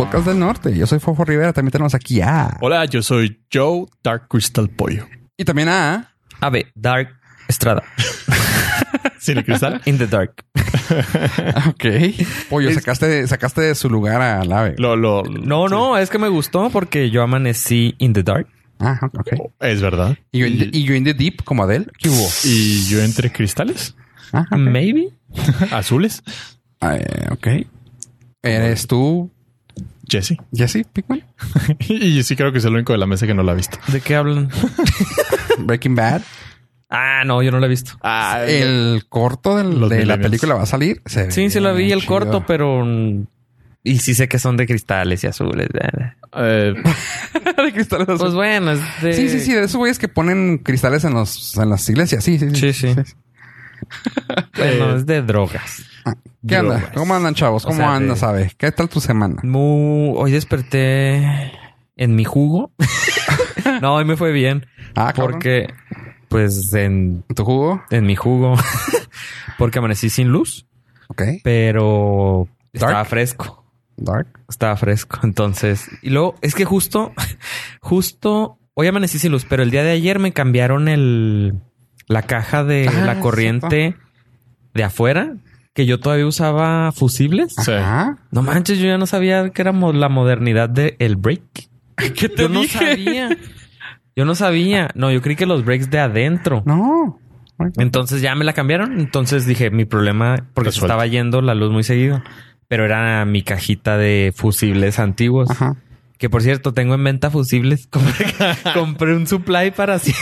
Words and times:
podcast 0.00 0.26
del 0.26 0.38
norte. 0.38 0.74
Yo 0.74 0.86
soy 0.86 0.98
Fofo 0.98 1.26
Rivera. 1.26 1.52
También 1.52 1.72
tenemos 1.72 1.94
aquí 1.94 2.22
a. 2.22 2.56
Hola, 2.62 2.86
yo 2.86 3.02
soy 3.02 3.42
Joe 3.52 3.84
Dark 4.02 4.28
Crystal 4.28 4.68
Pollo. 4.70 5.06
Y 5.36 5.44
también 5.44 5.68
a. 5.68 6.14
Ave, 6.40 6.68
Dark 6.74 7.10
Estrada. 7.48 7.82
¿Sin 9.18 9.36
el 9.36 9.44
cristal? 9.44 9.82
In 9.84 9.98
the 9.98 10.06
dark. 10.06 10.44
Ok. 11.68 11.84
Pollo, 12.48 12.72
sacaste, 12.72 13.26
sacaste 13.28 13.60
de 13.60 13.74
su 13.74 13.88
lugar 13.88 14.20
al 14.22 14.50
ave. 14.52 14.74
Lo, 14.78 14.96
lo, 14.96 15.22
No, 15.22 15.68
no, 15.68 15.96
es 15.98 16.10
que 16.10 16.18
me 16.18 16.28
gustó 16.28 16.70
porque 16.70 17.10
yo 17.10 17.22
amanecí 17.22 17.94
in 17.98 18.12
the 18.12 18.22
dark. 18.22 18.48
Ah, 18.80 18.98
ok. 19.12 19.52
Es 19.60 19.80
verdad. 19.80 20.16
¿Y 20.32 20.40
yo, 20.40 20.46
in 20.46 20.58
the, 20.58 20.70
y 20.72 20.82
yo 20.82 20.94
in 20.94 21.04
the 21.04 21.14
deep 21.14 21.44
como 21.44 21.62
Adele? 21.62 21.86
¿Qué 21.98 22.08
hubo? 22.08 22.26
Y 22.44 22.86
yo 22.88 23.02
entre 23.02 23.30
cristales 23.30 23.94
Ah. 24.32 24.46
Maybe. 24.56 25.10
azules. 25.70 26.22
Ah, 26.80 26.96
eh, 26.96 27.28
ok. 27.30 27.46
¿Eres 28.42 28.86
tú, 28.86 29.30
Jesse. 30.10 30.36
Jesse 30.52 30.84
Pickman? 30.92 31.22
y 31.88 32.22
sí 32.24 32.36
creo 32.36 32.52
que 32.52 32.58
es 32.58 32.64
el 32.64 32.74
único 32.74 32.92
de 32.92 32.98
la 32.98 33.06
mesa 33.06 33.26
que 33.26 33.34
no 33.34 33.42
la 33.42 33.52
ha 33.52 33.54
visto. 33.54 33.78
¿De 33.88 34.00
qué 34.00 34.16
hablan? 34.16 34.48
Breaking 35.60 35.94
Bad. 35.94 36.22
ah, 36.88 37.22
no, 37.24 37.42
yo 37.42 37.50
no 37.52 37.60
lo 37.60 37.66
he 37.66 37.68
visto. 37.68 37.92
Ah, 38.02 38.42
El 38.46 39.04
corto 39.08 39.56
del- 39.56 39.88
de 39.88 40.04
la 40.06 40.18
película 40.18 40.54
va 40.54 40.62
a 40.62 40.66
salir. 40.66 41.00
Se 41.06 41.30
Sí, 41.30 41.48
sí 41.50 41.60
lo 41.60 41.74
vi 41.74 41.92
el 41.92 42.00
chido. 42.00 42.08
corto, 42.08 42.44
pero... 42.46 42.84
Y 43.82 43.98
sí 44.00 44.12
sé 44.14 44.28
que 44.28 44.38
son 44.38 44.56
de 44.58 44.66
cristales 44.66 45.24
y 45.24 45.26
azules. 45.28 45.68
eh, 46.36 46.74
de 47.56 47.72
cristales 47.72 48.06
Pues 48.06 48.16
azules. 48.20 48.34
bueno, 48.34 48.72
es 48.72 48.80
de... 49.02 49.12
Sí, 49.14 49.28
sí, 49.30 49.40
sí. 49.40 49.52
De 49.54 49.60
esos 49.64 49.76
güeyes 49.76 49.98
que 49.98 50.08
ponen 50.08 50.58
cristales 50.58 51.04
en, 51.04 51.14
los, 51.14 51.56
en 51.56 51.70
las 51.70 51.88
iglesias. 51.88 52.22
Sí, 52.24 52.38
sí, 52.38 52.50
sí. 52.50 52.72
Sí, 52.72 52.72
sí. 52.74 52.94
Bueno, 54.56 54.90
Eh, 54.92 54.96
es 54.96 55.06
de 55.06 55.22
drogas. 55.22 55.82
¿Qué 56.46 56.56
anda? 56.56 56.76
Drogas. 56.76 56.90
¿Cómo 56.96 57.14
andan, 57.14 57.34
chavos? 57.34 57.64
O 57.64 57.68
¿Cómo 57.68 57.78
sea, 57.78 57.94
andas, 57.96 58.16
de- 58.16 58.20
sabe? 58.20 58.52
¿Qué 58.56 58.72
tal 58.72 58.88
tu 58.88 59.00
semana? 59.00 59.36
Mu- 59.42 60.14
Hoy 60.16 60.32
desperté 60.32 61.52
en 61.96 62.14
mi 62.14 62.24
jugo. 62.24 62.72
no, 63.82 63.94
hoy 63.96 64.04
me 64.04 64.16
fue 64.16 64.32
bien. 64.32 64.66
Ah, 64.96 65.12
cabrón. 65.14 65.32
Porque, 65.32 65.72
pues, 66.28 66.72
en, 66.74 67.22
¿Tu 67.34 67.44
jugo? 67.44 67.82
en 67.90 68.06
mi 68.06 68.16
jugo. 68.16 68.54
porque 69.58 69.78
amanecí 69.78 70.08
sin 70.10 70.28
luz, 70.28 70.66
Ok. 71.08 71.22
pero 71.44 72.48
estaba 72.72 73.04
fresco. 73.04 73.58
Dark. 73.96 74.28
Estaba 74.48 74.76
fresco. 74.76 75.18
Entonces, 75.22 75.86
y 76.00 76.08
luego 76.08 76.36
es 76.40 76.54
que 76.54 76.64
justo, 76.64 77.12
justo 77.82 78.58
hoy 78.74 78.86
amanecí 78.86 79.18
sin 79.18 79.32
luz, 79.32 79.44
pero 79.48 79.62
el 79.62 79.70
día 79.70 79.82
de 79.82 79.90
ayer 79.90 80.18
me 80.18 80.32
cambiaron 80.32 80.88
el, 80.88 81.60
la 82.06 82.22
caja 82.22 82.64
de 82.64 82.88
Ah, 82.88 83.04
la 83.04 83.20
corriente 83.20 83.96
de 84.72 84.84
afuera, 84.84 85.34
que 85.74 85.86
yo 85.86 86.00
todavía 86.00 86.26
usaba 86.26 86.90
fusibles. 86.92 87.54
Sí. 87.64 87.72
Ajá. 87.72 88.18
No 88.30 88.42
manches, 88.42 88.78
yo 88.78 88.86
ya 88.86 88.98
no 88.98 89.06
sabía 89.06 89.50
que 89.50 89.62
era 89.62 89.72
mo- 89.72 89.92
la 89.92 90.08
modernidad 90.08 90.68
del 90.68 90.96
el 90.98 91.16
break. 91.16 91.42
¿Qué 92.16 92.28
te 92.28 92.42
Yo 92.42 92.48
no 92.48 92.64
sabía. 92.64 93.28
Yo 94.16 94.24
no 94.24 94.34
sabía. 94.34 94.90
No, 94.94 95.10
yo 95.10 95.22
creí 95.22 95.36
que 95.36 95.46
los 95.46 95.64
breaks 95.64 95.90
de 95.90 96.00
adentro. 96.00 96.62
No. 96.66 97.18
Entonces 97.76 98.22
ya 98.22 98.34
me 98.34 98.44
la 98.44 98.52
cambiaron. 98.54 98.98
Entonces 98.98 99.46
dije, 99.46 99.70
mi 99.70 99.84
problema, 99.84 100.46
porque 100.54 100.72
se 100.72 100.80
estaba 100.80 101.06
yendo 101.06 101.42
la 101.42 101.54
luz 101.54 101.70
muy 101.72 101.84
seguido. 101.84 102.22
Pero 102.68 102.84
era 102.84 103.24
mi 103.24 103.42
cajita 103.42 103.98
de 103.98 104.32
fusibles 104.34 104.98
antiguos. 104.98 105.50
Ajá. 105.50 105.76
Que 106.18 106.28
por 106.30 106.42
cierto, 106.42 106.72
tengo 106.74 106.94
en 106.94 107.04
venta 107.04 107.30
fusibles. 107.30 107.86
Compré, 107.90 108.26
compré 108.74 109.14
un 109.16 109.26
supply 109.26 109.70
para 109.70 109.94
así. 109.94 110.12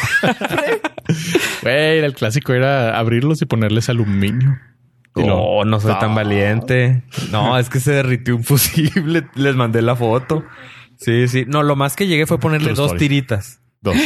Güey, 1.62 1.98
el 2.00 2.14
clásico 2.14 2.52
era 2.52 2.98
abrirlos 2.98 3.40
y 3.42 3.46
ponerles 3.46 3.88
aluminio. 3.88 4.58
Y 5.20 5.26
No, 5.26 5.64
no 5.64 5.80
soy 5.80 5.94
tan 5.98 6.14
valiente. 6.14 7.02
No, 7.30 7.58
es 7.58 7.68
que 7.70 7.80
se 7.80 7.92
derritió 7.92 8.36
un 8.36 8.44
fusible. 8.44 9.26
Les 9.34 9.54
mandé 9.56 9.82
la 9.82 9.96
foto. 9.96 10.44
Sí, 10.96 11.28
sí. 11.28 11.44
No, 11.46 11.62
lo 11.62 11.76
más 11.76 11.96
que 11.96 12.06
llegué 12.06 12.26
fue 12.26 12.38
ponerle 12.38 12.68
True 12.68 12.76
dos 12.76 12.86
story. 12.86 12.98
tiritas. 13.00 13.60
Dos. 13.80 13.96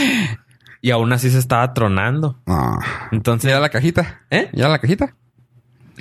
Y 0.80 0.90
aún 0.90 1.12
así 1.12 1.30
se 1.30 1.38
estaba 1.38 1.72
tronando. 1.74 2.40
Ah. 2.46 2.78
Entonces, 3.12 3.50
¿Ya 3.50 3.60
la 3.60 3.68
cajita? 3.70 4.22
¿eh? 4.30 4.50
¿Ya 4.52 4.68
la 4.68 4.78
cajita? 4.78 5.14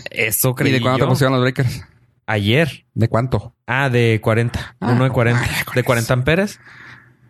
Eso 0.10 0.50
¿Y 0.50 0.56
creí 0.56 0.72
de 0.74 0.82
cuándo 0.82 1.00
yo. 1.00 1.06
te 1.06 1.10
pusieron 1.10 1.34
los 1.34 1.42
breakers? 1.42 1.86
Ayer. 2.26 2.86
¿De 2.94 3.08
cuánto? 3.08 3.56
Ah, 3.68 3.90
de 3.90 4.20
40. 4.22 4.76
Ah, 4.80 4.92
Uno 4.94 5.04
de 5.04 5.10
40. 5.12 5.40
ah, 5.42 5.48
ya 5.60 5.66
con 5.66 5.76
de 5.76 5.84
40 5.84 6.14
amperes. 6.14 6.60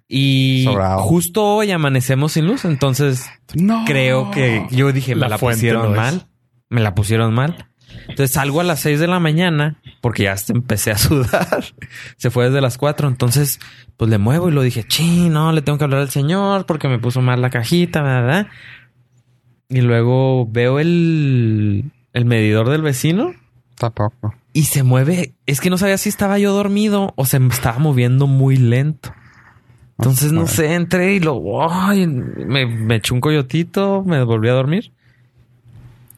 Y 0.07 0.63
Sobrado. 0.65 0.99
justo 1.03 1.43
hoy 1.45 1.71
amanecemos 1.71 2.33
sin 2.33 2.45
luz. 2.47 2.65
Entonces, 2.65 3.29
No. 3.53 3.83
creo 3.85 4.31
que 4.31 4.65
yo 4.71 4.91
dije, 4.91 5.15
me 5.15 5.27
La 5.29 5.37
pusieron 5.37 5.91
no 5.91 5.97
mal. 5.97 6.27
Me 6.69 6.81
la 6.81 6.93
pusieron 6.95 7.33
mal. 7.33 7.69
Entonces 8.09 8.31
salgo 8.31 8.59
a 8.61 8.63
las 8.63 8.79
6 8.81 8.99
de 8.99 9.07
la 9.07 9.19
mañana 9.19 9.77
porque 10.01 10.23
ya 10.23 10.33
hasta 10.33 10.53
empecé 10.53 10.91
a 10.91 10.97
sudar. 10.97 11.63
Se 12.17 12.29
fue 12.29 12.45
desde 12.45 12.61
las 12.61 12.77
4. 12.77 13.07
Entonces, 13.07 13.59
pues 13.97 14.09
le 14.09 14.17
muevo 14.17 14.49
y 14.49 14.51
lo 14.51 14.61
dije, 14.61 14.85
sí, 14.89 15.29
no, 15.29 15.51
le 15.51 15.61
tengo 15.61 15.77
que 15.77 15.83
hablar 15.85 16.01
al 16.01 16.09
señor 16.09 16.65
porque 16.65 16.87
me 16.87 16.99
puso 16.99 17.21
mal 17.21 17.41
la 17.41 17.49
cajita, 17.49 18.01
¿verdad? 18.01 18.47
Y 19.69 19.81
luego 19.81 20.47
veo 20.51 20.79
el, 20.79 21.91
el 22.13 22.25
medidor 22.25 22.69
del 22.69 22.81
vecino 22.81 23.33
Tampoco. 23.77 24.35
y 24.53 24.63
se 24.63 24.83
mueve. 24.83 25.33
Es 25.45 25.61
que 25.61 25.69
no 25.69 25.77
sabía 25.77 25.97
si 25.97 26.09
estaba 26.09 26.37
yo 26.39 26.53
dormido 26.53 27.13
o 27.15 27.25
se 27.25 27.39
me 27.39 27.53
estaba 27.53 27.79
moviendo 27.79 28.27
muy 28.27 28.57
lento. 28.57 29.13
Entonces, 29.97 30.31
no 30.31 30.47
sé, 30.47 30.73
entré 30.73 31.13
y 31.13 31.19
lo... 31.19 31.41
ay, 31.71 32.07
me, 32.07 32.65
me 32.65 32.95
eché 32.95 33.13
un 33.13 33.21
coyotito, 33.21 34.03
me 34.03 34.23
volví 34.23 34.49
a 34.49 34.53
dormir. 34.53 34.91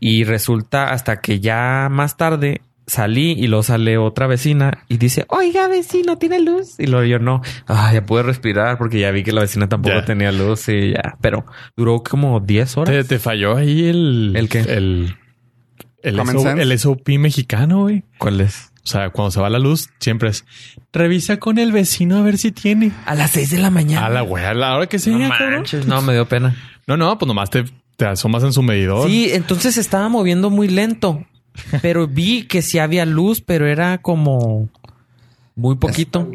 Y 0.06 0.26
resulta 0.26 0.92
hasta 0.92 1.22
que 1.22 1.40
ya 1.40 1.88
más 1.90 2.18
tarde 2.18 2.60
salí 2.86 3.32
y 3.32 3.48
luego 3.48 3.64
sale 3.64 3.98
otra 3.98 4.28
vecina 4.28 4.84
y 4.90 4.98
dice, 4.98 5.26
oiga, 5.30 5.70
vecino, 5.70 6.18
¿tiene 6.18 6.42
luz? 6.42 6.78
Y 6.78 6.88
luego 6.88 7.06
yo 7.06 7.20
no. 7.20 7.42
Ah, 7.68 7.90
ya 7.94 8.06
pude 8.06 8.24
respirar 8.24 8.78
porque 8.78 9.00
ya 9.00 9.12
vi 9.12 9.24
que 9.24 9.32
la 9.32 9.40
vecina 9.40 9.70
tampoco 9.70 9.96
Ya. 9.96 10.04
tenía 10.04 10.34
luz 10.34 10.68
y 10.68 10.92
ya. 10.92 11.16
Pero 11.22 11.46
duró 11.78 12.04
como 12.04 12.42
10 12.42 12.76
horas. 12.78 12.94
¿Te, 12.94 13.04
te 13.06 13.20
falló 13.20 13.56
ahí 13.56 13.86
el... 13.88 14.34
¿El 14.36 14.50
qué? 14.50 14.60
El, 14.60 15.16
el, 16.02 16.18
SO- 16.20 16.60
el 16.60 16.78
SOP 16.80 17.08
mexicano, 17.18 17.84
güey. 17.84 18.04
¿Cuál 18.18 18.42
es? 18.42 18.74
O 18.84 18.88
sea, 18.88 19.12
cuando 19.12 19.32
se 19.32 19.40
va 19.40 19.50
la 19.50 19.60
luz, 19.60 19.88
siempre 20.02 20.28
es... 20.28 20.44
Revisa 20.92 21.38
con 21.38 21.58
el 21.60 21.72
vecino 21.72 22.18
a 22.18 22.22
ver 22.24 22.38
si 22.38 22.52
tiene. 22.52 22.92
A 23.06 23.16
las 23.16 23.32
6 23.32 23.52
de 23.52 23.60
la 23.60 23.70
mañana. 23.70 24.06
A 24.06 24.10
la 24.10 24.20
güey, 24.22 24.44
a 24.44 24.54
la 24.54 24.76
hora 24.76 24.88
que 24.88 24.98
no 24.98 25.04
sea, 25.04 25.30
manches, 25.30 25.88
no, 25.88 26.02
me 26.02 26.12
dio 26.12 26.28
pena. 26.28 26.54
No, 26.88 26.98
no, 26.98 27.18
pues 27.18 27.28
nomás 27.28 27.50
te, 27.50 27.64
te 27.98 28.06
asomas 28.06 28.44
en 28.44 28.54
su 28.54 28.62
medidor. 28.64 29.08
Sí, 29.10 29.30
entonces 29.32 29.76
se 29.76 29.82
estaba 29.82 30.10
moviendo 30.10 30.50
muy 30.50 30.68
lento. 30.68 31.24
Pero 31.84 32.08
vi 32.08 32.48
que 32.48 32.62
sí 32.64 32.80
había 32.80 33.06
luz, 33.06 33.40
pero 33.42 33.68
era 33.68 34.00
como 34.00 34.70
muy 35.56 35.76
poquito. 35.76 36.28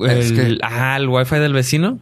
Es 0.00 0.30
El, 0.30 0.34
que- 0.36 0.58
Ah, 0.62 0.96
el 0.96 1.08
wifi 1.08 1.36
del 1.36 1.52
vecino. 1.52 2.00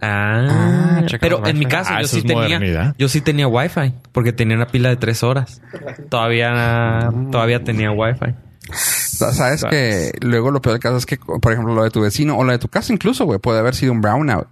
Ah, 0.00 1.00
Ah, 1.02 1.06
pero 1.20 1.44
en 1.46 1.58
mi 1.58 1.66
caso 1.66 1.90
Ah, 1.92 2.02
yo 2.02 2.08
sí 2.08 2.18
es 2.18 2.22
tenía, 2.24 2.42
modernidad. 2.44 2.94
yo 2.98 3.08
sí 3.08 3.20
tenía 3.20 3.48
wifi 3.48 3.92
porque 4.12 4.32
tenía 4.32 4.56
una 4.56 4.66
pila 4.68 4.88
de 4.88 4.96
tres 4.96 5.22
horas. 5.22 5.60
Todavía, 6.08 7.10
todavía 7.30 7.62
tenía 7.64 7.90
wifi. 7.90 8.34
Sa- 8.72 9.32
Sabes 9.32 9.64
que 9.64 10.12
luego 10.20 10.50
lo 10.50 10.60
peor 10.60 10.74
del 10.74 10.82
caso 10.82 10.96
es 10.96 11.06
que, 11.06 11.16
por 11.18 11.52
ejemplo, 11.52 11.74
lo 11.74 11.82
de 11.84 11.90
tu 11.90 12.00
vecino 12.00 12.36
o 12.36 12.44
lo 12.44 12.52
de 12.52 12.58
tu 12.58 12.68
casa 12.68 12.92
incluso, 12.92 13.24
güey, 13.24 13.38
puede 13.38 13.58
haber 13.58 13.74
sido 13.74 13.92
un 13.92 14.00
brownout. 14.00 14.48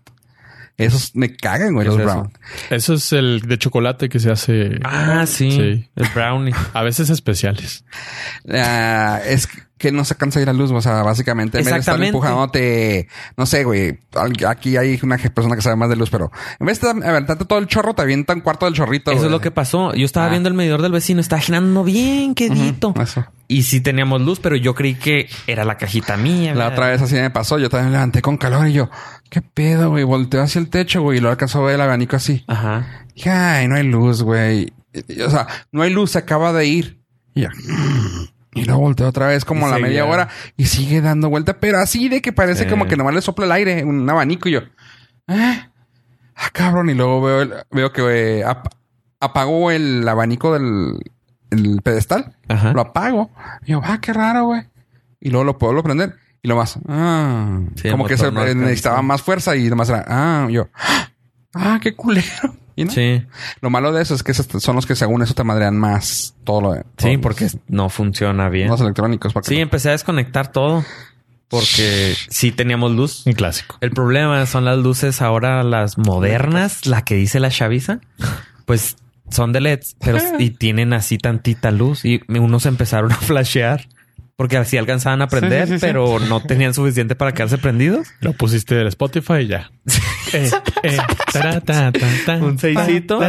Esos 0.76 1.14
me 1.14 1.36
cagan, 1.36 1.74
güey, 1.74 1.86
¿Qué 1.86 1.90
los 1.92 2.00
es 2.00 2.04
brown. 2.04 2.32
Eso 2.70 2.94
es 2.94 3.12
el 3.12 3.42
de 3.42 3.58
chocolate 3.58 4.08
que 4.08 4.18
se 4.18 4.30
hace. 4.32 4.80
Ah, 4.82 5.24
sí, 5.26 5.50
Sí. 5.52 5.88
el 5.94 6.08
brownie. 6.14 6.52
A 6.72 6.82
veces 6.82 7.10
especiales. 7.10 7.84
Ah, 8.52 9.20
es 9.24 9.48
que 9.76 9.90
no 9.90 10.04
se 10.04 10.14
cansa 10.14 10.38
de 10.38 10.44
ir 10.44 10.48
a 10.48 10.52
luz, 10.52 10.70
o 10.70 10.80
sea, 10.80 11.02
básicamente 11.02 11.58
en 11.58 11.64
vez 11.64 11.74
de 11.74 11.80
estar 11.80 12.00
empujándote, 12.02 13.08
no 13.36 13.44
sé, 13.44 13.64
güey, 13.64 13.98
aquí 14.46 14.76
hay 14.76 14.98
una 15.02 15.18
persona 15.18 15.56
que 15.56 15.62
sabe 15.62 15.76
más 15.76 15.88
de 15.90 15.96
luz, 15.96 16.10
pero 16.10 16.30
en 16.60 16.66
vez 16.66 16.80
de 16.80 16.88
aventarte 16.90 17.44
todo 17.44 17.58
el 17.58 17.66
chorro, 17.66 17.92
te 17.94 18.02
avienta 18.02 18.34
un 18.34 18.40
cuarto 18.40 18.66
del 18.66 18.74
chorrito. 18.74 19.10
Eso 19.10 19.24
es 19.26 19.30
lo 19.30 19.40
que 19.40 19.50
pasó. 19.50 19.92
Yo 19.94 20.04
estaba 20.04 20.26
Ah. 20.26 20.30
viendo 20.30 20.48
el 20.48 20.54
medidor 20.54 20.80
del 20.80 20.92
vecino, 20.92 21.20
estaba 21.20 21.40
girando 21.42 21.82
bien 21.84 22.34
quedito. 22.34 22.94
Eso. 23.00 23.26
Y 23.48 23.64
sí 23.64 23.80
teníamos 23.80 24.22
luz, 24.22 24.38
pero 24.40 24.56
yo 24.56 24.74
creí 24.74 24.94
que 24.94 25.28
era 25.46 25.64
la 25.64 25.76
cajita 25.76 26.16
mía. 26.16 26.54
La 26.54 26.64
¿verdad? 26.64 26.72
otra 26.72 26.88
vez 26.88 27.02
así 27.02 27.14
me 27.16 27.30
pasó, 27.30 27.58
yo 27.58 27.68
también 27.68 27.88
me 27.90 27.92
levanté 27.96 28.22
con 28.22 28.36
calor 28.38 28.68
y 28.68 28.72
yo, 28.74 28.90
¿qué 29.28 29.42
pedo, 29.42 29.90
güey? 29.90 30.04
Volteo 30.04 30.42
hacia 30.42 30.60
el 30.60 30.68
techo, 30.70 31.02
güey, 31.02 31.18
y 31.18 31.20
lo 31.20 31.30
alcanzó 31.30 31.58
a 31.60 31.66
ver 31.66 31.74
el 31.74 31.80
abanico 31.80 32.16
así. 32.16 32.44
Ajá. 32.46 33.06
Dije, 33.14 33.30
ay, 33.30 33.68
no 33.68 33.74
hay 33.76 33.82
luz, 33.84 34.22
güey. 34.22 34.72
Y- 34.94 35.14
y- 35.14 35.20
O 35.22 35.30
sea, 35.30 35.46
no 35.72 35.82
hay 35.82 35.90
luz, 35.92 36.12
se 36.12 36.18
acaba 36.18 36.52
de 36.52 36.66
ir. 36.66 37.00
Y 37.34 37.42
ya. 37.42 37.50
Y 38.54 38.64
luego 38.64 38.80
volteo 38.82 39.08
otra 39.08 39.26
vez 39.28 39.44
como 39.44 39.66
Y 39.66 39.70
a 39.70 39.74
la 39.74 39.78
media 39.78 40.04
hora 40.06 40.28
y 40.56 40.66
sigue 40.66 41.00
dando 41.00 41.28
vuelta, 41.28 41.58
pero 41.60 41.78
así 41.78 42.08
de 42.08 42.22
que 42.22 42.32
parece 42.32 42.64
Sí. 42.64 42.70
como 42.70 42.86
que 42.86 42.96
nomás 42.96 43.14
le 43.14 43.20
sopla 43.20 43.46
el 43.46 43.52
aire, 43.52 43.84
un 43.84 44.08
abanico 44.08 44.48
y 44.48 44.52
yo. 44.52 44.60
¿eh? 45.28 45.68
Ah, 46.36 46.50
cabrón. 46.52 46.90
Y 46.90 46.94
luego 46.94 47.20
veo, 47.22 47.42
el- 47.42 47.54
veo 47.70 47.92
que 47.92 48.02
eh, 48.40 48.44
ap- 48.44 48.72
apagó 49.20 49.70
el 49.70 50.06
abanico 50.08 50.52
del 50.52 50.98
el 51.50 51.80
pedestal. 51.82 52.34
Ajá. 52.48 52.72
Lo 52.72 52.80
apago. 52.80 53.30
Y 53.64 53.72
yo, 53.72 53.80
ah, 53.84 53.98
qué 54.00 54.12
raro, 54.12 54.46
güey. 54.46 54.62
Y 55.20 55.30
luego 55.30 55.44
lo 55.44 55.58
puedo 55.58 55.80
prender. 55.82 56.16
Y 56.42 56.48
lo 56.48 56.56
más, 56.56 56.78
ah, 56.88 57.60
Sí, 57.76 57.90
como 57.90 58.06
que 58.06 58.16
se 58.18 58.30
necesitaba 58.30 59.00
más 59.02 59.22
fuerza 59.22 59.54
y 59.56 59.68
nomás 59.70 59.88
era, 59.88 60.04
ah, 60.08 60.48
yo, 60.50 60.68
"Ah, 60.74 61.08
Ah, 61.54 61.78
qué 61.82 61.94
culero. 61.94 62.56
¿Y 62.76 62.84
no? 62.84 62.90
Sí. 62.90 63.22
Lo 63.60 63.70
malo 63.70 63.92
de 63.92 64.02
eso 64.02 64.14
es 64.14 64.22
que 64.22 64.32
esos 64.32 64.46
son 64.58 64.74
los 64.74 64.84
que 64.84 64.96
según 64.96 65.22
eso 65.22 65.34
te 65.34 65.44
madrean 65.44 65.78
más 65.78 66.34
todo 66.42 66.60
lo 66.60 66.72
de... 66.72 66.84
Sí, 66.98 67.18
porque 67.18 67.48
no 67.68 67.88
funciona 67.88 68.48
bien. 68.48 68.68
Los 68.68 68.80
electrónicos. 68.80 69.32
porque 69.32 69.48
Sí, 69.48 69.60
empecé 69.60 69.90
a 69.90 69.92
desconectar 69.92 70.50
todo. 70.50 70.84
Porque 71.48 72.14
sí 72.30 72.50
teníamos 72.50 72.90
luz. 72.90 73.24
Un 73.26 73.34
clásico. 73.34 73.76
El 73.80 73.92
problema 73.92 74.44
son 74.46 74.64
las 74.64 74.78
luces 74.78 75.22
ahora, 75.22 75.62
las 75.62 75.98
modernas, 75.98 76.86
la 76.86 77.02
que 77.02 77.14
dice 77.14 77.38
la 77.38 77.50
chaviza, 77.50 78.00
pues 78.64 78.96
son 79.30 79.52
de 79.52 79.60
LEDs, 79.60 79.96
pero 80.00 80.18
y 80.40 80.50
tienen 80.50 80.92
así 80.92 81.18
tantita 81.18 81.70
luz 81.70 82.04
y 82.04 82.22
unos 82.28 82.66
empezaron 82.66 83.12
a 83.12 83.16
flashear 83.16 83.86
porque 84.36 84.56
así 84.56 84.76
alcanzaban 84.76 85.22
a 85.22 85.28
prender, 85.28 85.66
sí, 85.68 85.74
sí, 85.74 85.78
sí. 85.80 85.86
pero 85.86 86.18
no 86.18 86.42
tenían 86.42 86.74
suficiente 86.74 87.14
para 87.14 87.32
quedarse 87.32 87.58
prendidos. 87.58 88.08
Lo 88.20 88.32
pusiste 88.32 88.74
del 88.74 88.88
Spotify 88.88 89.40
y 89.40 89.46
ya. 89.48 89.70
Eh, 90.32 90.50
eh, 90.82 90.98
Un 92.40 92.58
seisito. 92.58 93.20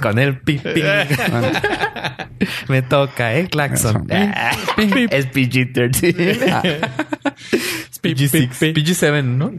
Con 0.00 0.18
el 0.18 0.40
ping 0.40 0.58
ping. 0.58 0.84
Me 2.68 2.82
toca, 2.82 3.34
eh, 3.34 3.48
Claxon. 3.48 4.06
Es 4.08 5.26
PG-13. 5.32 6.80
PG-6, 8.00 8.48
PG-7, 8.74 9.24
¿no? 9.24 9.52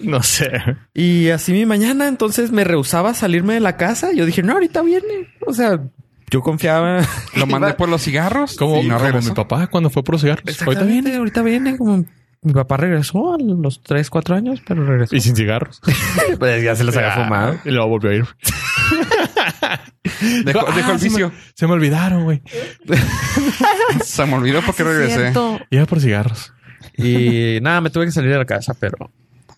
No 0.00 0.22
sé. 0.22 0.50
Y 0.92 1.28
así 1.30 1.52
mi 1.52 1.64
mañana, 1.64 2.08
entonces 2.08 2.50
me 2.50 2.64
rehusaba 2.64 3.10
a 3.10 3.14
salirme 3.14 3.54
de 3.54 3.60
la 3.60 3.76
casa. 3.76 4.12
Yo 4.12 4.26
dije, 4.26 4.42
no, 4.42 4.54
ahorita 4.54 4.82
viene. 4.82 5.28
O 5.46 5.54
sea, 5.54 5.80
yo 6.34 6.42
confiaba. 6.42 7.00
Lo 7.36 7.46
mandé 7.46 7.74
por 7.74 7.88
los 7.88 8.02
cigarros. 8.02 8.56
Como, 8.56 8.82
y 8.82 8.88
no 8.88 8.98
como 8.98 9.20
mi 9.20 9.30
papá 9.30 9.68
cuando 9.68 9.88
fue 9.88 10.02
por 10.02 10.14
los 10.16 10.22
cigarros. 10.22 10.44
Ahorita 10.46 10.64
Ahorita 10.64 10.84
viene. 10.84 11.16
ahorita 11.16 11.42
viene. 11.42 11.76
Como 11.78 12.04
mi 12.42 12.52
papá 12.52 12.76
regresó 12.76 13.34
a 13.34 13.38
los 13.38 13.82
3, 13.82 14.10
4 14.10 14.34
años, 14.34 14.60
pero 14.66 14.84
regresó. 14.84 15.14
Y 15.14 15.20
sin 15.20 15.36
cigarros. 15.36 15.80
pues 16.38 16.62
ya 16.64 16.74
se 16.74 16.82
los 16.82 16.96
había 16.96 17.14
Ah, 17.14 17.24
fumado. 17.24 17.56
Y 17.64 17.70
luego 17.70 17.88
volvió 17.88 18.10
a 18.10 18.14
ir. 18.14 18.24
Dejó, 20.44 20.60
Ah, 20.68 20.72
dejó 20.76 20.92
el 20.92 20.98
se 20.98 21.04
me- 21.06 21.10
vicio. 21.10 21.32
Se 21.54 21.66
me 21.66 21.72
olvidaron, 21.74 22.24
güey. 22.24 22.42
Se 24.04 24.26
me 24.26 24.34
olvidó 24.34 24.62
porque 24.62 24.84
regresé. 24.84 25.32
Iba 25.70 25.86
por 25.86 26.00
cigarros. 26.00 26.52
Y 26.96 27.58
nada, 27.62 27.80
me 27.80 27.90
tuve 27.90 28.06
que 28.06 28.12
salir 28.12 28.30
de 28.30 28.38
la 28.38 28.44
casa, 28.44 28.74
pero, 28.78 28.96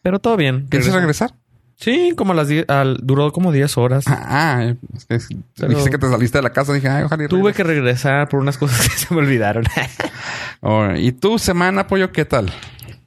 pero 0.02 0.19
todo 0.19 0.37
bien. 0.37 0.67
¿Piensas 0.69 0.94
regresar? 0.94 1.34
Sí, 1.78 2.14
como 2.17 2.32
a 2.32 2.34
las 2.34 2.49
10, 2.49 2.69
al- 2.69 2.99
duró 3.02 3.31
como 3.32 3.52
10 3.52 3.76
horas. 3.76 4.05
Ah, 4.08 4.25
ah, 4.28 4.75
es 5.11 5.26
que 5.28 5.37
Pero- 5.56 5.69
dijiste 5.69 5.90
que 5.90 5.99
te 5.99 6.08
saliste 6.08 6.38
de 6.38 6.43
la 6.43 6.50
casa. 6.50 6.73
Dije, 6.73 6.88
ay, 6.88 7.05
ojalá 7.05 7.28
Tuve 7.28 7.52
que 7.52 7.62
regresar 7.64 8.28
por 8.28 8.40
unas 8.40 8.56
cosas 8.58 8.88
que 8.88 8.96
se 8.96 9.14
me 9.14 9.20
olvidaron. 9.20 9.64
¿Y 10.96 11.12
tu 11.12 11.38
semana, 11.38 11.87
pollo, 11.87 12.12
qué 12.12 12.25
tal? 12.25 12.50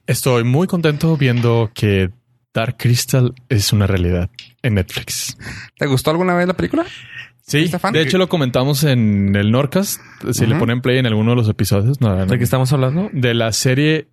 Estoy 0.06 0.44
muy 0.44 0.66
contento 0.66 1.16
viendo 1.16 1.70
que 1.74 2.10
Dark 2.54 2.76
Crystal 2.78 3.34
es 3.48 3.72
una 3.72 3.86
realidad 3.86 4.30
en 4.62 4.74
Netflix. 4.74 5.36
¿Te 5.78 5.86
gustó 5.86 6.10
alguna 6.10 6.34
vez 6.34 6.46
la 6.46 6.54
película? 6.54 6.84
Sí, 7.42 7.68
de 7.92 8.00
hecho 8.02 8.18
lo 8.18 8.28
comentamos 8.28 8.84
en 8.84 9.34
el 9.34 9.50
Norcast. 9.50 10.00
Si 10.32 10.46
le 10.46 10.52
Ujú. 10.52 10.60
ponen 10.60 10.80
play 10.80 10.98
en 10.98 11.06
alguno 11.06 11.30
de 11.30 11.36
los 11.36 11.48
episodios, 11.48 12.00
no, 12.00 12.14
no, 12.14 12.26
¿De 12.26 12.38
qué 12.38 12.44
estamos 12.44 12.72
hablando? 12.72 13.10
de 13.12 13.34
la 13.34 13.52
serie. 13.52 14.06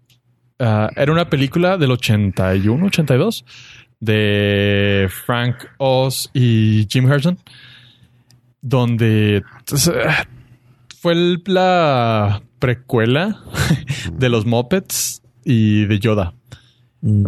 ah, 0.59 0.89
era 0.95 1.11
una 1.11 1.29
película 1.29 1.77
del 1.77 1.91
81, 1.91 2.87
82 2.87 3.45
de 3.99 5.09
Frank 5.25 5.55
Oz 5.77 6.29
y 6.33 6.87
Jim 6.89 7.11
Henson, 7.11 7.37
donde 8.61 9.43
ah, 10.05 10.25
fue 10.99 11.13
el- 11.13 11.41
la 11.45 12.41
precuela 12.59 13.41
de 14.13 14.29
los 14.29 14.45
Muppets 14.45 15.21
y 15.45 15.85
de 15.85 15.99
Yoda. 15.99 16.33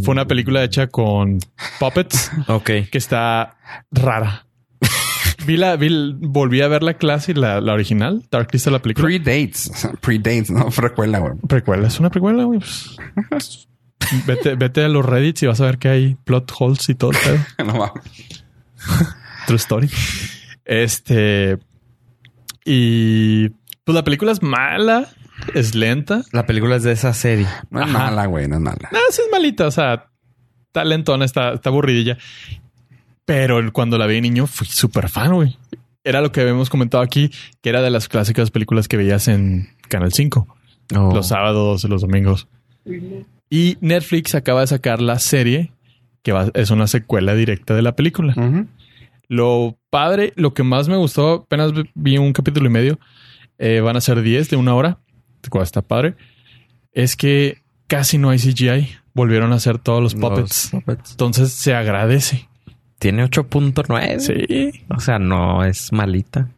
Fue 0.01 0.11
una 0.13 0.25
película 0.25 0.63
hecha 0.63 0.87
con 0.87 1.39
puppets 1.79 2.31
Ok. 2.47 2.65
que 2.91 2.97
está 2.97 3.57
rara. 3.91 4.47
vi 5.45 5.57
la, 5.57 5.75
vi, 5.75 6.15
volví 6.19 6.61
a 6.61 6.67
ver 6.67 6.81
la 6.83 6.95
clase 6.95 7.31
y 7.31 7.35
la, 7.35 7.61
la 7.61 7.73
original, 7.73 8.25
Dark 8.31 8.47
Crystal, 8.47 8.73
la 8.73 8.81
película. 8.81 9.05
Predates. 9.07 9.69
O 9.69 9.75
sea, 9.75 9.91
Predates, 9.93 10.49
no 10.49 10.69
precuela, 10.69 11.19
güey. 11.19 11.33
Precuela, 11.47 11.87
es 11.87 11.99
una 11.99 12.09
precuela, 12.09 12.43
güey. 12.45 12.59
Vete, 14.25 14.55
vete 14.55 14.83
a 14.83 14.87
los 14.89 15.05
Reddits 15.05 15.43
y 15.43 15.47
vas 15.47 15.61
a 15.61 15.65
ver 15.65 15.77
que 15.77 15.89
hay 15.89 16.15
plot 16.23 16.51
holes 16.59 16.87
y 16.89 16.95
todo. 16.95 17.11
el 17.11 17.17
pedo. 17.17 17.37
No 17.65 17.73
mames. 17.77 18.43
True 19.47 19.57
story. 19.57 19.89
Este. 20.65 21.57
Y 22.65 23.49
pues 23.83 23.95
la 23.95 24.03
película 24.03 24.31
es 24.31 24.41
mala, 24.41 25.07
es 25.53 25.75
lenta. 25.75 26.21
La 26.31 26.45
película 26.45 26.75
es 26.75 26.83
de 26.83 26.91
esa 26.91 27.13
serie. 27.13 27.47
No 27.69 27.81
es 27.81 27.89
Ajá. 27.89 27.97
mala, 28.05 28.25
güey, 28.27 28.47
no 28.47 28.55
es 28.55 28.61
mala. 28.61 28.89
Ah, 28.91 28.97
sí 29.11 29.21
es 29.25 29.31
malita, 29.31 29.67
o 29.67 29.71
sea, 29.71 30.05
está 30.67 30.85
lentona, 30.85 31.25
está, 31.25 31.53
está 31.53 31.69
aburridilla. 31.69 32.17
Pero 33.25 33.59
cuando 33.73 33.97
la 33.97 34.05
vi 34.07 34.15
de 34.15 34.21
niño 34.21 34.47
fui 34.47 34.67
súper 34.67 35.09
fan, 35.09 35.33
güey. 35.33 35.57
Era 36.03 36.21
lo 36.21 36.31
que 36.31 36.41
habíamos 36.41 36.69
comentado 36.69 37.03
aquí, 37.03 37.31
que 37.61 37.69
era 37.69 37.81
de 37.81 37.89
las 37.89 38.07
clásicas 38.07 38.51
películas 38.51 38.87
que 38.87 38.97
veías 38.97 39.27
en 39.27 39.69
Canal 39.87 40.13
5. 40.13 40.55
Oh. 40.95 41.13
los 41.13 41.27
sábados, 41.27 41.83
los 41.83 42.01
domingos. 42.01 42.47
Y 43.49 43.77
Netflix 43.81 44.35
acaba 44.35 44.61
de 44.61 44.67
sacar 44.67 45.01
la 45.01 45.19
serie 45.19 45.71
que 46.21 46.31
va- 46.31 46.51
es 46.53 46.69
una 46.69 46.87
secuela 46.87 47.33
directa 47.33 47.73
de 47.75 47.81
la 47.81 47.95
película. 47.95 48.33
Lo 49.27 49.77
padre, 49.89 50.33
lo 50.35 50.53
que 50.53 50.63
más 50.63 50.87
me 50.89 50.97
gustó, 50.97 51.43
apenas 51.45 51.71
vi 51.95 52.17
un 52.17 52.33
capítulo 52.33 52.67
y 52.67 52.71
medio, 52.71 52.99
eh, 53.57 53.79
van 53.81 53.95
a 53.95 54.01
ser 54.01 54.21
10 54.21 54.49
de 54.49 54.55
una 54.57 54.73
hora, 54.75 54.99
cual 55.49 55.63
está 55.63 55.81
padre, 55.81 56.15
es 56.93 57.15
que 57.15 57.61
casi 57.87 58.17
no 58.17 58.29
hay 58.29 58.39
CGI. 58.39 58.89
Volvieron 59.13 59.51
a 59.51 59.55
hacer 59.55 59.79
todos 59.79 60.01
los 60.01 60.15
puppets. 60.15 60.71
Los 60.73 60.83
puppets. 60.83 61.11
Entonces 61.11 61.51
se 61.51 61.73
agradece. 61.75 62.47
Tiene 62.99 63.23
8.9. 63.23 64.19
Sí. 64.19 64.83
O 64.95 64.99
sea, 64.99 65.19
no 65.19 65.63
es 65.63 65.91
malita. 65.93 66.49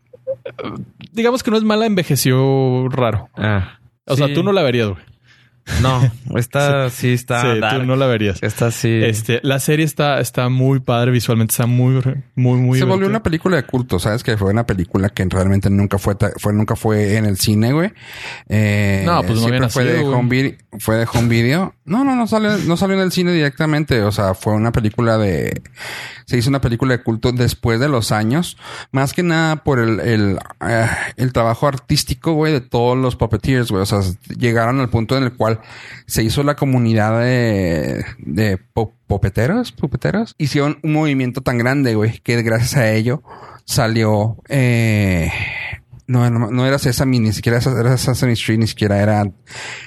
Digamos 1.11 1.43
que 1.43 1.51
no 1.51 1.57
es 1.57 1.63
mala, 1.63 1.85
envejeció 1.85 2.87
raro. 2.89 3.29
Ah. 3.35 3.79
O 4.07 4.15
sea, 4.15 4.33
tú 4.33 4.43
no 4.43 4.51
la 4.51 4.63
verías, 4.63 4.89
güey. 4.89 5.01
No, 5.81 6.11
esta 6.37 6.89
sí 6.89 7.13
está. 7.13 7.53
sí, 7.53 7.59
dark. 7.59 7.81
tú 7.81 7.85
no 7.85 7.95
la 7.95 8.07
verías. 8.07 8.41
Esta 8.41 8.71
sí. 8.71 8.89
Este, 9.03 9.39
la 9.43 9.59
serie 9.59 9.85
está, 9.85 10.19
está 10.19 10.49
muy 10.49 10.79
padre 10.79 11.11
visualmente, 11.11 11.51
está 11.51 11.65
muy, 11.65 12.01
muy, 12.35 12.59
muy. 12.59 12.79
Se 12.79 12.85
volvió 12.85 13.07
una 13.07 13.23
película 13.23 13.57
de 13.57 13.63
culto, 13.63 13.99
¿sabes? 13.99 14.23
Que 14.23 14.37
fue 14.37 14.51
una 14.51 14.65
película 14.65 15.09
que 15.09 15.25
realmente 15.29 15.69
nunca 15.69 15.97
fue, 15.97 16.15
fue 16.37 16.53
nunca 16.53 16.75
fue 16.75 17.17
en 17.17 17.25
el 17.25 17.37
cine, 17.37 17.73
güey. 17.73 17.91
Eh, 18.49 19.03
No, 19.05 19.21
pues 19.23 19.35
no 19.39 19.47
siempre 19.47 19.69
fue 19.69 19.83
de 19.85 19.91
nacido, 19.93 20.07
güey. 20.09 20.19
home 20.19 20.29
video, 20.29 20.57
fue 20.79 20.95
de 20.97 21.07
home 21.11 21.27
video. 21.29 21.75
No, 21.85 22.03
no, 22.03 22.15
no 22.15 22.27
salió, 22.27 22.57
no 22.57 22.77
salió 22.77 22.95
en 22.95 23.03
el 23.03 23.11
cine 23.11 23.31
directamente. 23.33 24.01
O 24.03 24.11
sea, 24.11 24.33
fue 24.33 24.53
una 24.53 24.71
película 24.71 25.17
de, 25.17 25.61
se 26.25 26.37
hizo 26.37 26.49
una 26.49 26.61
película 26.61 26.95
de 26.97 27.03
culto 27.03 27.31
después 27.31 27.79
de 27.79 27.89
los 27.89 28.11
años. 28.11 28.57
Más 28.91 29.13
que 29.13 29.23
nada 29.23 29.57
por 29.63 29.79
el, 29.79 29.99
el, 29.99 30.39
eh, 30.67 30.87
el 31.17 31.33
trabajo 31.33 31.67
artístico, 31.67 32.33
güey, 32.33 32.53
de 32.53 32.61
todos 32.61 32.97
los 32.97 33.15
puppeteers, 33.15 33.71
güey. 33.71 33.83
O 33.83 33.85
sea, 33.85 33.99
llegaron 34.37 34.79
al 34.79 34.89
punto 34.89 35.17
en 35.17 35.23
el 35.23 35.33
cual 35.33 35.60
se 36.05 36.23
hizo 36.23 36.43
la 36.43 36.55
comunidad 36.55 37.19
de, 37.21 38.05
de 38.19 38.57
po- 38.57 38.93
popeteros, 39.07 39.71
pupeteros. 39.71 40.35
Hicieron 40.37 40.79
un 40.83 40.93
movimiento 40.93 41.41
tan 41.41 41.57
grande, 41.57 41.95
güey, 41.95 42.19
que 42.19 42.41
gracias 42.41 42.77
a 42.77 42.91
ello 42.91 43.23
salió, 43.65 44.37
eh, 44.49 45.31
no, 46.07 46.29
no, 46.29 46.51
no 46.51 46.65
era 46.65 46.77
Sesame, 46.79 47.19
ni 47.19 47.31
siquiera 47.31 47.59
era 47.59 47.97
Sesame 47.97 48.33
Street, 48.33 48.59
ni 48.59 48.67
siquiera 48.67 49.01
era, 49.01 49.31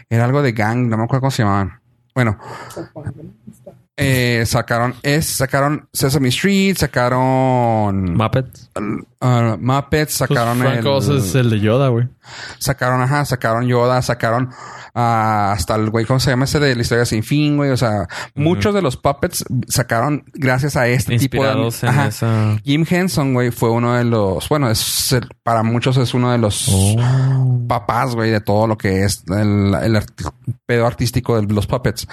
era 0.09 0.25
algo 0.25 0.43
de 0.43 0.53
gang, 0.53 0.87
no 0.89 0.97
me 0.97 1.05
acuerdo 1.05 1.21
cómo 1.23 1.31
se 1.31 1.43
llamaban. 1.43 1.81
Bueno, 2.15 2.39
eh, 3.97 4.43
sacaron, 4.47 4.95
es, 5.03 5.27
sacaron 5.27 5.89
Sesame 5.93 6.29
Street, 6.29 6.77
sacaron 6.77 8.15
Muppets. 8.15 8.71
uh, 8.77 9.57
Muppets, 9.59 10.19
Pues 10.19 10.29
sacaron 10.31 10.59
Frank 10.59 10.79
el, 10.79 10.87
Oz 10.87 11.09
es 11.09 11.35
el 11.35 11.51
de 11.51 11.61
Yoda, 11.61 11.89
güey. 11.89 12.09
sacaron, 12.59 13.01
ajá, 13.03 13.25
sacaron 13.25 13.67
Yoda, 13.67 14.03
sacaron 14.03 14.51
ah, 14.95 15.53
hasta 15.53 15.77
el 15.77 15.91
güey, 15.91 16.05
¿cómo 16.07 16.19
se 16.21 16.31
llama 16.31 16.45
ese 16.47 16.59
de 16.59 16.75
la 16.75 16.83
historia 16.83 17.05
sin 17.05 17.23
fin, 17.23 17.57
güey? 17.57 17.71
O 17.71 17.77
sea, 17.77 18.09
muchos 18.35 18.75
de 18.75 18.83
los 18.83 18.97
puppets 18.97 19.45
sacaron 19.69 20.25
gracias 20.35 20.77
a 20.77 20.89
este 20.89 21.17
tipo 21.19 21.43
de... 21.45 21.49
Inspirados 21.51 21.83
en 21.85 21.89
Ajá. 21.91 22.07
esa. 22.09 22.57
Jim 22.65 22.85
Henson, 22.89 23.33
güey, 23.35 23.51
fue 23.53 23.71
uno 23.71 23.95
de 23.95 24.05
los, 24.05 24.49
bueno, 24.49 24.71
es 24.71 25.13
el- 25.13 25.29
para 25.45 25.63
muchos 25.63 25.97
es 25.99 26.15
uno 26.15 26.33
de 26.33 26.39
los 26.39 26.69
Oh. 26.73 27.65
papás, 27.69 28.15
güey, 28.15 28.31
de 28.31 28.41
todo 28.41 28.67
lo 28.67 28.77
que 28.77 29.05
es 29.05 29.23
el, 29.29 29.75
el 29.75 29.97
art- 29.97 30.21
pedo 30.67 30.87
artístico 30.87 31.41
de 31.41 31.53
los 31.53 31.67
puppets. 31.67 32.07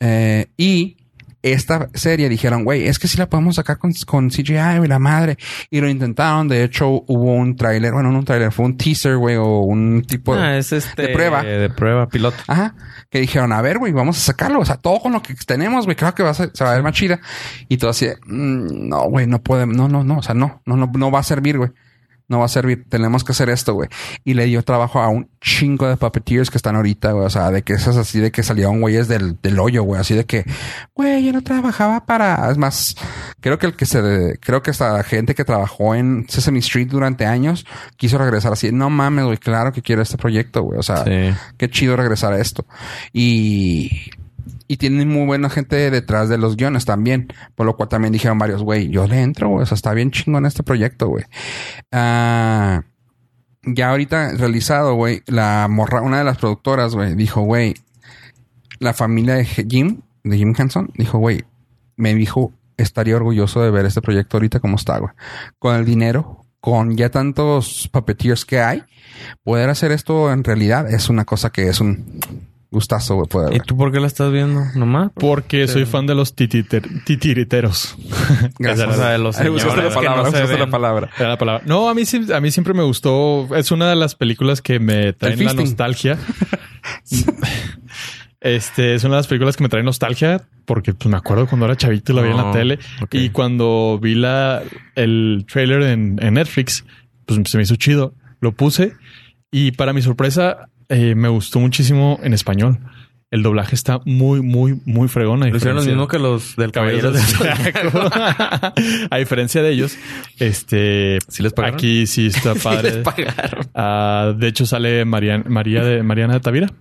Eh, 0.00 0.46
y 0.56 0.96
esta 1.42 1.88
serie 1.94 2.28
dijeron, 2.28 2.64
güey, 2.64 2.86
es 2.86 2.98
que 2.98 3.08
sí 3.08 3.16
la 3.16 3.28
podemos 3.28 3.56
sacar 3.56 3.78
con, 3.78 3.92
con 4.06 4.28
CGI, 4.30 4.78
güey, 4.78 4.88
la 4.88 4.98
madre. 4.98 5.36
Y 5.70 5.80
lo 5.80 5.88
intentaron. 5.88 6.48
De 6.48 6.62
hecho, 6.64 6.88
hubo 7.06 7.34
un 7.34 7.56
tráiler, 7.56 7.92
bueno, 7.92 8.10
no 8.12 8.18
un 8.18 8.24
tráiler, 8.24 8.52
fue 8.52 8.66
un 8.66 8.76
teaser, 8.76 9.16
güey, 9.16 9.36
o 9.36 9.60
un 9.60 10.02
tipo 10.06 10.34
Ah, 10.34 10.56
es 10.56 10.72
este. 10.72 11.02
de 11.02 11.08
prueba. 11.08 11.42
De 11.42 11.70
prueba, 11.70 12.08
piloto. 12.08 12.36
Ajá. 12.46 12.74
Que 13.10 13.20
dijeron, 13.20 13.52
a 13.52 13.62
ver, 13.62 13.78
güey, 13.78 13.92
vamos 13.92 14.18
a 14.18 14.20
sacarlo. 14.20 14.60
O 14.60 14.64
sea, 14.64 14.76
todo 14.76 15.00
con 15.00 15.12
lo 15.12 15.22
que 15.22 15.34
tenemos, 15.46 15.84
güey, 15.84 15.96
claro 15.96 16.14
que 16.14 16.22
va 16.22 16.30
a 16.30 16.34
ser- 16.34 16.50
se 16.54 16.62
va 16.64 16.70
a 16.70 16.74
ver 16.74 16.82
más 16.82 16.92
chida. 16.92 17.20
Y 17.68 17.76
todo 17.78 17.90
así, 17.90 18.06
"Mm, 18.26 18.88
no, 18.88 19.04
güey, 19.08 19.26
no 19.26 19.42
puede, 19.42 19.66
no, 19.66 19.88
no, 19.88 20.04
no, 20.04 20.18
o 20.18 20.22
sea, 20.22 20.34
no, 20.34 20.60
no, 20.66 20.76
no, 20.76 20.90
no 20.94 21.10
va 21.10 21.20
a 21.20 21.22
servir, 21.24 21.56
güey. 21.58 21.70
No 22.30 22.38
va 22.38 22.46
a 22.46 22.48
servir, 22.48 22.84
tenemos 22.88 23.24
que 23.24 23.32
hacer 23.32 23.50
esto, 23.50 23.74
güey. 23.74 23.88
Y 24.24 24.34
le 24.34 24.46
dio 24.46 24.62
trabajo 24.62 25.00
a 25.00 25.08
un 25.08 25.28
chingo 25.40 25.86
de 25.88 25.96
puppeteers 25.96 26.48
que 26.50 26.56
están 26.56 26.76
ahorita, 26.76 27.12
güey. 27.12 27.26
O 27.26 27.30
sea, 27.30 27.50
de 27.50 27.62
que 27.62 27.74
esas 27.74 27.96
así 27.96 28.20
de 28.20 28.30
que 28.30 28.42
salieron 28.42 28.80
güeyes 28.80 29.08
del, 29.08 29.36
del 29.42 29.58
hoyo, 29.58 29.82
güey. 29.82 30.00
Así 30.00 30.14
de 30.14 30.24
que, 30.24 30.44
güey, 30.94 31.24
yo 31.24 31.32
no 31.32 31.42
trabajaba 31.42 32.06
para. 32.06 32.50
Es 32.50 32.56
más, 32.56 32.94
creo 33.40 33.58
que 33.58 33.66
el 33.66 33.74
que 33.74 33.84
se, 33.84 34.38
creo 34.40 34.62
que 34.62 34.70
esta 34.70 35.02
gente 35.02 35.34
que 35.34 35.44
trabajó 35.44 35.94
en 35.94 36.24
Sesame 36.28 36.60
Street 36.60 36.88
durante 36.88 37.26
años 37.26 37.66
quiso 37.96 38.16
regresar 38.16 38.52
así. 38.52 38.70
No 38.72 38.88
mames, 38.90 39.24
güey, 39.26 39.36
claro 39.38 39.72
que 39.72 39.82
quiero 39.82 40.00
este 40.00 40.16
proyecto, 40.16 40.62
güey. 40.62 40.78
O 40.78 40.82
sea, 40.82 41.04
Sí. 41.04 41.34
qué 41.58 41.68
chido 41.68 41.96
regresar 41.96 42.32
a 42.32 42.40
esto. 42.40 42.64
Y, 43.12 43.90
y 44.70 44.76
tienen 44.76 45.08
muy 45.08 45.26
buena 45.26 45.50
gente 45.50 45.90
detrás 45.90 46.28
de 46.28 46.38
los 46.38 46.56
guiones 46.56 46.84
también. 46.84 47.26
Por 47.56 47.66
lo 47.66 47.76
cual 47.76 47.88
también 47.88 48.12
dijeron 48.12 48.38
varios, 48.38 48.62
güey, 48.62 48.88
yo 48.88 49.04
le 49.08 49.20
entro, 49.20 49.48
güey. 49.48 49.64
O 49.64 49.66
sea, 49.66 49.74
está 49.74 49.92
bien 49.94 50.12
chingón 50.12 50.46
este 50.46 50.62
proyecto, 50.62 51.08
güey. 51.08 51.24
Ah, 51.90 52.84
ya 53.64 53.90
ahorita 53.90 54.34
realizado, 54.34 54.94
güey, 54.94 55.24
la 55.26 55.66
morra, 55.68 56.02
una 56.02 56.18
de 56.18 56.24
las 56.24 56.38
productoras, 56.38 56.94
güey, 56.94 57.16
dijo, 57.16 57.40
güey, 57.40 57.74
la 58.78 58.94
familia 58.94 59.34
de 59.34 59.44
Jim, 59.44 60.02
de 60.22 60.36
Jim 60.36 60.54
Henson, 60.56 60.92
dijo, 60.94 61.18
güey, 61.18 61.42
me 61.96 62.14
dijo, 62.14 62.52
estaría 62.76 63.16
orgulloso 63.16 63.62
de 63.62 63.72
ver 63.72 63.86
este 63.86 64.02
proyecto 64.02 64.36
ahorita 64.36 64.60
como 64.60 64.76
está, 64.76 64.98
güey. 64.98 65.10
Con 65.58 65.74
el 65.74 65.84
dinero, 65.84 66.46
con 66.60 66.96
ya 66.96 67.10
tantos 67.10 67.90
puppeteers 67.92 68.44
que 68.44 68.60
hay, 68.60 68.84
poder 69.42 69.68
hacer 69.68 69.90
esto 69.90 70.30
en 70.32 70.44
realidad 70.44 70.88
es 70.88 71.08
una 71.08 71.24
cosa 71.24 71.50
que 71.50 71.66
es 71.66 71.80
un 71.80 72.20
gustazo, 72.70 73.16
güey, 73.16 73.26
poder 73.28 73.52
¿Y 73.52 73.58
ver. 73.58 73.66
tú 73.66 73.76
por 73.76 73.90
qué 73.92 73.98
la 74.00 74.06
estás 74.06 74.30
viendo? 74.32 74.62
¿Nomás? 74.76 75.10
Porque 75.14 75.66
soy 75.68 75.84
fan 75.86 76.06
de 76.06 76.14
los 76.14 76.36
tititer- 76.36 77.04
titiriteros. 77.04 77.96
Gracias. 78.58 78.88
O 78.88 78.92
sea, 78.94 79.08
de 79.10 79.18
los 79.18 79.36
Ay, 79.38 79.46
señores 79.46 79.64
la 79.64 79.72
que 79.88 79.94
palabra, 80.06 80.30
no 80.30 80.38
la 80.46 80.56
ven. 80.56 80.70
palabra. 80.70 81.10
Era 81.18 81.28
la 81.30 81.38
palabra. 81.38 81.62
No, 81.66 81.88
a 81.88 81.94
mí, 81.94 82.04
sí- 82.04 82.32
a 82.32 82.40
mí 82.40 82.50
siempre 82.50 82.72
me 82.74 82.82
gustó. 82.84 83.48
Es 83.56 83.70
una 83.72 83.90
de 83.90 83.96
las 83.96 84.14
películas 84.14 84.62
que 84.62 84.78
me 84.78 85.12
traen 85.12 85.44
la 85.44 85.54
nostalgia. 85.54 86.16
Este 88.40 88.94
es 88.94 89.04
una 89.04 89.16
de 89.16 89.18
las 89.18 89.26
películas 89.26 89.56
que 89.56 89.62
me 89.62 89.68
traen 89.68 89.84
nostalgia 89.84 90.40
porque 90.64 90.94
pues, 90.94 91.10
me 91.10 91.16
acuerdo 91.18 91.46
cuando 91.46 91.66
era 91.66 91.76
chavito 91.76 92.12
y 92.12 92.16
la 92.16 92.22
vi 92.22 92.30
en 92.30 92.36
la 92.38 92.46
Oh, 92.50 92.52
tele 92.52 92.78
y 93.10 93.28
cuando 93.30 93.98
vi 94.00 94.14
la 94.14 94.62
el 94.94 95.44
trailer 95.50 95.82
en, 95.82 96.18
en 96.22 96.34
Netflix, 96.34 96.84
pues 97.26 97.38
se 97.50 97.56
me 97.58 97.64
hizo 97.64 97.76
chido. 97.76 98.14
Lo 98.40 98.52
puse 98.52 98.94
y 99.50 99.72
para 99.72 99.92
mi 99.92 100.00
sorpresa 100.00 100.70
eh, 100.90 101.14
me 101.14 101.28
gustó 101.28 101.58
muchísimo 101.60 102.20
en 102.22 102.34
español. 102.34 102.78
El 103.30 103.42
doblaje 103.44 103.76
está 103.76 104.00
muy, 104.06 104.42
muy, 104.42 104.80
muy 104.86 105.06
fregón. 105.06 105.38
Lo 105.40 105.56
hicieron 105.56 105.76
lo 105.76 105.84
mismo 105.84 106.08
que 106.08 106.18
los 106.18 106.56
del 106.56 106.72
Caballero 106.72 107.12
del 107.12 107.22
Zodiaco. 107.22 108.10
A 109.10 109.16
diferencia 109.18 109.62
de 109.62 109.70
ellos, 109.70 109.96
este 110.40 111.18
¿Sí 111.28 111.42
les 111.42 111.52
pagaron? 111.52 111.76
aquí 111.76 112.06
sí 112.08 112.26
está 112.26 112.54
Sí 112.56 112.60
padre. 112.60 112.90
les 112.90 112.96
pagaron. 113.04 113.66
Ah, 113.74 114.34
de 114.36 114.48
hecho, 114.48 114.66
sale 114.66 115.04
Marian- 115.06 115.44
María 115.46 115.84
de 115.84 116.02
Mariana 116.02 116.34
de 116.34 116.40
Tavira. 116.40 116.72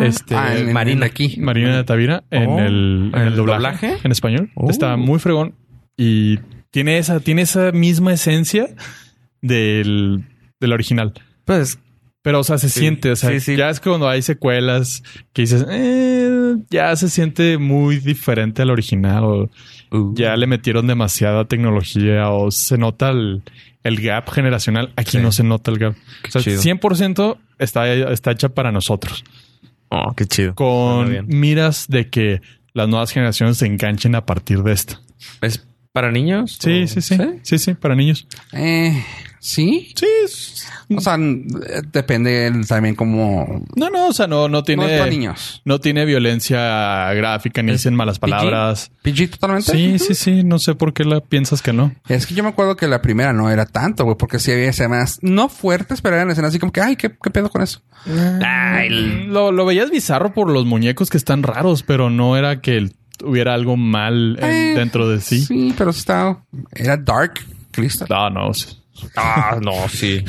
Este 0.00 0.36
Ah, 0.36 0.56
en- 0.56 0.68
en- 0.68 0.72
Marina. 0.74 1.06
aquí. 1.06 1.36
Marina 1.40 1.76
de 1.76 1.82
Tavira 1.82 2.22
en, 2.30 2.46
Oh, 2.48 2.58
el, 2.60 3.10
en 3.12 3.14
¿en 3.14 3.20
el 3.22 3.28
el 3.28 3.36
doblaje, 3.36 3.86
doblaje? 3.88 3.96
en 4.04 4.12
español. 4.12 4.50
Oh. 4.54 4.70
Está 4.70 4.96
muy 4.96 5.18
fregón 5.18 5.54
y 5.96 6.38
tiene 6.70 6.98
esa, 6.98 7.18
tiene 7.18 7.42
esa 7.42 7.72
misma 7.72 8.12
esencia 8.12 8.68
del, 9.42 10.24
del 10.60 10.72
original. 10.72 11.14
Pues 11.44 11.80
Pero, 12.28 12.40
o 12.40 12.44
sea, 12.44 12.58
se 12.58 12.68
Sí, 12.68 12.80
siente, 12.80 13.10
o 13.10 13.16
sea, 13.16 13.30
sí, 13.30 13.40
sí. 13.40 13.56
ya 13.56 13.70
es 13.70 13.80
que 13.80 13.88
cuando 13.88 14.06
hay 14.06 14.20
secuelas 14.20 15.02
que 15.32 15.40
dices, 15.42 15.64
eh, 15.70 16.56
ya 16.68 16.94
se 16.94 17.08
siente 17.08 17.56
muy 17.56 18.00
diferente 18.00 18.60
al 18.60 18.68
original 18.70 19.24
o 19.24 19.50
uh, 19.92 20.14
ya 20.14 20.36
le 20.36 20.46
metieron 20.46 20.86
demasiada 20.86 21.46
tecnología 21.46 22.28
o 22.28 22.50
se 22.50 22.76
nota 22.76 23.08
el, 23.08 23.42
el 23.82 24.00
gap 24.02 24.28
generacional. 24.30 24.92
Aquí 24.96 25.12
Sí. 25.12 25.18
no 25.20 25.32
se 25.32 25.42
nota 25.42 25.70
el 25.70 25.78
gap. 25.78 25.94
O 26.26 26.30
sea, 26.30 26.42
chido. 26.42 26.60
100% 26.60 27.38
está, 27.58 27.90
está 28.12 28.30
hecha 28.32 28.50
para 28.50 28.72
nosotros. 28.72 29.24
Oh, 29.88 30.12
qué 30.14 30.26
chido. 30.26 30.54
Con 30.54 31.26
miras 31.28 31.86
de 31.88 32.10
que 32.10 32.42
las 32.74 32.88
nuevas 32.90 33.10
generaciones 33.10 33.56
se 33.56 33.64
enganchen 33.64 34.14
a 34.14 34.26
partir 34.26 34.62
de 34.62 34.72
esta. 34.72 35.00
¿Es 35.40 35.66
para 35.94 36.12
niños? 36.12 36.58
Sí, 36.60 36.82
¿O- 36.82 36.86
sí, 36.88 37.00
sí. 37.00 37.16
Sí, 37.42 37.58
sí, 37.58 37.72
para 37.72 37.94
niños. 37.94 38.28
Eh, 38.52 39.02
sí. 39.40 39.92
Sí. 39.96 40.06
es- 40.24 40.66
O 40.96 41.00
sea, 41.00 41.16
depende 41.92 42.50
también 42.66 42.94
como... 42.94 43.62
No, 43.76 43.90
no, 43.90 44.08
o 44.08 44.12
sea, 44.12 44.26
no, 44.26 44.48
no 44.48 44.62
tiene. 44.62 44.84
No 44.84 44.88
es 44.88 44.98
para 44.98 45.10
niños. 45.10 45.60
No 45.66 45.80
tiene 45.80 46.04
violencia 46.06 47.12
gráfica 47.12 47.62
ni 47.62 47.72
¿Es 47.72 47.78
dicen 47.80 47.94
malas 47.94 48.18
palabras. 48.18 48.90
PG 49.02 49.30
totalmente. 49.32 49.70
Sí, 49.72 49.98
sí, 49.98 50.14
sí. 50.14 50.44
No 50.44 50.58
sé 50.58 50.74
por 50.74 50.94
qué 50.94 51.04
la 51.04 51.20
piensas 51.20 51.60
que 51.60 51.72
no. 51.74 51.92
Es 52.08 52.26
que 52.26 52.34
yo 52.34 52.42
me 52.42 52.48
acuerdo 52.48 52.76
que 52.76 52.86
la 52.88 53.02
primera 53.02 53.32
no 53.34 53.50
era 53.50 53.66
tanto, 53.66 54.04
güey, 54.04 54.16
porque 54.16 54.38
sí 54.38 54.50
había 54.50 54.70
escenas 54.70 55.18
no 55.22 55.48
fuertes, 55.50 56.00
pero 56.00 56.16
eran 56.16 56.30
escenas 56.30 56.50
así 56.50 56.58
como 56.58 56.72
que, 56.72 56.80
ay, 56.80 56.96
¿qué, 56.96 57.10
qué 57.22 57.30
pedo 57.30 57.50
con 57.50 57.60
eso? 57.62 57.82
Lo, 59.26 59.52
lo 59.52 59.66
veías 59.66 59.90
bizarro 59.90 60.32
por 60.32 60.50
los 60.50 60.64
muñecos 60.64 61.10
que 61.10 61.16
están 61.18 61.42
raros, 61.42 61.82
pero 61.82 62.10
no 62.10 62.36
era 62.36 62.60
que 62.60 62.76
el- 62.76 62.94
hubiera 63.22 63.52
algo 63.54 63.76
mal 63.76 64.38
en- 64.40 64.44
Eh, 64.44 64.74
dentro 64.74 65.08
de 65.08 65.20
sí. 65.20 65.40
Sí, 65.42 65.74
pero 65.76 65.90
estaba. 65.90 66.44
Era 66.72 66.96
dark, 66.96 67.34
Cristo. 67.72 68.06
No, 68.08 68.30
no. 68.30 68.54
sí. 68.54 68.77
Ah, 69.16 69.58
no, 69.60 69.88
sí. 69.88 70.24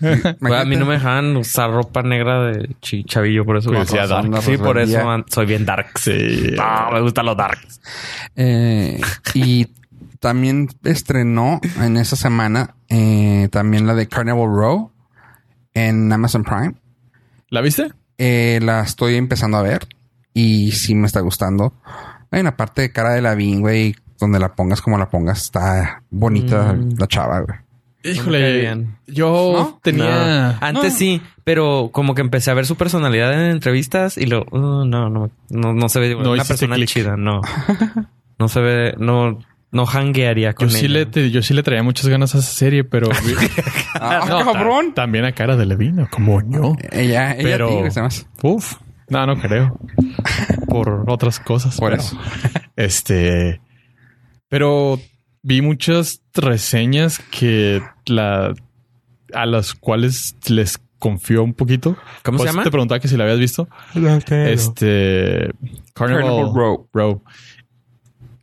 A 0.40 0.64
mí 0.64 0.76
no 0.76 0.86
me 0.86 0.94
dejaban 0.94 1.36
usar 1.36 1.70
ropa 1.70 2.02
negra 2.02 2.44
de 2.46 2.74
chavillo, 2.80 3.44
por 3.44 3.56
eso. 3.56 3.70
Pues 3.70 3.92
me 3.92 4.06
dark. 4.06 4.42
Sí, 4.42 4.56
por 4.56 4.78
eso 4.78 5.00
soy 5.28 5.46
bien 5.46 5.64
dark. 5.64 5.98
Sí. 5.98 6.52
No, 6.56 6.90
me 6.92 7.00
gustan 7.00 7.26
los 7.26 7.36
darks. 7.36 7.80
Eh, 8.36 9.00
y 9.34 9.66
también 10.20 10.68
estrenó 10.84 11.60
en 11.80 11.96
esa 11.96 12.16
semana 12.16 12.74
eh, 12.88 13.48
también 13.50 13.86
la 13.86 13.94
de 13.94 14.06
Carnival 14.06 14.48
Row 14.48 14.92
en 15.74 16.12
Amazon 16.12 16.44
Prime. 16.44 16.74
¿La 17.48 17.60
viste? 17.60 17.90
Eh, 18.18 18.60
la 18.62 18.82
estoy 18.82 19.16
empezando 19.16 19.56
a 19.56 19.62
ver 19.62 19.86
y 20.34 20.72
sí 20.72 20.94
me 20.94 21.06
está 21.06 21.20
gustando. 21.20 21.74
Hay 22.30 22.40
una 22.40 22.56
parte 22.56 22.82
de 22.82 22.92
cara 22.92 23.10
de 23.10 23.22
la 23.22 23.34
güey, 23.34 23.96
donde 24.18 24.38
la 24.38 24.54
pongas 24.54 24.82
como 24.82 24.98
la 24.98 25.08
pongas. 25.08 25.42
Está 25.42 26.02
bonita 26.10 26.74
Mm. 26.74 26.96
la 26.98 27.06
chava, 27.08 27.40
güey. 27.40 27.58
Híjole, 28.02 28.60
bien. 28.60 28.96
yo 29.06 29.52
¿No? 29.54 29.80
tenía... 29.82 30.58
No. 30.60 30.66
Antes 30.66 30.92
No. 30.94 30.98
sí, 30.98 31.20
pero 31.44 31.90
como 31.92 32.14
que 32.14 32.22
empecé 32.22 32.50
a 32.50 32.54
ver 32.54 32.66
su 32.66 32.76
personalidad 32.76 33.32
en 33.34 33.50
entrevistas 33.50 34.16
y 34.16 34.26
lo, 34.26 34.44
uh, 34.50 34.84
no, 34.86 35.10
no, 35.10 35.30
no, 35.50 35.74
no 35.74 35.88
se 35.88 36.00
ve 36.00 36.14
No 36.14 36.32
una 36.32 36.44
persona 36.44 36.76
chida, 36.86 37.16
no. 37.16 37.40
No 38.38 38.48
se 38.48 38.60
ve, 38.60 38.94
no, 38.98 39.38
no 39.70 39.84
hanguearía 39.84 40.54
con 40.54 40.68
Yo 40.68 40.78
sí, 40.78 40.86
ella. 40.86 40.94
le, 40.94 41.06
te- 41.06 41.30
yo 41.30 41.42
sí 41.42 41.52
le 41.52 41.62
traía 41.62 41.82
muchas 41.82 42.08
ganas 42.08 42.34
a 42.34 42.38
esa 42.38 42.50
serie, 42.50 42.84
pero... 42.84 43.08
Ah, 44.00 44.24
No, 44.26 44.50
cabrón. 44.50 44.94
también 44.94 45.26
a 45.26 45.32
cara 45.32 45.56
de 45.56 45.66
Levino, 45.66 46.08
como 46.10 46.40
yo. 46.50 46.74
Ella, 46.90 47.32
ella 47.34 47.42
Pero- 47.42 47.66
a 47.66 47.68
ti, 47.70 47.74
güey, 47.80 47.90
se 47.90 48.00
me 48.00 48.06
hace. 48.06 48.24
Uf. 48.42 48.76
No, 49.10 49.26
no 49.26 49.36
creo. 49.38 49.76
Por 50.68 51.04
otras 51.08 51.38
cosas. 51.40 51.76
Por 51.76 51.90
pero, 51.90 52.02
eso. 52.02 52.16
Este. 52.76 53.60
Pero 54.48 54.98
vi 55.42 55.62
muchas 55.62 56.22
reseñas 56.34 57.18
que 57.30 57.82
la. 58.06 58.54
a 59.32 59.46
las 59.46 59.74
cuales 59.74 60.36
les 60.48 60.78
confío 60.98 61.42
un 61.42 61.54
poquito. 61.54 61.96
¿Cómo 62.22 62.38
se 62.38 62.44
llama? 62.46 62.62
Te 62.64 62.70
preguntaba 62.70 63.00
que 63.00 63.08
si 63.08 63.16
la 63.16 63.24
habías 63.24 63.38
visto. 63.38 63.68
Este. 63.94 65.50
Carnival, 65.94 66.22
Carnival 66.24 66.54
Row. 66.54 66.88
Row. 66.92 67.22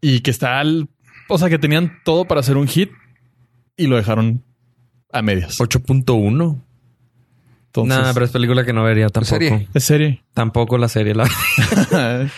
Y 0.01 0.21
que 0.21 0.31
está 0.31 0.59
al- 0.59 0.87
O 1.29 1.37
sea, 1.37 1.49
que 1.49 1.59
tenían 1.59 1.99
todo 2.03 2.25
para 2.25 2.39
hacer 2.39 2.57
un 2.57 2.67
hit 2.67 2.91
y 3.75 3.87
lo 3.87 3.95
dejaron 3.95 4.43
a 5.11 5.21
medias. 5.21 5.59
8.1. 5.59 6.61
Entonces, 7.67 7.97
Nada, 7.99 8.13
pero 8.13 8.25
es 8.25 8.31
película 8.31 8.63
que 8.65 8.73
no 8.73 8.83
vería 8.83 9.09
tampoco. 9.09 9.35
serie? 9.37 9.67
es 9.73 9.83
serie. 9.83 10.23
Tampoco 10.33 10.77
la 10.77 10.87
serie. 10.87 11.13
La... 11.13 11.27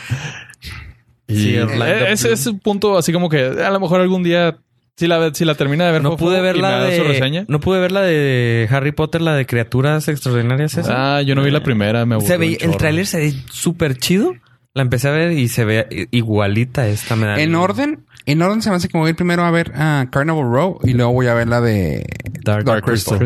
y 1.29 1.36
Sí, 1.36 1.55
ese 1.55 1.65
Bloom. 1.65 2.33
es 2.33 2.48
un 2.48 2.59
punto 2.59 2.98
así 2.98 3.13
como 3.13 3.29
que 3.29 3.41
a 3.45 3.69
lo 3.71 3.79
mejor 3.79 4.01
algún 4.01 4.24
día 4.24 4.57
si 4.98 5.07
la 5.07 5.33
si 5.33 5.45
la 5.45 5.55
termina 5.55 5.86
de 5.86 5.93
ver 5.93 6.03
No 6.03 6.17
pude 6.17 6.41
ver 6.41 6.57
la 6.57 6.86
su 6.91 7.03
de. 7.03 7.03
reseña. 7.03 7.45
No 7.48 7.62
pude 7.62 7.79
ver 7.79 7.93
la 7.93 8.01
de 8.01 8.67
Harry 8.69 8.91
Potter, 8.91 9.21
la 9.21 9.33
de 9.36 9.45
criaturas 9.45 10.09
extraordinarias. 10.09 10.77
Esa. 10.77 11.17
Ah, 11.17 11.21
yo 11.21 11.36
no 11.36 11.43
vi 11.43 11.51
la 11.51 11.63
primera, 11.63 12.05
me 12.05 12.19
se 12.19 12.36
ve, 12.38 12.48
el 12.48 12.57
chorro. 12.57 12.77
tráiler 12.77 13.05
se 13.07 13.17
ve 13.19 13.33
súper 13.50 13.95
chido. 13.98 14.33
La 14.74 14.81
empecé 14.81 15.07
a 15.07 15.12
ver 15.12 15.31
y 15.31 15.48
se 15.48 15.63
ve 15.65 16.07
igualita 16.12 16.88
esta. 16.88 17.15
Me 17.15 17.25
da 17.27 17.39
En 17.39 17.55
orden, 17.55 18.05
en 18.25 18.41
orden 18.41 18.62
se 18.62 18.69
me 18.69 18.75
hace 18.75 18.88
que 18.88 18.98
me 18.98 19.01
voy 19.01 19.07
a 19.07 19.12
ir 19.12 19.15
primero 19.15 19.43
a 19.43 19.51
ver 19.51 19.71
ah, 19.75 20.05
Carnival 20.12 20.43
Row 20.51 20.79
y 20.83 20.93
luego 20.93 21.12
voy 21.13 21.27
a 21.27 21.33
ver 21.33 21.48
la 21.48 21.62
de 21.62 22.05
Dark, 22.43 22.65
Dark 22.65 22.83
Crystal. 22.83 23.19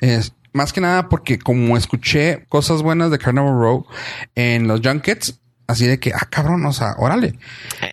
Es 0.00 0.34
más 0.52 0.72
que 0.72 0.80
nada 0.80 1.08
porque 1.08 1.38
como 1.38 1.76
escuché 1.76 2.44
cosas 2.48 2.82
buenas 2.82 3.10
de 3.12 3.18
Carnival 3.18 3.52
Row 3.52 3.86
en 4.34 4.66
los 4.66 4.80
junkets, 4.82 5.39
así 5.70 5.86
de 5.86 5.98
que, 5.98 6.12
ah, 6.14 6.26
cabrón, 6.30 6.64
o 6.66 6.72
sea, 6.72 6.94
órale. 6.98 7.38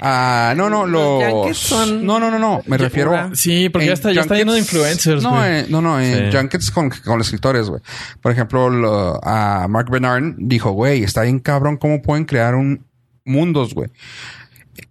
Ah, 0.01 0.53
no, 0.57 0.69
no, 0.69 0.85
Los 0.85 1.57
son- 1.57 2.05
No, 2.05 2.19
no, 2.19 2.29
no, 2.31 2.39
no, 2.39 2.61
me 2.65 2.77
refiero... 2.77 3.13
Sí, 3.33 3.69
porque 3.69 3.85
ya 3.85 3.91
en 3.91 3.93
está, 3.93 4.11
ya 4.11 4.21
está 4.21 4.35
lleno 4.35 4.53
de 4.53 4.59
influencers, 4.59 5.23
No, 5.23 5.31
güey. 5.31 5.59
eh, 5.61 5.65
no, 5.69 5.81
no, 5.81 5.99
en 5.99 6.31
Sí. 6.31 6.37
junkets 6.37 6.71
con, 6.71 6.89
con 6.89 7.17
los 7.17 7.27
escritores, 7.27 7.69
güey. 7.69 7.81
Por 8.21 8.31
ejemplo, 8.31 8.69
lo- 8.69 9.19
a 9.23 9.67
Mark 9.67 9.89
Bernard 9.89 10.35
dijo, 10.37 10.71
güey, 10.71 11.03
está 11.03 11.21
bien 11.23 11.39
cabrón 11.39 11.77
cómo 11.77 12.01
pueden 12.01 12.25
crear 12.25 12.55
un 12.55 12.85
mundos, 13.25 13.73
güey. 13.73 13.89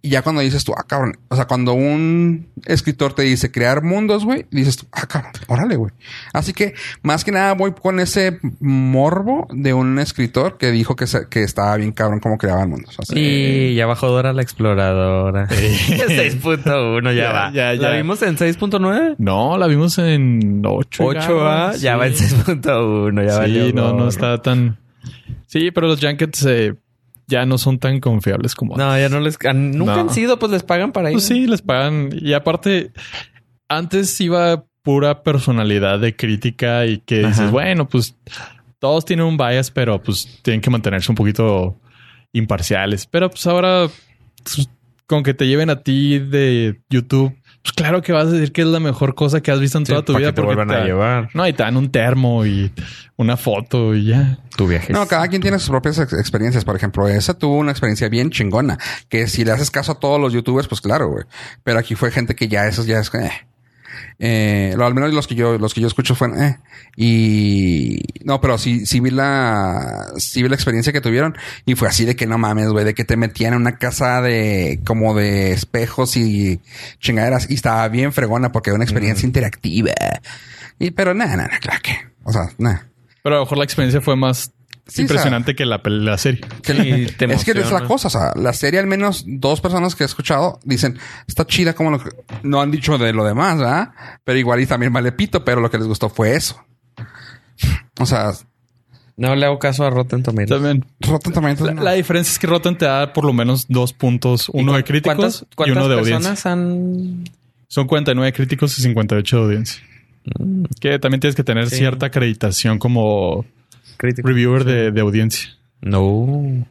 Y 0.01 0.09
ya 0.09 0.21
cuando 0.21 0.41
dices 0.41 0.63
tú, 0.63 0.73
ah, 0.77 0.83
cabrón. 0.87 1.17
O 1.29 1.35
sea, 1.35 1.45
cuando 1.45 1.73
un 1.73 2.47
escritor 2.65 3.13
te 3.13 3.23
dice 3.23 3.51
crear 3.51 3.83
mundos, 3.83 4.25
güey, 4.25 4.45
dices 4.51 4.77
tú, 4.77 4.85
ah, 4.91 5.05
cabrón, 5.07 5.31
órale, 5.47 5.75
güey. 5.75 5.91
Así 6.33 6.53
que 6.53 6.73
más 7.03 7.23
que 7.23 7.31
nada 7.31 7.53
voy 7.53 7.71
con 7.73 7.99
ese 7.99 8.39
morbo 8.59 9.47
de 9.51 9.73
un 9.73 9.99
escritor 9.99 10.57
que 10.57 10.71
dijo 10.71 10.95
que, 10.95 11.07
se- 11.07 11.27
que 11.29 11.43
estaba 11.43 11.75
bien 11.77 11.91
cabrón 11.91 12.19
cómo 12.19 12.37
creaban 12.37 12.69
mundos. 12.69 12.95
Así 12.99 13.17
Y 13.19 13.75
ya 13.75 13.85
bajó 13.85 14.07
Dora 14.09 14.33
la 14.33 14.41
exploradora. 14.41 15.47
6.1 15.47 17.03
ya, 17.15 17.23
Ya, 17.27 17.31
va. 17.31 17.51
ya, 17.51 17.73
¿La 17.73 17.91
ya. 17.91 17.97
vimos 17.97 18.21
en 18.21 18.37
6.9? 18.37 19.15
No, 19.17 19.57
la 19.57 19.67
vimos 19.67 19.97
en 19.97 20.61
8. 20.65 21.03
8A, 21.03 21.77
ya 21.77 21.97
va 21.97 22.07
en 22.07 22.13
6.1. 22.13 23.25
Ya 23.25 23.31
Sí, 23.33 23.37
valió 23.39 23.73
no, 23.73 23.81
no 23.89 23.93
gorro. 23.93 24.07
está 24.09 24.41
tan. 24.41 24.77
Sí, 25.47 25.71
pero 25.71 25.87
los 25.87 25.99
Junkets 26.01 26.45
eh, 26.45 26.75
ya 27.27 27.45
no 27.45 27.57
son 27.57 27.77
tan 27.79 27.99
confiables 27.99 28.55
como 28.55 28.77
No, 28.77 28.97
ya 28.97 29.09
no 29.09 29.19
les... 29.19 29.37
han- 29.45 29.71
Nunca 29.71 29.95
No. 29.95 30.01
han 30.01 30.09
sido, 30.11 30.39
pues 30.39 30.51
les 30.51 30.63
pagan 30.63 30.91
para 30.93 31.09
ir. 31.09 31.15
Pues 31.15 31.25
sí, 31.25 31.45
les 31.45 31.61
pagan. 31.61 32.09
Y 32.13 32.33
aparte, 32.33 32.91
antes 33.67 34.19
iba 34.21 34.63
pura 34.81 35.23
personalidad 35.23 35.99
de 35.99 36.15
crítica 36.15 36.85
y 36.85 36.99
que 36.99 37.19
Ajá. 37.19 37.27
dices, 37.29 37.51
bueno, 37.51 37.87
pues 37.89 38.15
todos 38.79 39.03
tienen 39.05 39.25
un 39.25 39.35
bias, 39.37 39.71
pero 39.71 40.01
pues 40.01 40.39
tienen 40.41 40.61
que 40.61 40.69
mantenerse 40.69 41.11
un 41.11 41.15
poquito 41.15 41.77
imparciales. 42.31 43.05
Pero 43.07 43.29
pues 43.29 43.45
ahora, 43.47 43.89
pues, 44.43 44.69
con 45.05 45.23
que 45.23 45.33
te 45.33 45.47
lleven 45.47 45.69
a 45.69 45.81
ti 45.81 46.19
de 46.19 46.79
YouTube, 46.89 47.33
pues 47.67 47.73
claro 47.75 48.01
que 48.01 48.13
vas 48.13 48.27
a 48.27 48.31
decir 48.31 48.51
que 48.53 48.61
es 48.61 48.67
la 48.67 48.79
mejor 48.79 49.13
cosa 49.13 49.41
que 49.41 49.51
has 49.51 49.59
visto 49.59 49.77
en 49.77 49.85
Sí, 49.85 49.91
toda 49.91 50.03
tu 50.05 50.13
para 50.13 50.19
vida. 50.19 50.29
que 50.31 50.35
te 50.35 50.41
porque 50.41 50.55
vuelvan 50.55 50.81
a 50.81 50.85
llevar. 50.85 51.29
No, 51.33 51.45
y 51.47 51.53
te 51.53 51.63
dan 51.63 51.75
un 51.75 51.91
termo 51.91 52.45
y 52.45 52.71
una 53.17 53.35
foto 53.35 53.93
y 53.93 54.05
ya. 54.05 54.39
Tu 54.55 54.67
viaje. 54.67 54.93
No, 54.93 55.05
cada 55.07 55.27
quien 55.27 55.41
tiene 55.41 55.59
sus 55.59 55.69
propias 55.69 55.97
ex- 55.99 56.13
experiencias. 56.13 56.63
Por 56.63 56.75
ejemplo, 56.75 57.07
esa 57.09 57.33
tuvo 57.37 57.57
una 57.57 57.71
experiencia 57.71 58.07
bien 58.09 58.29
chingona. 58.29 58.77
Que 59.09 59.27
si 59.27 59.43
le 59.43 59.51
haces 59.51 59.69
caso 59.71 59.91
a 59.91 59.99
todos 59.99 60.19
los 60.21 60.31
youtubers, 60.33 60.67
pues 60.67 60.79
claro, 60.81 61.09
güey. 61.09 61.25
Pero 61.63 61.77
aquí 61.79 61.95
fue 61.95 62.09
gente 62.11 62.35
que 62.35 62.47
ya 62.47 62.67
esos 62.67 62.85
ya 62.85 62.99
es... 62.99 63.13
Eh. 63.15 63.31
Eh, 64.19 64.73
lo- 64.77 64.85
al 64.85 64.93
menos 64.93 65.13
los 65.13 65.27
que 65.27 65.35
yo 65.35 65.57
los 65.57 65.73
que 65.73 65.81
yo 65.81 65.87
escucho 65.87 66.15
fueron 66.15 66.41
eh. 66.41 66.57
y 66.95 67.99
no 68.23 68.41
pero 68.41 68.57
sí 68.57 68.85
sí 68.85 68.99
vi 68.99 69.11
la 69.11 70.07
sí 70.17 70.41
vi 70.43 70.49
la 70.49 70.55
experiencia 70.55 70.91
que 70.91 71.01
tuvieron 71.01 71.37
y 71.65 71.75
fue 71.75 71.87
así 71.87 72.03
de 72.05 72.15
que 72.15 72.25
no 72.25 72.37
mames 72.37 72.69
güey 72.69 72.83
de 72.85 72.93
que 72.93 73.05
te 73.05 73.15
metían 73.17 73.53
en 73.53 73.61
una 73.61 73.77
casa 73.77 74.21
de 74.21 74.79
como 74.85 75.15
de 75.15 75.51
espejos 75.51 76.17
y 76.17 76.59
chingaderas 76.99 77.49
y 77.49 77.53
estaba 77.53 77.87
bien 77.89 78.11
fregona 78.13 78.51
porque 78.51 78.71
era 78.71 78.75
una 78.75 78.85
experiencia 78.85 79.25
interactiva. 79.25 79.91
Y 80.79 80.91
pero 80.91 81.13
nada 81.13 81.35
nada 81.37 81.59
claro 81.59 81.79
que 81.83 81.95
o 82.23 82.31
sea 82.33 82.49
nada. 82.57 82.87
Pero 83.23 83.35
a 83.35 83.39
lo 83.39 83.45
mejor 83.45 83.57
la 83.57 83.63
experiencia 83.65 84.01
fue 84.01 84.15
más 84.15 84.51
Sí, 84.87 85.01
impresionante 85.01 85.55
que 85.55 85.65
la, 85.65 85.81
pel- 85.83 86.03
la 86.03 86.17
serie. 86.17 86.41
Que 86.63 86.73
Sí, 86.73 86.79
le- 86.79 87.05
te 87.11 87.25
es 87.33 87.43
que 87.43 87.51
es 87.51 87.71
la 87.71 87.85
cosa, 87.85 88.07
o 88.07 88.11
sea, 88.11 88.31
la 88.35 88.53
serie 88.53 88.79
al 88.79 88.87
menos 88.87 89.23
dos 89.27 89.59
personas 89.61 89.95
que 89.95 90.03
he 90.03 90.05
escuchado 90.05 90.59
dicen, 90.63 90.97
está 91.27 91.45
chida 91.45 91.73
como 91.73 91.91
lo 91.91 91.99
que... 92.03 92.09
No 92.43 92.61
han 92.61 92.71
dicho 92.71 92.97
de 92.97 93.11
lo 93.13 93.25
demás, 93.25 93.57
¿verdad? 93.59 93.89
Pero 94.23 94.39
igual 94.39 94.61
y 94.61 94.65
también 94.65 94.93
vale 94.93 95.11
pito, 95.11 95.43
pero 95.43 95.61
lo 95.61 95.69
que 95.69 95.77
les 95.77 95.87
gustó 95.87 96.09
fue 96.09 96.35
eso. 96.35 96.63
O 97.99 98.05
sea, 98.05 98.31
No 99.17 99.35
le 99.35 99.45
hago 99.45 99.57
caso 99.59 99.83
a 99.85 99.89
Rotten 99.89 100.21
Tomatoes. 100.23 100.49
También. 100.61 100.85
Rotten 101.01 101.33
Tomatoes 101.33 101.67
La, 101.67 101.73
no. 101.73 101.81
la 101.83 101.93
diferencia 101.93 102.31
es 102.31 102.39
que 102.39 102.47
Rotten 102.47 102.77
te 102.77 102.85
da 102.85 103.11
por 103.13 103.25
lo 103.25 103.33
menos 103.33 103.65
dos 103.67 103.93
puntos, 103.93 104.49
¿Y 104.53 104.59
uno 104.61 104.73
de 104.73 104.83
críticos 104.83 105.15
¿Cuántas, 105.15 105.41
y 105.41 105.55
cuántas 105.55 105.77
uno 105.77 105.87
de 105.89 105.99
audiencia. 105.99 106.29
personas 106.31 106.45
han...? 106.45 107.23
Son 107.69 107.85
49 107.87 108.31
críticos 108.31 108.77
y 108.79 108.81
58 108.83 109.35
de 109.37 109.43
audiencia. 109.43 109.81
Que 110.79 110.99
también 110.99 111.19
tienes 111.19 111.35
que 111.35 111.43
tener 111.43 111.65
Mm. 111.65 111.69
Sí. 111.69 111.75
cierta 111.77 112.05
acreditación 112.05 112.79
como 112.79 113.45
Críticos? 113.97 114.29
reviewer 114.29 114.63
de, 114.63 114.91
de 114.91 115.01
audiencia. 115.01 115.49
No. 115.81 116.65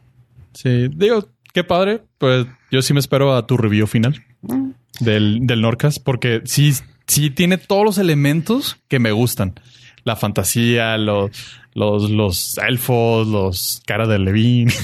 Sí, 0.53 0.87
digo, 0.95 1.27
qué 1.53 1.63
padre. 1.63 2.01
Pues 2.17 2.45
yo 2.71 2.81
sí 2.81 2.93
me 2.93 2.99
espero 2.99 3.35
a 3.35 3.45
tu 3.47 3.57
review 3.57 3.87
final 3.87 4.23
Mm. 4.41 4.69
del, 4.99 5.39
del 5.41 5.61
Norcas, 5.61 5.99
porque 5.99 6.41
sí, 6.45 6.73
sí 7.07 7.29
tiene 7.31 7.57
todos 7.57 7.83
los 7.83 7.97
elementos 7.97 8.77
que 8.87 8.99
me 8.99 9.11
gustan. 9.11 9.55
La 10.03 10.15
fantasía, 10.15 10.97
los, 10.97 11.31
los, 11.73 12.09
los 12.09 12.57
elfos, 12.59 13.27
los 13.27 13.81
caras 13.85 14.07
de 14.09 14.19
Levine. 14.19 14.71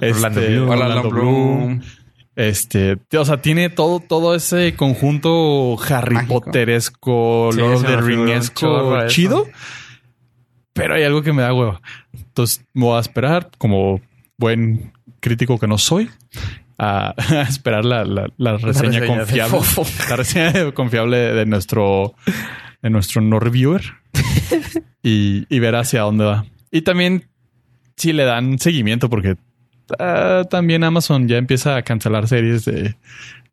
Este, 0.00 0.48
Bloom. 0.50 0.68
Orlando 0.70 1.10
Bloom. 1.10 1.80
Este, 2.34 2.96
o 3.16 3.24
sea, 3.24 3.42
tiene 3.42 3.68
todo, 3.68 3.98
todo 4.00 4.34
ese 4.34 4.74
conjunto 4.74 5.76
Harry 5.88 6.14
Mágico. 6.14 6.40
Potteresco, 6.40 7.50
Sí, 7.52 7.58
Lord 7.58 7.74
of 7.74 7.82
the 7.84 8.54
chorro 8.54 9.04
eso. 9.04 9.46
Pero 10.78 10.94
hay 10.94 11.02
algo 11.02 11.22
que 11.22 11.32
me 11.32 11.42
da 11.42 11.52
hueva. 11.52 11.80
Entonces 12.12 12.64
me 12.74 12.84
voy 12.84 12.96
a 12.96 13.00
esperar, 13.00 13.50
como 13.58 14.00
buen 14.38 14.92
crítico 15.20 15.58
que 15.58 15.66
no 15.66 15.76
soy, 15.78 16.08
a, 16.78 17.14
a 17.30 17.42
esperar 17.42 17.84
la, 17.84 18.04
la- 18.04 18.30
la 18.36 18.56
reseña 18.56 19.04
confiable. 19.06 19.58
La 20.08 20.16
reseña 20.16 20.72
confiable 20.72 21.16
de 21.34 21.46
nuestro, 21.46 22.14
de 22.82 22.90
nuestro 22.90 23.20
no 23.20 23.38
reviewer 23.40 23.82
y, 25.02 25.46
y 25.54 25.58
ver 25.58 25.74
hacia 25.76 26.02
dónde 26.02 26.24
va. 26.24 26.46
Y 26.70 26.82
también 26.82 27.24
si 27.96 28.12
le 28.12 28.24
dan 28.24 28.58
seguimiento, 28.58 29.10
porque 29.10 29.36
ah, 29.98 30.44
también 30.48 30.84
Amazon 30.84 31.26
ya 31.28 31.36
empieza 31.38 31.76
a 31.76 31.82
cancelar 31.82 32.28
series 32.28 32.64
de, 32.64 32.94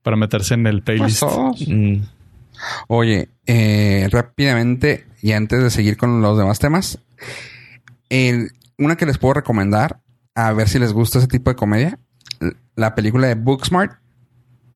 para 0.03 0.15
meterse 0.17 0.53
en 0.53 0.67
el 0.67 0.81
playlist. 0.83 1.23
Pasó. 1.23 1.51
Mm. 1.67 2.01
Oye, 2.87 3.29
eh, 3.47 4.07
rápidamente 4.11 5.05
y 5.25 5.31
antes 5.31 5.63
de 5.63 5.71
seguir 5.71 5.97
con 5.97 6.21
los 6.21 6.37
demás 6.37 6.59
temas, 6.59 6.99
el- 8.09 8.51
una 8.77 8.95
que 8.95 9.07
les 9.07 9.17
puedo 9.17 9.33
recomendar, 9.33 9.99
a 10.35 10.53
ver 10.53 10.69
si 10.69 10.77
les 10.77 10.93
gusta 10.93 11.17
ese 11.17 11.27
tipo 11.27 11.49
de 11.49 11.55
comedia, 11.55 11.97
la 12.75 12.93
película 12.93 13.25
de 13.27 13.33
Booksmart, 13.33 13.93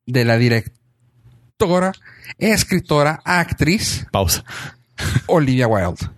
de 0.08 0.26
la 0.26 0.38
directora, 0.40 1.92
escritora, 2.40 3.22
actriz 3.26 4.08
Pausa. 4.12 4.44
Olivia 5.28 5.68
Wilde. 5.68 6.10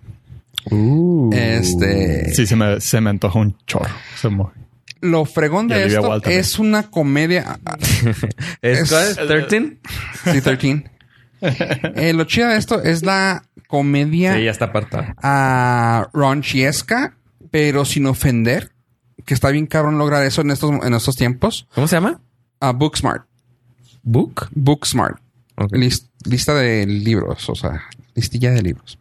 Este, 1.32 2.32
Sí, 2.34 2.46
se 2.46 2.56
me, 2.56 2.80
se 2.80 3.00
me 3.02 3.10
antoja 3.10 3.38
un 3.38 3.56
chorro. 3.66 3.90
Se 4.16 4.30
me- 4.30 4.46
lo 5.02 5.24
fregón 5.26 5.68
de 5.68 5.84
esto 5.86 6.22
es 6.24 6.58
una 6.58 6.84
comedia. 6.84 7.58
¿Es, 8.62 8.90
Es- 8.90 8.92
es? 8.92 9.18
¿13? 9.18 9.78
Sí, 10.32 10.40
13. 10.40 10.84
Eh, 11.96 12.12
lo 12.12 12.22
chido 12.24 12.48
de 12.48 12.56
esto 12.56 12.80
es 12.82 13.02
la 13.02 13.42
comedia 13.72 14.36
Sí, 14.36 14.44
ya 14.44 14.50
está 14.50 14.70
a 15.22 16.10
ronchiesca, 16.12 17.16
pero 17.50 17.86
sin 17.86 18.04
ofender. 18.06 18.70
Que 19.24 19.32
está 19.32 19.48
bien 19.50 19.66
cabrón 19.66 19.96
lograr 19.96 20.22
eso 20.24 20.42
en 20.42 20.50
estos, 20.50 20.70
en 20.84 20.92
estos 20.92 21.16
tiempos. 21.16 21.66
¿Cómo 21.74 21.88
se 21.88 21.96
llama? 21.96 22.20
A 22.60 22.72
Booksmart. 22.72 23.24
¿Book? 24.02 24.48
Booksmart. 24.54 25.18
Ok. 25.56 25.72
Lis- 25.72 26.10
lista 26.24 26.54
de 26.54 26.84
libros, 26.86 27.48
o 27.48 27.54
sea, 27.54 27.82
listilla 28.14 28.50
de 28.50 28.60
libros. 28.62 28.98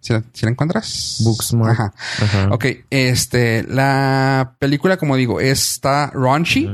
¿Sí 0.00 0.12
la, 0.12 0.22
sí 0.32 0.44
la 0.46 0.50
encuentras? 0.50 1.20
Booksmart. 1.22 1.72
Ajá. 1.72 1.94
Ajá. 2.22 2.48
Ok, 2.50 2.64
este, 2.90 3.62
la 3.68 4.56
película, 4.58 4.96
como 4.96 5.16
digo, 5.16 5.40
está 5.40 6.10
raunchy, 6.12 6.68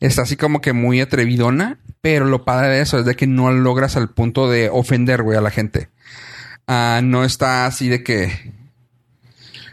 está 0.00 0.22
así 0.22 0.36
como 0.36 0.60
que 0.60 0.72
muy 0.72 1.00
atrevidona, 1.00 1.78
pero 2.00 2.24
lo 2.24 2.44
padre 2.44 2.68
de 2.68 2.80
eso 2.80 2.98
es 2.98 3.04
de 3.04 3.14
que 3.14 3.26
no 3.26 3.50
logras 3.52 3.96
al 3.96 4.10
punto 4.10 4.50
de 4.50 4.68
ofender, 4.70 5.22
güey, 5.22 5.38
a 5.38 5.40
la 5.42 5.50
gente. 5.50 5.88
Ah, 6.66 7.00
no 7.02 7.24
está 7.24 7.66
así 7.66 7.88
de 7.88 8.02
que... 8.02 8.52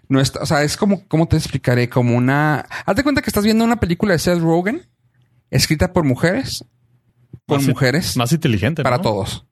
No 0.10 0.20
está, 0.20 0.42
o 0.42 0.46
sea, 0.46 0.64
es 0.64 0.76
como, 0.76 1.08
¿cómo 1.08 1.28
te 1.28 1.38
explicaré? 1.38 1.88
Como 1.88 2.18
una... 2.18 2.66
Hazte 2.86 3.04
cuenta 3.04 3.22
que 3.22 3.30
estás 3.30 3.46
viendo 3.46 3.64
una 3.64 3.80
película 3.80 4.12
de 4.14 4.20
Seth 4.20 4.40
Rogen, 4.40 4.86
escrita 5.50 5.94
por 5.94 6.04
mujeres, 6.04 6.66
con 7.48 7.60
Más- 7.60 7.68
mujeres, 7.68 8.18
Más 8.18 8.32
inteligente. 8.34 8.84
para 8.84 8.98
¿no? 8.98 9.04
todos. 9.04 9.46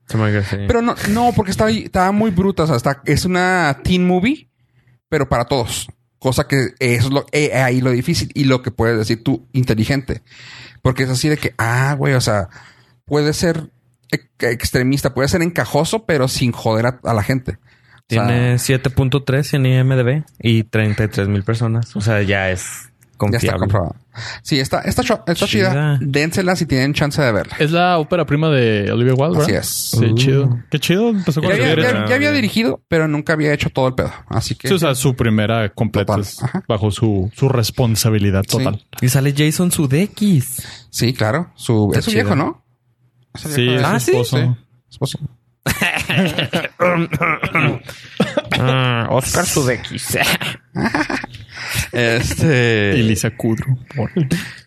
Pero 0.67 0.81
no, 0.81 0.95
no, 1.09 1.31
porque 1.33 1.51
estaba, 1.51 1.71
estaba 1.71 2.11
muy 2.11 2.31
bruta. 2.31 2.63
O 2.63 2.67
sea, 2.67 2.75
está, 2.75 3.01
es 3.05 3.23
una 3.23 3.79
teen 3.83 4.05
movie, 4.05 4.49
pero 5.07 5.29
para 5.29 5.45
todos. 5.45 5.87
Cosa 6.17 6.45
que 6.47 6.73
eso 6.79 7.07
es 7.07 7.13
lo, 7.13 7.25
eh, 7.31 7.53
ahí 7.53 7.79
lo 7.79 7.91
difícil 7.91 8.29
y 8.33 8.43
lo 8.43 8.61
que 8.61 8.71
puedes 8.71 8.97
decir 8.97 9.23
tú, 9.23 9.47
inteligente. 9.53 10.23
Porque 10.81 11.03
es 11.03 11.09
así 11.09 11.29
de 11.29 11.37
que, 11.37 11.53
ah, 11.57 11.95
güey, 11.97 12.15
o 12.15 12.21
sea, 12.21 12.49
puede 13.05 13.31
ser 13.33 13.69
extremista, 14.39 15.13
puede 15.13 15.27
ser 15.27 15.41
encajoso, 15.41 16.05
pero 16.05 16.27
sin 16.27 16.51
joder 16.51 16.85
a, 16.87 16.99
a 17.03 17.13
la 17.13 17.23
gente. 17.23 17.53
O 18.11 18.13
sea, 18.13 18.25
Tiene 18.25 18.55
7.3 18.55 19.53
en 19.55 19.65
IMDB 19.67 20.23
y 20.41 20.63
33 20.63 21.27
mil 21.27 21.43
personas. 21.43 21.95
O 21.95 22.01
sea, 22.01 22.21
ya 22.23 22.49
es 22.49 22.63
ya 22.85 23.17
confiable. 23.17 23.47
está 23.47 23.57
comprobado. 23.59 23.95
Sí, 24.41 24.59
está, 24.59 24.81
está, 24.81 25.01
está 25.03 25.33
chida. 25.35 25.69
Chida. 25.69 25.97
Dénsela 26.01 26.55
si 26.55 26.65
tienen 26.65 26.93
chance 26.93 27.21
de 27.21 27.31
verla. 27.31 27.55
Es 27.59 27.71
la 27.71 27.99
ópera 27.99 28.25
prima 28.25 28.49
de 28.49 28.91
Olivia 28.91 29.13
Wilde, 29.13 29.37
Así 29.43 29.51
¿verdad? 29.51 29.61
es. 29.61 29.67
Sí, 29.91 30.05
Uh. 30.05 30.15
chido. 30.15 30.59
Qué 30.71 30.79
chido. 30.79 31.09
Empezó 31.09 31.41
con 31.41 31.51
Ya 31.51 31.57
la 31.57 31.71
había, 31.71 31.91
ya- 31.91 32.05
ya 32.07 32.15
había 32.15 32.31
dirigido, 32.31 32.81
pero 32.87 33.07
nunca 33.07 33.33
había 33.33 33.53
hecho 33.53 33.69
todo 33.69 33.87
el 33.89 33.93
pedo. 33.93 34.11
Así 34.27 34.55
que 34.55 34.67
Sí, 34.69 34.73
o 34.73 34.79
sea, 34.79 34.95
su 34.95 35.15
primera 35.15 35.69
completa 35.69 36.15
es 36.19 36.37
bajo 36.67 36.89
su, 36.91 37.29
su 37.35 37.47
responsabilidad 37.47 38.43
Sí. 38.47 38.57
total. 38.57 38.83
Y 39.01 39.09
sale 39.09 39.33
Jason 39.37 39.71
Sudeikis. 39.71 40.63
sí, 40.89 41.13
claro. 41.13 41.51
Su, 41.55 41.91
es 41.95 42.03
su 42.05 42.11
viejo, 42.11 42.35
¿no? 42.35 42.63
Sí, 43.35 43.69
es 43.69 43.81
su 43.81 43.85
Ah, 43.87 43.99
¿sí? 43.99 44.11
esposo. 44.11 44.37
Sí. 44.37 44.55
Esposo. 44.89 45.19
Ah, 48.59 49.07
Oscar 49.11 49.45
Sudeikis. 49.45 50.17
Este. 51.91 52.93
Y 52.97 53.03
Lisa 53.03 53.31
Kudrow. 53.31 53.77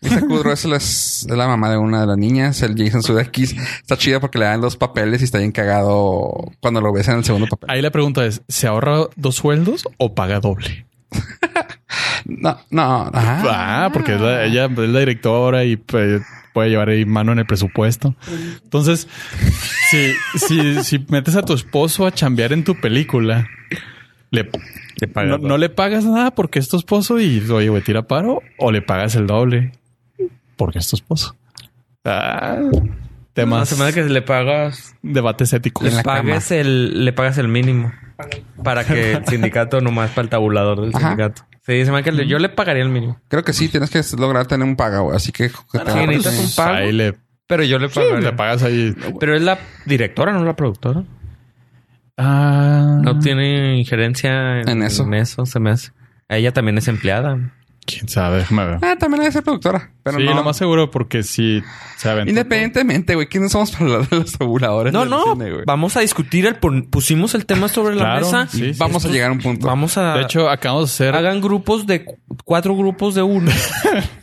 Lisa 0.01 0.21
Kudrow 0.21 0.53
es 0.53 0.65
la, 0.65 0.77
es 0.77 1.27
la 1.29 1.47
mamá 1.49 1.71
de 1.71 1.77
una 1.79 2.01
de 2.03 2.07
las 2.07 2.19
niñas. 2.19 2.61
El 2.63 2.77
Jason 2.77 3.03
Sudeikis 3.03 3.57
está 3.81 3.97
chida 3.97 4.21
porque 4.21 4.39
le 4.39 4.45
dan 4.45 4.61
dos 4.61 4.77
papeles 4.77 5.21
y 5.21 5.25
está 5.25 5.39
bien 5.39 5.53
cagado 5.53 6.53
cuando 6.61 6.81
lo 6.81 6.93
ves 6.93 7.09
en 7.09 7.17
el 7.17 7.25
segundo 7.25 7.47
papel. 7.47 7.71
Ahí 7.71 7.83
la 7.83 7.91
pregunta 7.91 8.25
es: 8.25 8.43
¿se 8.49 8.67
ahorra 8.67 9.07
dos 9.17 9.37
sueldos 9.37 9.85
o 9.99 10.15
paga 10.15 10.41
doble? 10.41 10.87
No, 12.25 12.57
no. 12.71 13.11
Ah, 13.13 13.91
porque 13.93 14.15
es 14.15 14.21
la- 14.21 14.45
ella 14.45 14.67
es 14.67 14.79
la 14.79 15.01
directora 15.01 15.65
y 15.65 15.77
pues, 15.77 16.23
puede 16.53 16.71
llevar 16.71 16.89
ahí 16.91 17.05
mano 17.05 17.33
en 17.33 17.39
el 17.39 17.47
presupuesto. 17.47 18.15
Entonces, 18.65 19.09
si, 19.91 20.13
si, 20.39 20.83
si 20.85 21.05
metes 21.09 21.37
a 21.37 21.43
tu 21.43 21.55
esposo 21.55 22.07
a 22.07 22.13
chambear 22.13 22.53
en 22.53 22.65
tu 22.65 22.81
película, 22.81 23.49
le, 24.31 24.49
Le 25.01 25.09
pagas 25.09 25.41
no, 25.41 25.59
le 25.59 25.69
pagas 25.69 26.05
nada 26.05 26.31
porque 26.33 26.59
es 26.59 26.69
tu 26.69 26.77
esposo 26.77 27.21
y 27.21 27.41
oye, 27.51 27.69
güey, 27.69 27.83
tira 27.83 28.03
paro 28.03 28.43
o 28.59 28.71
le 28.73 28.83
pagas 28.83 29.15
el 29.15 29.27
doble 29.27 29.73
porque 30.57 30.79
es 30.79 30.89
tu 30.89 30.97
esposo. 30.97 31.37
Ah, 32.05 32.59
La 32.61 32.81
temas, 33.35 33.69
semana 33.69 33.93
que 33.93 34.03
le 34.05 34.23
pagas, 34.23 34.95
debates 35.03 35.53
éticos. 35.53 35.91
La 35.91 35.99
le 35.99 36.03
pagues 36.03 36.51
el, 36.51 37.05
le 37.05 37.13
pagas 37.13 37.39
el 37.39 37.49
mínimo 37.49 37.93
para 38.63 38.85
que 38.85 39.13
el 39.13 39.27
sindicato 39.27 39.81
nomás 39.81 40.11
para 40.11 40.23
el 40.25 40.29
tabulador 40.29 40.81
del 40.83 40.91
Ajá. 40.95 41.09
sindicato. 41.09 41.43
Sí, 41.65 41.85
se 41.85 41.93
me 41.93 42.03
que 42.03 42.27
yo 42.27 42.39
le 42.39 42.49
pagaría 42.49 42.83
el 42.83 42.89
mínimo. 42.89 43.21
Creo 43.29 43.45
que 43.45 43.53
sí, 43.53 43.69
tienes 43.69 43.89
que 43.91 44.03
lograr 44.19 44.47
tener 44.47 44.67
un 44.67 44.75
pago. 44.77 45.13
Así 45.13 45.31
que. 45.31 45.49
Sí, 45.49 45.57
necesitas 46.09 46.39
un 46.39 46.55
pago. 46.57 46.77
Ahí 46.77 46.93
le, 46.93 47.15
Pero 47.47 47.63
yo 47.63 47.79
le 47.79 47.89
sí, 47.89 47.95
pagaría. 47.95 48.31
le 48.31 48.33
pagas 48.33 48.63
ahí. 48.65 48.95
Pero 49.21 49.37
es 49.37 49.43
la 49.43 49.59
directora, 49.87 50.33
no 50.33 50.45
la 50.45 50.57
productora. 50.57 51.05
Ah, 52.17 52.99
No 53.03 53.19
tiene 53.19 53.79
injerencia 53.79 54.61
en, 54.61 54.69
En 54.69 54.83
eso. 54.83 55.05
En 55.05 55.15
eso 55.15 55.47
se 55.47 55.61
me 55.61 55.71
hace. 55.71 55.93
Ella 56.29 56.53
también 56.53 56.79
es 56.79 56.89
empleada. 56.89 57.53
Quién 57.87 58.09
sabe, 58.09 58.39
déjame 58.39 58.65
ver. 58.67 58.79
Ah, 58.83 58.97
también 58.99 59.21
debe 59.21 59.33
ser 59.33 59.43
productora. 59.43 59.91
Pero 60.03 60.19
sí, 60.19 60.25
no. 60.25 60.35
lo 60.35 60.43
más 60.45 60.57
seguro 60.57 60.91
porque 60.91 61.23
sí 61.23 61.63
se 61.97 62.09
aventó 62.11 62.31
Independientemente, 62.31 63.15
güey. 63.15 63.29
¿Quiénes 63.29 63.53
somos 63.53 63.71
para 63.71 63.85
hablar 63.85 64.09
de 64.09 64.17
los 64.19 64.33
tabuladores? 64.37 64.93
No, 64.93 65.05
no. 65.05 65.35
cine, 65.35 65.51
vamos 65.67 65.97
a 65.97 66.01
discutir 66.01 66.47
el 66.47 66.57
pusimos 66.57 67.35
el 67.35 67.47
tema 67.47 67.69
sobre 67.69 67.95
la 67.95 68.03
Claro, 68.05 68.27
mesa. 68.27 68.47
sí, 68.49 68.73
sí, 68.73 68.79
Vamos 68.79 69.05
a 69.05 69.09
llegar 69.09 69.31
a 69.31 69.33
un 69.33 69.39
punto. 69.41 69.67
Vamos 69.67 69.97
a 69.99 70.15
De 70.15 70.23
hecho, 70.23 70.49
acabamos 70.51 70.89
de 70.91 70.95
hacer. 70.95 71.15
hagan 71.15 71.41
grupos 71.41 71.87
de 71.87 72.05
cu- 72.05 72.19
cuatro 72.45 72.77
grupos 72.77 73.15
de 73.15 73.23
uno. 73.23 73.51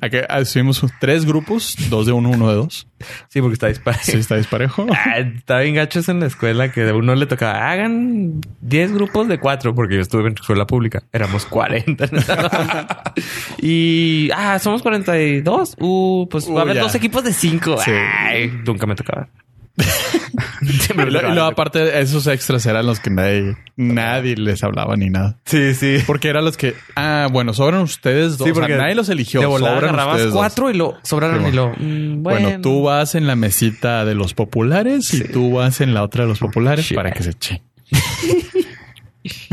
Aquí 0.00 0.18
subimos 0.44 0.84
tres 1.00 1.24
grupos, 1.24 1.76
dos 1.90 2.06
de 2.06 2.12
uno, 2.12 2.30
uno 2.30 2.48
de 2.48 2.54
dos. 2.54 2.86
sí, 3.28 3.40
porque 3.40 3.54
está 3.54 3.68
disparado. 3.68 4.02
Sí, 4.04 4.18
está 4.18 4.36
disparejo. 4.36 4.86
Ah, 5.06 5.18
Estaba 5.18 5.60
bien 5.60 5.74
gachos 5.74 6.08
en 6.08 6.20
la 6.20 6.26
escuela 6.26 6.72
que 6.72 6.82
de 6.82 6.92
uno 6.92 7.14
le 7.14 7.26
tocaba 7.26 7.70
hagan 7.70 8.40
10 8.62 8.92
grupos 8.92 9.28
de 9.28 9.38
cuatro 9.38 9.74
porque 9.74 9.96
yo 9.96 10.00
estuve 10.00 10.28
en 10.28 10.34
escuela 10.34 10.66
pública. 10.66 11.02
Éramos 11.12 11.44
40. 11.46 12.08
y 13.60 14.30
ah, 14.34 14.58
somos 14.58 14.82
42. 14.82 15.76
Uh, 15.78 16.28
pues 16.30 16.48
va 16.50 16.60
a 16.60 16.62
haber 16.62 16.76
ya. 16.76 16.82
dos 16.82 16.94
equipos 16.94 17.24
de 17.24 17.32
cinco. 17.32 17.76
Sí. 17.78 17.90
Ay, 17.90 18.50
nunca 18.64 18.86
me 18.86 18.94
tocaba. 18.94 19.28
Lo- 20.96 21.04
luego, 21.10 21.42
aparte, 21.42 22.00
esos 22.00 22.26
extras 22.26 22.64
eran 22.66 22.86
los 22.86 23.00
que 23.00 23.10
nadie, 23.10 23.56
nadie 23.76 24.36
les 24.36 24.62
hablaba 24.62 24.96
ni 24.96 25.10
nada. 25.10 25.38
Sí, 25.44 25.74
sí. 25.74 25.98
Porque 26.06 26.28
eran 26.28 26.44
los 26.44 26.56
que, 26.56 26.74
ah, 26.96 27.28
bueno, 27.30 27.52
sobran 27.54 27.80
ustedes 27.82 28.38
dos. 28.38 28.46
Sí, 28.46 28.52
O 28.52 28.54
sea, 28.54 28.62
porque 28.62 28.76
nadie 28.76 28.94
los 28.94 29.08
eligió. 29.08 29.40
De 29.40 29.46
volada 29.46 29.74
sobran 29.74 29.90
agarrabas 29.90 30.14
ustedes 30.16 30.32
dos. 30.32 30.38
cuatro 30.40 30.70
y 30.70 30.74
lo 30.74 30.96
sobraron 31.02 31.42
Sí, 31.44 31.48
y 31.48 31.52
lo. 31.52 31.70
mm, 31.70 32.22
Bueno. 32.22 32.40
bueno, 32.48 32.60
tú 32.62 32.82
vas 32.84 33.14
en 33.14 33.26
la 33.26 33.36
mesita 33.36 34.04
de 34.04 34.14
los 34.14 34.32
populares 34.34 35.12
y 35.14 35.24
tú 35.24 35.52
vas 35.52 35.80
en 35.80 35.92
la 35.94 36.02
otra 36.02 36.22
de 36.24 36.28
los 36.30 36.38
populares 36.38 36.90
para 36.94 37.10
que 37.12 37.22
se 37.22 37.30
eche. 37.30 37.62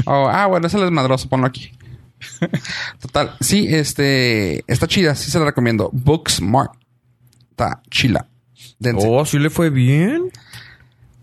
Oh, 0.06 0.28
ah, 0.32 0.48
bueno, 0.48 0.68
ese 0.68 0.84
es 0.84 0.92
madroso, 0.92 1.30
ponlo 1.30 1.48
aquí. 1.48 1.72
Total, 3.00 3.36
sí, 3.40 3.68
este 3.70 4.64
está 4.72 4.88
chida, 4.88 5.16
sí 5.16 5.32
se 5.32 5.40
la 5.40 5.46
recomiendo. 5.46 5.90
Booksmart. 5.94 6.72
Está 7.52 7.82
chila. 7.90 8.28
Dense. 8.82 9.08
Oh, 9.10 9.24
sí 9.26 9.40
le 9.40 9.50
fue 9.50 9.70
bien. 9.70 10.30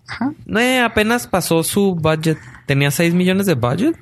Ajá. 0.07 0.33
Eh, 0.59 0.81
apenas 0.81 1.27
pasó 1.27 1.62
su 1.62 1.94
budget. 1.94 2.38
Tenía 2.66 2.90
6 2.90 3.12
millones 3.14 3.44
de 3.47 3.55
budget 3.55 3.94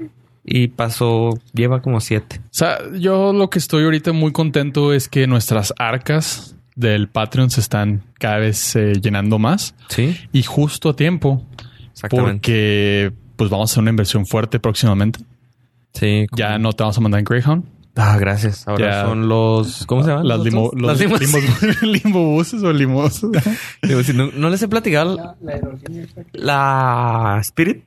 y 0.45 0.69
pasó, 0.69 1.39
lleva 1.53 1.83
como 1.83 2.01
7. 2.01 2.39
O 2.41 2.49
sea, 2.51 2.79
yo 2.93 3.33
lo 3.33 3.51
que 3.51 3.59
estoy 3.59 3.83
ahorita 3.85 4.13
muy 4.13 4.31
contento 4.33 4.93
es 4.93 5.09
que 5.09 5.27
nuestras 5.27 5.75
arcas 5.79 6.55
del 6.77 7.09
Patreon 7.09 7.51
se 7.51 7.61
están 7.61 8.03
cada 8.19 8.37
vez 8.39 8.77
eh, 8.77 8.93
llenando 9.01 9.39
más 9.39 9.75
Sí, 9.89 10.15
y 10.31 10.43
justo 10.43 10.91
a 10.91 10.97
tiempo 10.97 11.43
exactamente. 11.91 12.33
porque 12.35 13.13
pues 13.37 13.51
vamos 13.51 13.71
a 13.71 13.73
hacer 13.73 13.81
una 13.81 13.91
inversión 13.91 14.27
fuerte 14.27 14.61
próximamente. 14.61 15.21
Sí. 15.95 16.27
Ya 16.37 16.59
no 16.59 16.73
te 16.75 16.83
vamos 16.83 16.99
a 16.99 17.01
mandar 17.01 17.19
en 17.21 17.25
Greyhound. 17.25 17.65
Ah, 17.99 18.19
gracias. 18.19 18.69
Ahora 18.69 18.91
Ya. 18.91 19.03
son 19.07 19.27
los. 19.29 19.87
¿Cómo 19.87 20.03
se 20.05 20.11
llaman? 20.11 20.29
Las 20.29 20.39
los 20.39 20.47
limo, 20.47 20.71
los 20.75 20.87
Las 20.87 21.01
limos. 22.05 22.53
o 22.63 22.73
limos. 22.73 23.27
Digo, 23.83 24.03
si 24.03 24.13
no, 24.13 24.31
no 24.33 24.51
les 24.51 24.63
he 24.63 24.69
platicado 24.69 25.17
la, 25.17 25.35
La 25.41 25.53
aerolínea 25.55 26.05
esa 26.05 26.23
que 26.25 26.39
la 26.39 27.39
Spirit. 27.41 27.85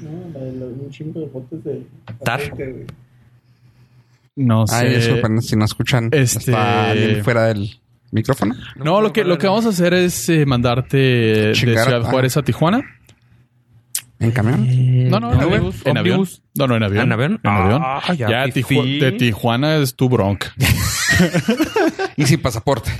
no, 0.00 0.10
la 0.32 0.40
de 0.44 0.52
los, 0.52 0.72
un 0.72 0.90
chingo 0.90 1.20
de 1.20 1.26
botes 1.26 1.62
de 1.64 1.86
Tar. 2.24 2.40
No 4.36 4.66
sé. 4.66 4.74
Ay, 4.76 4.94
disculpen 4.94 5.42
si 5.42 5.56
no 5.56 5.66
escuchan. 5.66 6.08
este- 6.12 6.38
Está 6.38 6.94
fuera 7.22 7.46
del 7.48 7.78
micrófono. 8.12 8.54
No, 8.76 9.02
lo 9.02 9.12
que, 9.12 9.24
lo 9.24 9.36
que 9.36 9.46
vamos 9.46 9.66
a 9.66 9.70
hacer 9.70 9.92
es 9.92 10.28
eh, 10.30 10.46
mandarte 10.46 10.96
de 10.96 11.52
Chingar, 11.52 11.84
Ciudad 11.84 12.02
ah. 12.06 12.10
Juárez 12.10 12.36
a 12.38 12.42
Tijuana. 12.42 12.80
¿En 14.18 14.30
camión? 14.32 14.66
No, 15.08 15.20
no, 15.20 15.32
en 15.32 15.72
En 15.84 15.96
avión. 15.98 16.26
No, 16.54 16.66
no, 16.66 16.76
en 16.76 16.82
avión. 16.82 17.04
¿En 17.04 17.12
avión? 17.12 17.40
En 17.44 17.50
avión. 17.50 17.82
Ah, 17.84 18.12
ya. 18.14 18.44
Tiju- 18.46 18.98
de 19.00 19.12
Tijuana 19.12 19.76
es 19.76 19.94
tu 19.94 20.08
bronca. 20.08 20.52
Y 22.16 22.24
sin 22.26 22.40
pasaporte. 22.40 22.90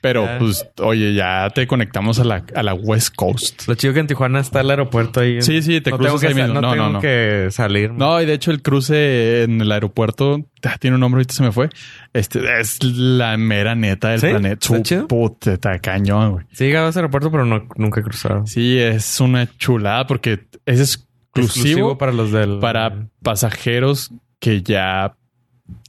Pero 0.00 0.24
Ya. 0.24 0.38
pues, 0.38 0.66
oye, 0.80 1.14
ya 1.14 1.50
te 1.54 1.66
conectamos 1.66 2.18
a 2.20 2.24
la, 2.24 2.44
a 2.54 2.62
la 2.62 2.74
West 2.74 3.14
Coast. 3.16 3.66
Lo 3.68 3.74
chido 3.74 3.94
que 3.94 4.00
en 4.00 4.06
Tijuana 4.06 4.40
está 4.40 4.60
el 4.60 4.70
aeropuerto 4.70 5.20
ahí. 5.20 5.42
Sí, 5.42 5.62
sí, 5.62 5.80
te 5.80 5.90
no 5.90 5.98
cruzas 5.98 6.22
ahí 6.24 6.34
mismo. 6.34 6.54
No, 6.54 6.60
No, 6.60 6.72
tengo 6.72 6.88
no, 6.90 7.00
que 7.00 7.48
salir. 7.50 7.90
No, 7.92 8.20
y 8.20 8.26
de 8.26 8.34
hecho 8.34 8.50
el 8.50 8.62
cruce 8.62 9.42
en 9.44 9.60
el 9.60 9.70
aeropuerto 9.72 10.44
ah, 10.64 10.76
tiene 10.78 10.94
un 10.94 11.00
nombre, 11.00 11.18
ahorita 11.18 11.34
se 11.34 11.42
me 11.42 11.52
fue. 11.52 11.68
Este 12.12 12.40
es 12.60 12.82
la 12.82 13.36
mera 13.36 13.74
neta 13.74 14.10
del 14.10 14.20
¿Sí? 14.20 14.26
planeta. 14.28 14.76
¿Está 14.76 15.00
Su 15.00 15.06
puta, 15.08 15.52
está 15.54 15.78
cañón, 15.78 16.32
güey. 16.32 16.46
Sí, 16.52 16.64
he 16.64 16.66
llegado 16.68 16.86
a 16.86 16.90
ese 16.90 16.98
aeropuerto, 17.00 17.30
pero 17.30 17.44
no, 17.44 17.66
nunca 17.76 18.00
he 18.00 18.04
cruzado. 18.04 18.46
Sí, 18.46 18.78
es 18.78 19.20
una 19.20 19.48
chulada 19.58 20.06
porque 20.06 20.46
es 20.66 21.07
exclusivo, 21.44 21.98
para 21.98 22.12
los 22.12 22.32
del. 22.32 22.58
para 22.58 23.06
pasajeros 23.22 24.10
que 24.40 24.62
ya 24.62 25.14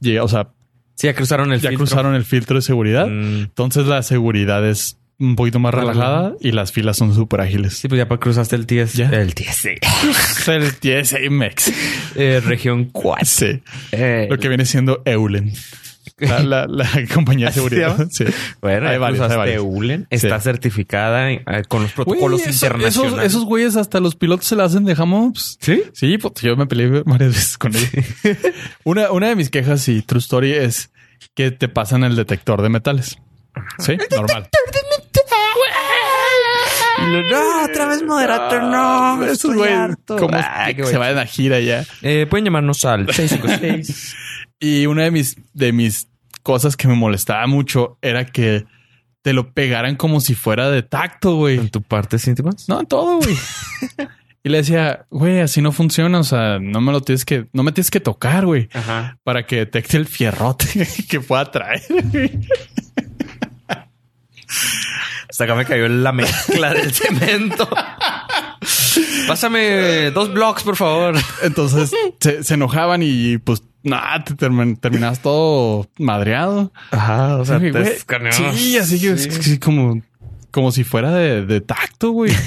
llega, 0.00 0.22
o 0.24 0.28
sea, 0.28 0.48
Sí, 0.96 1.06
ya 1.06 1.14
cruzaron 1.14 1.50
el 1.52 1.60
ya 1.60 1.70
filtro. 1.70 1.86
cruzaron 1.86 2.14
el 2.14 2.24
filtro 2.26 2.56
de 2.56 2.62
seguridad. 2.62 3.06
Mm, 3.06 3.40
Entonces 3.44 3.86
la 3.86 4.02
seguridad 4.02 4.68
es 4.68 4.98
un 5.18 5.34
poquito 5.36 5.58
más 5.58 5.72
Relajada. 5.74 6.34
y 6.40 6.52
las 6.52 6.72
filas 6.72 6.96
son 6.98 7.14
súper 7.14 7.40
ágiles. 7.40 7.74
Sí, 7.78 7.88
pues 7.88 7.98
ya 7.98 8.06
para 8.08 8.20
cruzaste 8.20 8.54
el 8.56 8.66
TS. 8.66 8.94
Ya. 8.94 9.08
El 9.08 9.34
TS. 9.34 9.68
el 10.48 10.74
TSA 10.74 11.18
Mex. 11.30 11.72
Eh, 12.16 12.40
región 12.44 12.84
4. 12.86 13.24
Sí. 13.26 13.62
Eh, 13.92 14.26
Lo 14.30 14.36
que 14.38 14.48
viene 14.48 14.66
siendo 14.66 15.00
Eulen. 15.06 15.52
La, 16.28 16.42
la- 16.42 16.66
la 16.66 16.88
compañía 17.12 17.46
de 17.46 17.50
¿Así 17.50 17.60
se 17.60 17.68
seguridad. 17.68 18.06
Sí. 18.10 18.24
Bueno, 18.60 18.88
Hay 18.88 18.98
varios, 18.98 19.20
hay 19.20 19.28
cruzaste 19.28 19.36
varios. 19.36 19.64
ULEN. 19.66 20.06
Está 20.10 20.38
Sí. 20.38 20.44
certificada 20.44 21.30
eh, 21.32 21.42
con 21.68 21.82
los 21.82 21.92
protocolos 21.92 22.40
Güey, 22.42 22.50
eso- 22.54 22.66
internacionales. 22.66 23.12
Esos, 23.14 23.24
esos 23.24 23.44
güeyes 23.44 23.76
hasta 23.76 24.00
los 24.00 24.14
pilotos 24.16 24.46
se 24.46 24.56
la 24.56 24.64
hacen 24.64 24.84
de 24.84 24.94
hams. 24.96 25.58
¿Sí? 25.60 25.82
Sí, 25.92 26.18
pues 26.18 26.34
yo 26.42 26.56
me 26.56 26.66
peleé 26.66 27.02
varias 27.04 27.34
veces 27.34 27.58
con 27.58 27.74
ellos. 27.74 27.90
una, 28.84 29.10
una 29.12 29.28
de 29.28 29.36
mis 29.36 29.50
quejas 29.50 29.88
y 29.88 30.02
true 30.02 30.20
story 30.20 30.52
es 30.52 30.90
que 31.34 31.50
te 31.50 31.68
pasan 31.68 32.04
el 32.04 32.16
detector 32.16 32.62
de 32.62 32.68
metales. 32.68 33.18
Sí, 33.78 33.96
normal. 34.10 34.48
No, 37.30 37.64
otra 37.64 37.86
vez 37.86 38.02
moderator, 38.02 38.62
no. 38.64 39.22
Esos 39.24 39.32
estoy 39.36 39.56
güeyes 39.56 39.96
como 40.06 40.28
Ah, 40.34 40.68
se 40.76 40.98
vayan 40.98 41.18
a 41.18 41.26
gira 41.26 41.58
ya. 41.60 41.84
Eh, 42.02 42.26
pueden 42.28 42.44
llamarnos 42.44 42.84
al 42.84 43.06
656. 43.12 44.14
Y 44.60 44.86
una 44.86 45.04
de 45.04 45.10
mis, 45.10 45.36
de 45.54 45.72
mis 45.72 46.08
cosas 46.42 46.76
que 46.76 46.88
me 46.88 46.94
molestaba 46.94 47.46
mucho 47.46 47.98
era 48.02 48.26
que 48.26 48.64
te 49.22 49.32
lo 49.32 49.52
pegaran 49.52 49.96
como 49.96 50.20
si 50.20 50.34
fuera 50.34 50.70
de 50.70 50.82
tacto, 50.82 51.36
güey. 51.36 51.58
¿En 51.58 51.70
tu 51.70 51.82
parte 51.82 52.16
íntima? 52.26 52.50
No, 52.68 52.80
en 52.80 52.86
todo, 52.86 53.18
güey. 53.18 53.36
y 54.42 54.48
le 54.48 54.58
decía, 54.58 55.06
güey, 55.10 55.40
así 55.40 55.60
no 55.60 55.72
funciona. 55.72 56.18
O 56.18 56.24
sea, 56.24 56.58
no 56.58 56.80
me 56.80 56.92
lo 56.92 57.02
tienes 57.02 57.24
que, 57.24 57.46
no 57.52 57.62
me 57.62 57.72
tienes 57.72 57.90
que 57.90 58.00
tocar, 58.00 58.46
güey, 58.46 58.68
Ajá. 58.72 59.18
para 59.22 59.46
que 59.46 59.56
detecte 59.56 59.96
el 59.96 60.06
fierrote 60.06 60.88
que 61.08 61.20
pueda 61.20 61.50
traer. 61.50 61.82
Hasta 65.28 65.44
acá 65.44 65.54
me 65.54 65.64
cayó 65.64 65.86
la 65.88 66.12
mezcla 66.12 66.72
del 66.74 66.92
cemento. 66.94 67.68
Pásame 69.28 70.10
dos 70.10 70.32
blocks, 70.32 70.62
por 70.62 70.76
favor. 70.76 71.14
Entonces 71.42 71.92
se, 72.20 72.42
se 72.42 72.54
enojaban 72.54 73.02
y 73.02 73.38
pues 73.38 73.62
nada, 73.82 74.24
te 74.24 74.34
termin- 74.34 74.78
terminabas 74.78 75.20
todo 75.20 75.88
madreado. 75.98 76.72
Ajá, 76.90 77.36
o 77.36 77.44
Sí, 78.32 78.40
güey. 78.50 78.52
Sí, 78.54 78.78
así 78.78 79.00
que 79.00 79.16
Sí. 79.18 79.58
como, 79.58 80.00
como 80.50 80.72
si 80.72 80.84
fuera 80.84 81.12
de, 81.12 81.44
de 81.46 81.60
tacto, 81.60 82.10
güey. 82.12 82.32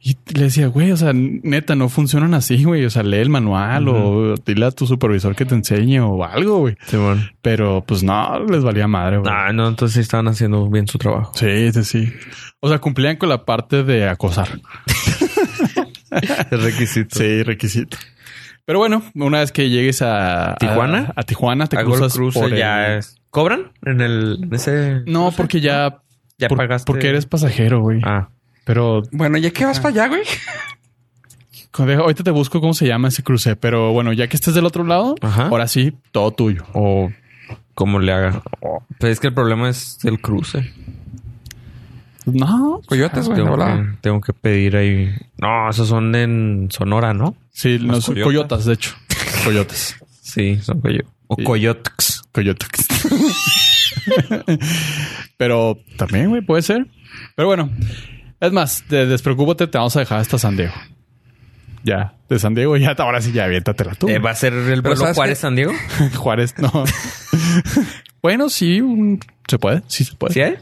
Y 0.00 0.16
le 0.32 0.44
decía, 0.44 0.68
güey, 0.68 0.92
o 0.92 0.96
sea, 0.96 1.12
neta, 1.12 1.74
no 1.74 1.88
funcionan 1.90 2.32
así, 2.32 2.62
güey. 2.64 2.82
O 2.84 2.88
sea, 2.88 3.02
lee 3.02 3.18
el 3.18 3.28
manual 3.28 3.88
o 3.88 4.36
dile 4.46 4.64
a 4.66 4.70
tu 4.70 4.86
supervisor 4.86 5.34
que 5.34 5.44
te 5.44 5.54
enseñe 5.56 6.00
o 6.00 6.24
algo, 6.24 6.60
güey. 6.60 6.76
Pero 7.42 7.84
pues 7.86 8.04
no, 8.04 8.42
les 8.46 8.62
valía 8.62 8.86
madre, 8.86 9.18
güey. 9.18 9.30
Ah, 9.30 9.52
no, 9.52 9.68
entonces 9.68 9.96
sí 9.96 10.00
estaban 10.00 10.28
haciendo 10.28 10.70
bien 10.70 10.86
su 10.86 10.96
trabajo. 10.98 11.32
Sí, 11.34 11.72
sí, 11.72 11.84
sí. 11.84 12.12
O 12.60 12.68
sea, 12.70 12.78
cumplían 12.78 13.16
con 13.16 13.28
la 13.28 13.44
parte 13.44 13.82
de 13.82 14.08
acosar. 14.08 14.48
Requisito. 16.50 17.18
Sí, 17.18 17.42
requisito. 17.42 17.96
Pero 18.68 18.80
bueno, 18.80 19.02
una 19.14 19.38
vez 19.40 19.50
que 19.50 19.70
llegues 19.70 20.02
a 20.02 20.54
¿Tijuana? 20.60 21.14
a, 21.16 21.20
a 21.20 21.22
Tijuana, 21.22 21.68
te 21.68 21.78
cruzas 21.78 22.12
cruce 22.12 22.38
por 22.38 22.54
ya 22.54 23.00
¿Cobran 23.30 23.72
en 23.86 24.02
el 24.02 24.40
en 24.42 24.54
ese 24.54 25.00
No, 25.06 25.22
cruce? 25.22 25.36
porque 25.38 25.60
ya 25.62 26.02
ya 26.36 26.48
por- 26.48 26.58
pagaste. 26.58 26.84
porque 26.86 27.08
eres 27.08 27.24
pasajero, 27.24 27.80
güey. 27.80 28.02
Ah, 28.04 28.28
Pero 28.64 29.04
Bueno, 29.10 29.38
¿ya 29.38 29.52
qué 29.52 29.64
vas 29.64 29.80
para 29.80 30.04
allá, 30.04 30.08
güey? 30.08 30.22
Ahorita 31.98 32.22
te 32.24 32.30
busco 32.30 32.60
cómo 32.60 32.74
se 32.74 32.86
llama 32.86 33.08
ese 33.08 33.22
cruce, 33.22 33.56
pero 33.56 33.92
bueno, 33.94 34.12
ya 34.12 34.26
que 34.26 34.36
estés 34.36 34.52
del 34.54 34.66
otro 34.66 34.84
lado, 34.84 35.14
Ajá. 35.22 35.46
ahora 35.48 35.66
sí, 35.66 35.94
todo 36.12 36.30
tuyo. 36.32 36.64
o 36.74 37.10
cómo 37.74 38.00
le 38.00 38.12
haga. 38.12 38.42
Pero 38.98 39.10
es 39.12 39.18
que 39.18 39.28
el 39.28 39.34
problema 39.34 39.70
es 39.70 39.98
el 40.04 40.20
cruce. 40.20 40.72
No, 42.32 42.80
Coyotes, 42.86 43.26
güey, 43.26 43.36
de 43.38 43.42
Tengo 43.44 43.56
volada. 43.56 43.76
que, 43.82 43.96
tengo 44.00 44.20
que 44.20 44.32
pedir 44.32 44.76
ahí. 44.76 45.14
No, 45.38 45.68
esos 45.70 45.88
son 45.88 46.14
en 46.14 46.68
Sonora, 46.70 47.12
¿no? 47.14 47.36
sí, 47.50 47.78
no, 47.80 48.00
coyotas. 48.00 48.24
coyotas, 48.24 48.64
de 48.64 48.72
hecho. 48.74 48.94
Coyotes. 49.44 49.96
Sí, 50.22 50.56
son 50.62 50.80
coyo 50.80 51.00
o 51.26 51.36
Sí. 51.36 51.44
coyotes. 51.44 52.22
Coyotes. 52.32 52.70
pero 55.36 55.78
también, 55.96 56.28
güey, 56.30 56.42
puede 56.42 56.62
ser. 56.62 56.86
Pero 57.34 57.48
bueno, 57.48 57.70
es 58.40 58.52
más, 58.52 58.84
de- 58.88 59.06
despreocúpate, 59.06 59.66
te 59.66 59.78
vamos 59.78 59.96
a 59.96 60.00
dejar 60.00 60.20
hasta 60.20 60.38
San 60.38 60.56
Diego. 60.56 60.74
Ya, 61.84 62.14
de 62.28 62.38
San 62.38 62.54
Diego 62.54 62.76
ya, 62.76 62.90
ahora 62.98 63.20
sí 63.20 63.32
ya 63.32 63.44
aviéntatela 63.44 63.94
tú. 63.94 64.08
Eh, 64.08 64.18
¿Va 64.18 64.30
a 64.30 64.34
ser 64.34 64.52
el 64.52 64.82
vuelo 64.82 64.96
¿sabes 64.96 65.16
Juárez? 65.16 65.38
San 65.38 65.54
Diego? 65.54 65.72
Juárez, 66.16 66.54
no. 66.58 66.84
bueno, 68.22 68.48
sí, 68.48 68.80
un- 68.80 69.20
se 69.48 69.58
puede, 69.58 69.82
sí 69.86 70.04
se 70.04 70.14
puede. 70.14 70.34
¿Sí 70.34 70.40
hay? 70.40 70.56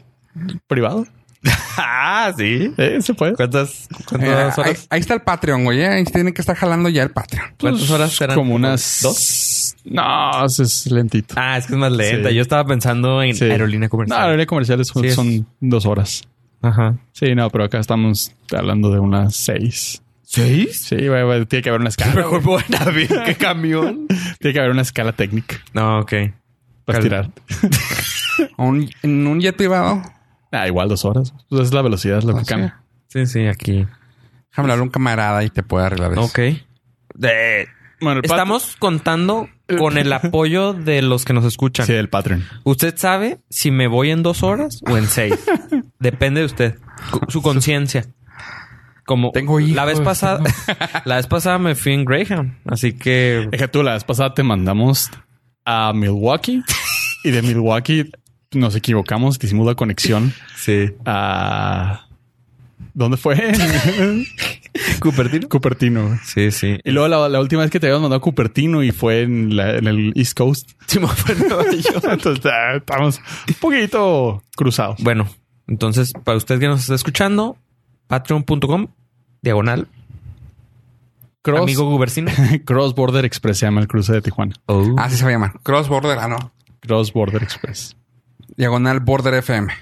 Privado. 0.68 1.06
ah, 1.78 2.32
sí. 2.36 2.72
Eh, 2.76 2.98
se 3.00 3.14
puede. 3.14 3.34
¿Cuántas, 3.34 3.84
Eh, 3.84 3.96
cuántas 4.08 4.58
ahí, 4.58 4.62
horas? 4.70 4.86
ahí 4.90 5.00
está 5.00 5.14
el 5.14 5.20
Patreon, 5.22 5.64
güey. 5.64 5.80
¿eh? 5.80 5.88
Ahí 5.88 6.04
tienen 6.04 6.32
que 6.34 6.40
estar 6.40 6.56
jalando 6.56 6.88
ya 6.88 7.02
el 7.02 7.10
Patreon. 7.10 7.54
¿Cuántas 7.60 7.90
horas 7.90 8.12
serán? 8.12 8.36
Como 8.36 8.54
unas 8.54 9.00
¿Dos? 9.02 9.76
No, 9.84 10.44
eso 10.46 10.62
es 10.62 10.90
lentito. 10.90 11.34
Ah, 11.38 11.58
es 11.58 11.66
que 11.66 11.74
es 11.74 11.78
más 11.78 11.92
lenta. 11.92 12.28
Sí. 12.30 12.34
Yo 12.34 12.42
estaba 12.42 12.64
pensando 12.66 13.22
en 13.22 13.34
Sí. 13.34 13.44
aerolínea 13.44 13.86
No, 13.86 13.90
comercial. 13.90 14.20
aerolínea 14.20 14.46
comerciales 14.46 14.88
son, 14.88 15.02
Sí, 15.02 15.08
es- 15.08 15.14
son 15.14 15.46
dos 15.60 15.86
horas. 15.86 16.22
Ajá. 16.62 16.96
Sí, 17.12 17.34
no, 17.34 17.48
pero 17.50 17.64
acá 17.64 17.78
estamos 17.78 18.32
hablando 18.56 18.90
de 18.90 18.98
unas 18.98 19.36
seis. 19.36 20.02
¿Seis? 20.22 20.84
Sí, 20.86 21.06
güey, 21.06 21.22
güey, 21.22 21.46
tiene 21.46 21.62
que 21.62 21.68
haber 21.68 21.80
una 21.80 21.90
escala. 21.90 22.14
Mejor 22.14 22.42
voy 22.42 22.62
en 22.68 22.74
avión 22.82 23.24
que 23.24 23.34
camión. 23.38 24.06
Tiene 24.40 24.52
que 24.54 24.58
haber 24.58 24.72
una 24.72 24.82
escala 24.82 25.12
técnica 25.12 25.56
No, 25.72 26.00
ok. 26.00 26.12
para 26.84 26.98
Cal- 26.98 27.04
estirar. 27.04 27.30
Un- 28.56 28.90
en 29.02 29.26
un 29.26 29.40
jet 29.40 29.56
privado. 29.56 30.02
Ah, 30.52 30.66
igual 30.66 30.88
dos 30.88 31.04
horas. 31.04 31.34
Pues 31.48 31.62
es 31.68 31.72
la 31.74 31.82
velocidad, 31.82 32.18
es 32.18 32.24
lo 32.24 32.32
Ah, 32.34 32.38
que 32.38 32.44
sí. 32.44 32.48
cambia. 32.50 32.80
Sí, 33.08 33.26
sí, 33.26 33.46
aquí. 33.46 33.86
Déjame 34.50 34.66
hablar 34.72 34.78
a 34.78 34.82
un 34.82 34.88
camarada 34.90 35.44
y 35.44 35.50
te 35.50 35.62
puede 35.62 35.86
arreglar 35.86 36.12
eso. 36.12 36.22
Ok. 36.22 36.38
De- 37.14 37.68
Bueno, 38.00 38.20
Estamos 38.22 38.76
contando 38.78 39.48
con 39.78 39.96
el 39.96 40.12
apoyo 40.12 40.74
de 40.74 41.00
los 41.02 41.24
que 41.24 41.32
nos 41.32 41.44
escuchan. 41.46 41.86
Sí, 41.86 41.92
el 41.94 42.08
Patreon. 42.10 42.44
Usted 42.64 42.94
sabe 42.96 43.40
si 43.48 43.70
me 43.70 43.86
voy 43.88 44.10
en 44.10 44.22
dos 44.22 44.42
horas 44.42 44.80
o 44.86 44.96
en 44.98 45.06
seis. 45.06 45.34
Depende 45.98 46.40
de 46.40 46.46
usted. 46.46 46.78
Su 47.28 47.40
conciencia. 47.42 48.04
Como 49.06 49.30
Tengo 49.30 49.60
hijos, 49.60 49.76
la 49.76 49.84
vez 49.84 50.00
pasada, 50.00 50.42
la 51.04 51.16
vez 51.16 51.26
pasada 51.28 51.58
me 51.58 51.74
fui 51.76 51.92
en 51.92 52.04
Greyhound, 52.04 52.58
así 52.66 52.92
que 52.92 53.48
Es 53.52 53.58
que 53.60 53.68
tú 53.68 53.82
la 53.84 53.92
vez 53.92 54.02
pasada 54.02 54.34
te 54.34 54.42
mandamos 54.42 55.10
a 55.64 55.92
Milwaukee 55.94 56.62
y 57.22 57.30
de 57.30 57.40
Milwaukee 57.42 58.10
nos 58.52 58.74
equivocamos, 58.76 59.38
te 59.38 59.46
hicimos 59.46 59.66
la 59.66 59.74
conexión 59.74 60.32
sí. 60.56 60.90
a... 61.04 62.02
¿Dónde 62.92 63.16
fue? 63.18 63.36
Cupertino. 65.00 65.48
Cupertino. 65.48 66.18
Sí, 66.24 66.50
sí. 66.50 66.78
Y 66.84 66.90
luego 66.90 67.08
la, 67.08 67.28
la 67.28 67.40
última 67.40 67.62
vez 67.62 67.70
que 67.70 67.78
te 67.80 67.86
habíamos 67.86 68.02
mandado 68.02 68.18
a 68.18 68.22
Cupertino 68.22 68.82
y 68.82 68.90
fue 68.90 69.22
en, 69.22 69.56
la- 69.56 69.76
en 69.76 69.86
el 69.86 70.12
East 70.14 70.36
Coast. 70.36 70.70
Sí, 70.86 70.98
me 70.98 71.06
fue 71.08 71.34
en 71.34 71.48
Nueva 71.48 71.64
York. 71.72 72.04
Entonces 72.10 72.44
ah, 72.46 72.74
estamos 72.76 73.20
un 73.48 73.54
poquito 73.54 74.42
cruzados. 74.56 74.96
Bueno, 75.02 75.28
entonces 75.66 76.12
para 76.24 76.36
usted 76.38 76.58
que 76.58 76.68
nos 76.68 76.80
está 76.80 76.94
escuchando, 76.94 77.56
patreon.com 78.06 78.88
diagonal 79.42 79.88
Cross, 81.42 81.60
amigo 81.62 81.88
Gubercino. 81.88 82.30
Cross 82.64 82.94
Border 82.94 83.24
Express 83.24 83.58
se 83.58 83.66
llama 83.66 83.80
el 83.80 83.88
cruce 83.88 84.12
de 84.12 84.20
Tijuana. 84.22 84.54
Ah, 84.98 85.08
sí 85.10 85.16
se 85.16 85.22
va 85.24 85.30
a 85.30 85.32
llamar. 85.32 85.60
Cross 85.62 85.88
Border. 85.88 86.18
Ah, 86.18 86.28
no. 86.28 86.52
Cross 86.80 87.12
Border 87.12 87.42
Express. 87.42 87.95
Diagonal 88.56 89.00
Border 89.00 89.34
FM. 89.34 89.72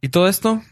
Y 0.00 0.08
todo 0.08 0.28
esto 0.28 0.62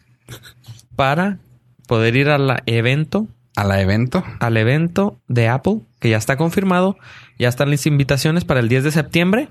para 0.96 1.38
poder 1.86 2.16
ir 2.16 2.28
al 2.28 2.62
evento, 2.66 3.26
A 3.56 3.64
la 3.64 3.80
evento. 3.80 4.24
al 4.40 4.56
evento 4.56 5.18
de 5.28 5.48
Apple, 5.48 5.80
que 6.00 6.10
ya 6.10 6.16
está 6.16 6.36
confirmado. 6.36 6.96
Ya 7.38 7.48
están 7.48 7.70
las 7.70 7.86
invitaciones 7.86 8.44
para 8.44 8.60
el 8.60 8.68
10 8.68 8.84
de 8.84 8.90
septiembre. 8.92 9.48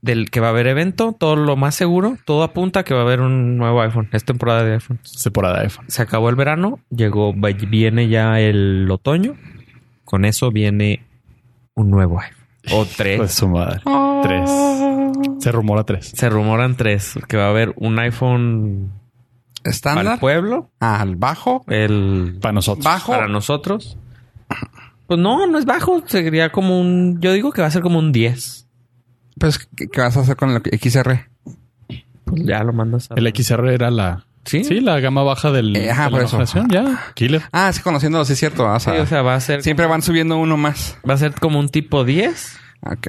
Del 0.00 0.30
que 0.30 0.40
va 0.40 0.48
a 0.48 0.50
haber 0.50 0.66
evento, 0.66 1.14
todo 1.16 1.36
lo 1.36 1.54
más 1.56 1.76
seguro, 1.76 2.18
todo 2.24 2.42
apunta 2.42 2.80
a 2.80 2.84
que 2.84 2.94
va 2.94 3.00
a 3.00 3.04
haber 3.04 3.20
un 3.20 3.56
nuevo 3.56 3.80
iPhone. 3.80 4.08
Es 4.12 4.24
temporada 4.24 4.64
de 4.64 4.74
iPhone. 4.74 4.98
Temporada 5.22 5.58
de 5.58 5.64
iPhone. 5.66 5.84
Se 5.88 6.02
acabó 6.02 6.28
el 6.30 6.34
verano, 6.34 6.80
llegó, 6.90 7.32
viene 7.32 8.08
ya 8.08 8.40
el 8.40 8.88
otoño. 8.90 9.36
Con 10.04 10.24
eso 10.24 10.50
viene 10.50 11.06
un 11.74 11.90
nuevo 11.90 12.20
iPhone. 12.20 12.42
O 12.72 12.84
tres. 12.84 13.18
Pues 13.18 13.32
su 13.34 13.48
madre. 13.48 13.80
Tres. 14.24 14.50
Se 15.38 15.52
rumora 15.52 15.84
tres. 15.84 16.12
Se 16.14 16.28
rumoran 16.28 16.76
tres. 16.76 17.14
Que 17.28 17.36
va 17.36 17.46
a 17.46 17.50
haber 17.50 17.72
un 17.76 17.98
iPhone 17.98 18.92
Estándar. 19.64 20.18
pueblo, 20.20 20.70
Al 20.80 21.16
bajo. 21.16 21.64
el 21.68 22.38
Para 22.40 22.52
nosotros. 22.52 22.84
Bajo. 22.84 23.12
para 23.12 23.28
nosotros. 23.28 23.96
Pues 25.06 25.20
no, 25.20 25.46
no 25.46 25.58
es 25.58 25.64
bajo. 25.64 26.02
Sería 26.06 26.50
como 26.50 26.80
un. 26.80 27.20
Yo 27.20 27.32
digo 27.32 27.52
que 27.52 27.60
va 27.62 27.68
a 27.68 27.70
ser 27.70 27.82
como 27.82 27.98
un 27.98 28.12
10. 28.12 28.68
Pues, 29.38 29.58
¿qué, 29.76 29.88
qué 29.88 30.00
vas 30.00 30.16
a 30.16 30.20
hacer 30.20 30.36
con 30.36 30.50
el 30.50 30.62
XR? 30.80 31.28
Pues 32.24 32.42
ya 32.44 32.62
lo 32.62 32.72
mandas 32.72 33.10
a. 33.10 33.14
El 33.14 33.26
XR 33.34 33.68
era 33.72 33.90
la... 33.90 34.26
Sí. 34.44 34.64
Sí, 34.64 34.80
la 34.80 34.98
gama 35.00 35.22
baja 35.22 35.52
del... 35.52 35.76
Eh, 35.76 35.90
ajá, 35.90 36.06
de 36.06 36.10
la 36.10 36.16
por 36.16 36.22
eso. 36.22 36.30
generación. 36.38 36.68
Ya, 36.68 37.12
killer. 37.14 37.42
Ah, 37.52 37.72
sí, 37.72 37.80
conociéndolo, 37.80 38.24
sí 38.24 38.32
es 38.32 38.38
cierto. 38.40 38.66
O 38.66 38.80
Sí, 38.80 38.90
o 38.90 39.06
sea, 39.06 39.22
va 39.22 39.34
a 39.36 39.40
ser. 39.40 39.62
siempre 39.62 39.86
van 39.86 40.02
subiendo 40.02 40.36
uno 40.36 40.56
más. 40.56 40.98
Va 41.08 41.14
a 41.14 41.16
ser 41.18 41.34
como 41.34 41.60
un 41.60 41.68
tipo 41.68 42.04
10. 42.04 42.58
Ok. 42.90 43.08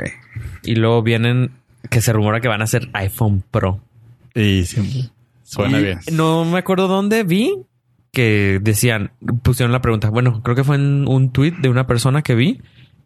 Y 0.63 0.75
luego 0.75 1.01
vienen. 1.01 1.51
Que 1.89 2.01
se 2.01 2.13
rumora 2.13 2.39
que 2.41 2.47
van 2.47 2.61
a 2.61 2.67
ser 2.67 2.89
iPhone 2.93 3.43
Pro. 3.51 3.79
Y 4.33 4.63
sí, 4.65 5.09
suena 5.43 5.79
Y 5.79 5.83
bien. 5.83 5.99
No 6.11 6.45
me 6.45 6.59
acuerdo 6.59 6.87
dónde 6.87 7.23
vi 7.23 7.53
que 8.11 8.59
decían, 8.61 9.11
pusieron 9.41 9.71
la 9.71 9.81
pregunta. 9.81 10.09
Bueno, 10.09 10.41
creo 10.43 10.55
que 10.55 10.63
fue 10.63 10.75
en 10.75 11.07
un 11.07 11.31
tweet 11.31 11.53
de 11.61 11.69
una 11.69 11.87
persona 11.87 12.21
que 12.21 12.35
vi 12.35 12.61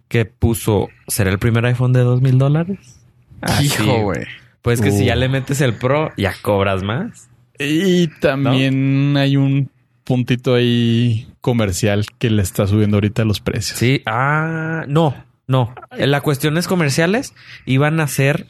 que 0.08 0.26
puso: 0.26 0.90
¿Será 1.08 1.32
el 1.32 1.40
primer 1.40 1.66
iPhone 1.66 1.94
de 1.94 2.02
dos 2.02 2.22
mil 2.22 2.38
dólares? 2.38 3.00
Ah. 3.42 3.62
Hijo, 3.62 4.02
güey. 4.04 4.26
Pues 4.62 4.82
que 4.82 4.92
si 4.92 5.04
Uh. 5.04 5.08
ya 5.08 5.16
le 5.16 5.30
metes 5.30 5.62
el 5.62 5.76
Pro, 5.76 6.12
ya 6.18 6.34
cobras 6.42 6.84
más. 6.84 7.30
Y 7.60 8.08
también 8.20 9.16
hay 9.18 9.38
un 9.38 9.70
puntito 10.04 10.56
ahí 10.56 11.28
comercial 11.42 12.06
que 12.20 12.30
le 12.30 12.42
está 12.42 12.68
subiendo 12.68 12.98
ahorita 12.98 13.24
los 13.26 13.40
precios. 13.40 13.80
Sí. 13.80 14.02
Ah, 14.06 14.86
no, 14.88 15.16
no. 15.48 15.74
Las 15.92 16.22
cuestiones 16.22 16.68
comerciales 16.68 17.34
iban 17.66 18.00
a 18.00 18.08
ser 18.08 18.48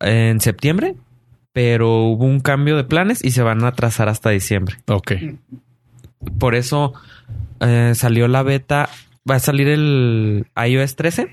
en 0.00 0.40
septiembre, 0.40 0.96
pero 1.52 2.04
hubo 2.04 2.24
un 2.24 2.40
cambio 2.40 2.76
de 2.76 2.84
planes 2.84 3.24
y 3.24 3.30
se 3.30 3.42
van 3.42 3.64
a 3.64 3.68
atrasar 3.68 4.08
hasta 4.08 4.30
diciembre. 4.30 4.76
Ok. 4.86 5.12
Por 6.38 6.54
eso 6.54 6.94
eh, 7.60 7.92
salió 7.94 8.28
la 8.28 8.42
beta. 8.42 8.88
Va 9.28 9.36
a 9.36 9.40
salir 9.40 9.68
el 9.68 10.46
iOS 10.56 10.96
13. 10.96 11.28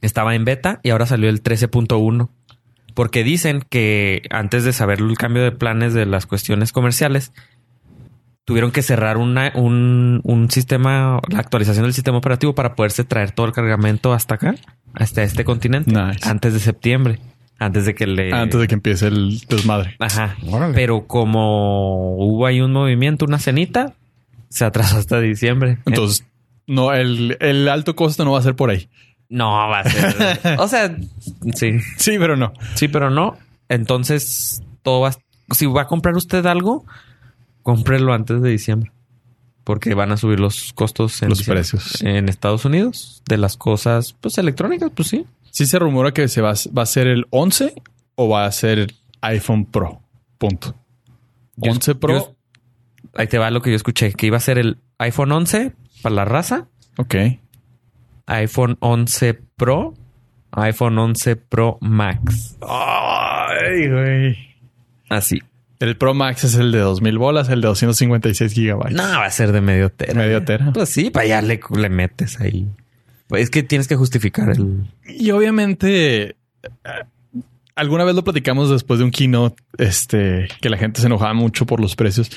Estaba 0.00 0.34
en 0.34 0.44
beta 0.44 0.80
y 0.82 0.90
ahora 0.90 1.06
salió 1.06 1.28
el 1.28 1.42
13.1. 1.42 2.28
Porque 2.94 3.24
dicen 3.24 3.62
que 3.68 4.22
antes 4.30 4.64
de 4.64 4.72
saber 4.72 5.00
el 5.00 5.18
cambio 5.18 5.42
de 5.42 5.52
planes 5.52 5.94
de 5.94 6.06
las 6.06 6.26
cuestiones 6.26 6.72
comerciales, 6.72 7.32
tuvieron 8.44 8.70
que 8.72 8.82
cerrar 8.82 9.16
una- 9.16 9.52
un, 9.54 10.20
un 10.24 10.50
sistema, 10.50 11.20
la 11.28 11.38
actualización 11.38 11.84
del 11.84 11.94
sistema 11.94 12.18
operativo 12.18 12.54
para 12.54 12.74
poderse 12.74 13.04
traer 13.04 13.30
todo 13.32 13.46
el 13.46 13.52
cargamento 13.52 14.12
hasta 14.12 14.34
acá, 14.36 14.54
hasta 14.92 15.22
este 15.22 15.44
continente, 15.44 15.90
Nice. 15.92 16.28
antes 16.28 16.52
de 16.52 16.60
septiembre, 16.60 17.18
antes 17.58 17.86
de 17.86 17.94
que 17.94 18.06
le... 18.06 18.32
Antes 18.32 18.60
de 18.60 18.68
que 18.68 18.74
empiece 18.74 19.06
el 19.08 19.40
desmadre. 19.48 19.96
Ajá. 19.98 20.36
Órale. 20.48 20.74
Pero 20.74 21.06
como 21.06 22.16
hubo 22.16 22.46
ahí 22.46 22.60
un 22.60 22.72
movimiento, 22.72 23.24
una 23.24 23.38
cenita, 23.38 23.94
se 24.50 24.64
atrasó 24.64 24.98
hasta 24.98 25.20
diciembre. 25.20 25.78
Entonces, 25.86 26.26
no, 26.66 26.92
el, 26.92 27.36
el 27.40 27.68
alto 27.68 27.96
costo 27.96 28.24
no 28.24 28.32
va 28.32 28.38
a 28.40 28.42
ser 28.42 28.54
por 28.56 28.70
ahí. 28.70 28.88
No 29.28 29.50
va 29.52 29.80
a 29.80 29.84
ser. 29.90 30.56
o 30.58 30.68
sea, 30.68 30.94
sí, 31.54 31.78
Sí, 31.96 32.16
pero 32.18 32.36
no. 32.36 32.52
sí, 32.74 32.88
pero 32.88 33.08
no. 33.10 33.36
Entonces, 33.68 34.62
todo 34.82 35.00
va. 35.00 35.12
Si 35.50 35.66
va 35.66 35.82
a 35.82 35.86
comprar 35.86 36.14
usted 36.16 36.44
algo, 36.46 36.84
cómprelo 37.64 38.12
antes 38.14 38.40
de 38.40 38.50
diciembre. 38.50 38.92
Porque 39.64 39.94
van 39.94 40.12
a 40.12 40.16
subir 40.18 40.38
los 40.38 40.72
costos 40.74 41.20
en 41.22 41.30
Los 41.30 41.38
diciembre. 41.38 41.62
precios. 41.62 42.02
En 42.02 42.28
Estados 42.28 42.64
Unidos 42.66 43.22
de 43.28 43.38
las 43.38 43.56
cosas 43.56 44.12
pues 44.20 44.38
electrónicas, 44.38 44.92
pues 44.94 45.08
sí. 45.08 45.26
Sí 45.50 45.66
se 45.66 45.78
rumora 45.80 46.12
que 46.12 46.28
se 46.28 46.40
va, 46.42 46.52
va 46.76 46.82
a 46.82 46.86
ser 46.86 47.06
el 47.08 47.26
11 47.30 47.74
o 48.14 48.28
va 48.28 48.44
a 48.44 48.52
ser 48.52 48.92
iPhone 49.22 49.64
Pro. 49.66 50.00
Punto. 50.38 50.74
Yo- 51.56 51.72
11 51.72 51.94
Pro. 51.94 52.12
yo- 52.14 52.36
ahí 53.14 53.26
te 53.26 53.38
va 53.38 53.50
lo 53.50 53.62
que 53.62 53.70
yo 53.70 53.76
escuché, 53.76 54.12
que 54.12 54.26
iba 54.26 54.36
a 54.36 54.40
ser 54.40 54.58
el 54.58 54.78
iPhone 54.98 55.32
11 55.32 55.72
para 56.02 56.14
la 56.14 56.24
raza, 56.26 56.68
ok. 56.98 57.14
iPhone 58.26 58.76
11 58.80 59.34
Pro, 59.56 59.94
iPhone 60.52 60.98
11 60.98 61.36
Pro 61.36 61.78
Max. 61.80 62.56
Ay, 62.60 63.88
güey. 63.88 64.38
Así. 65.08 65.40
El 65.80 65.96
Pro 65.96 66.14
Max 66.14 66.44
es 66.44 66.54
el 66.54 66.72
de 66.72 66.78
2000 66.78 67.18
bolas, 67.18 67.48
el 67.48 67.60
de 67.60 67.68
256 67.68 68.52
gigabytes. 68.52 68.96
No, 68.96 69.02
va 69.02 69.26
a 69.26 69.30
ser 69.30 69.52
de 69.52 69.60
medio 69.60 69.90
tera. 69.90 70.14
Medio 70.14 70.44
tera. 70.44 70.72
Pues 70.72 70.88
sí, 70.88 71.10
para 71.10 71.24
allá 71.24 71.42
le, 71.42 71.60
le 71.76 71.88
metes 71.88 72.40
ahí. 72.40 72.68
Pues 73.26 73.44
es 73.44 73.50
que 73.50 73.62
tienes 73.62 73.88
que 73.88 73.96
justificar 73.96 74.50
el... 74.50 74.90
Y 75.06 75.30
obviamente, 75.30 76.30
eh, 76.30 76.36
alguna 77.74 78.04
vez 78.04 78.14
lo 78.14 78.24
platicamos 78.24 78.70
después 78.70 78.98
de 78.98 79.04
un 79.04 79.10
keynote, 79.10 79.62
este, 79.78 80.48
que 80.60 80.70
la 80.70 80.76
gente 80.76 81.00
se 81.00 81.06
enojaba 81.06 81.34
mucho 81.34 81.66
por 81.66 81.80
los 81.80 81.96
precios. 81.96 82.30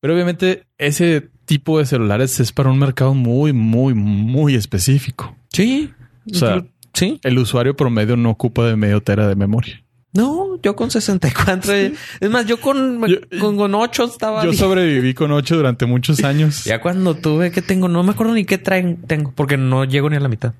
Pero 0.00 0.14
obviamente 0.14 0.64
ese 0.78 1.28
tipo 1.44 1.78
de 1.78 1.86
celulares 1.86 2.40
es 2.40 2.52
para 2.52 2.70
un 2.70 2.78
mercado 2.78 3.14
muy, 3.14 3.52
muy, 3.52 3.94
muy 3.94 4.54
específico. 4.54 5.36
Sí. 5.52 5.92
O 6.30 6.34
sea, 6.34 6.64
sí. 6.92 7.20
El 7.22 7.38
usuario 7.38 7.76
promedio 7.76 8.16
no 8.16 8.30
ocupa 8.30 8.66
de 8.66 8.76
medio 8.76 9.00
tera 9.00 9.28
de 9.28 9.36
memoria. 9.36 9.82
No, 10.14 10.60
yo 10.62 10.76
con 10.76 10.90
64. 10.90 11.72
Es 11.72 12.30
más, 12.30 12.44
yo 12.46 12.60
con, 12.60 13.06
Yo- 13.08 13.16
con, 13.40 13.56
con 13.56 13.74
8 13.74 14.04
estaba 14.04 14.42
Yo 14.44 14.50
bien. 14.50 14.58
sobreviví 14.60 15.14
con 15.14 15.32
8 15.32 15.56
durante 15.56 15.86
muchos 15.86 16.22
años. 16.24 16.64
Ya 16.64 16.80
cuando 16.80 17.14
tuve 17.14 17.50
que 17.50 17.62
tengo, 17.62 17.88
no 17.88 18.02
me 18.02 18.10
acuerdo 18.12 18.34
ni 18.34 18.44
qué 18.44 18.58
traen, 18.58 19.00
tengo, 19.06 19.32
porque 19.34 19.56
no 19.56 19.84
llego 19.84 20.10
ni 20.10 20.16
a 20.16 20.20
la 20.20 20.28
mitad. 20.28 20.52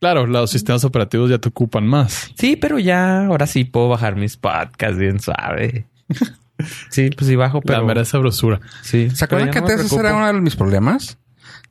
Claro, 0.00 0.26
los 0.26 0.50
sistemas 0.50 0.82
operativos 0.84 1.30
ya 1.30 1.38
te 1.38 1.48
ocupan 1.48 1.86
más. 1.86 2.32
Sí, 2.36 2.56
pero 2.56 2.80
ya 2.80 3.26
ahora 3.26 3.46
sí 3.46 3.62
puedo 3.64 3.88
bajar 3.88 4.16
mis 4.16 4.36
podcasts 4.36 4.98
bien 4.98 5.20
suave. 5.20 5.86
Sí, 6.90 7.10
pues 7.10 7.26
sí 7.26 7.34
bajo, 7.34 7.60
pero 7.60 7.80
La 7.80 7.84
mera 7.86 8.04
sabrosura. 8.04 8.60
sí. 8.82 9.10
¿Se 9.10 9.24
acuerdan 9.24 9.50
que 9.50 9.60
no 9.60 9.66
antes 9.66 9.86
ese 9.86 9.96
era 9.96 10.14
uno 10.14 10.26
de 10.26 10.40
mis 10.40 10.54
problemas? 10.54 11.18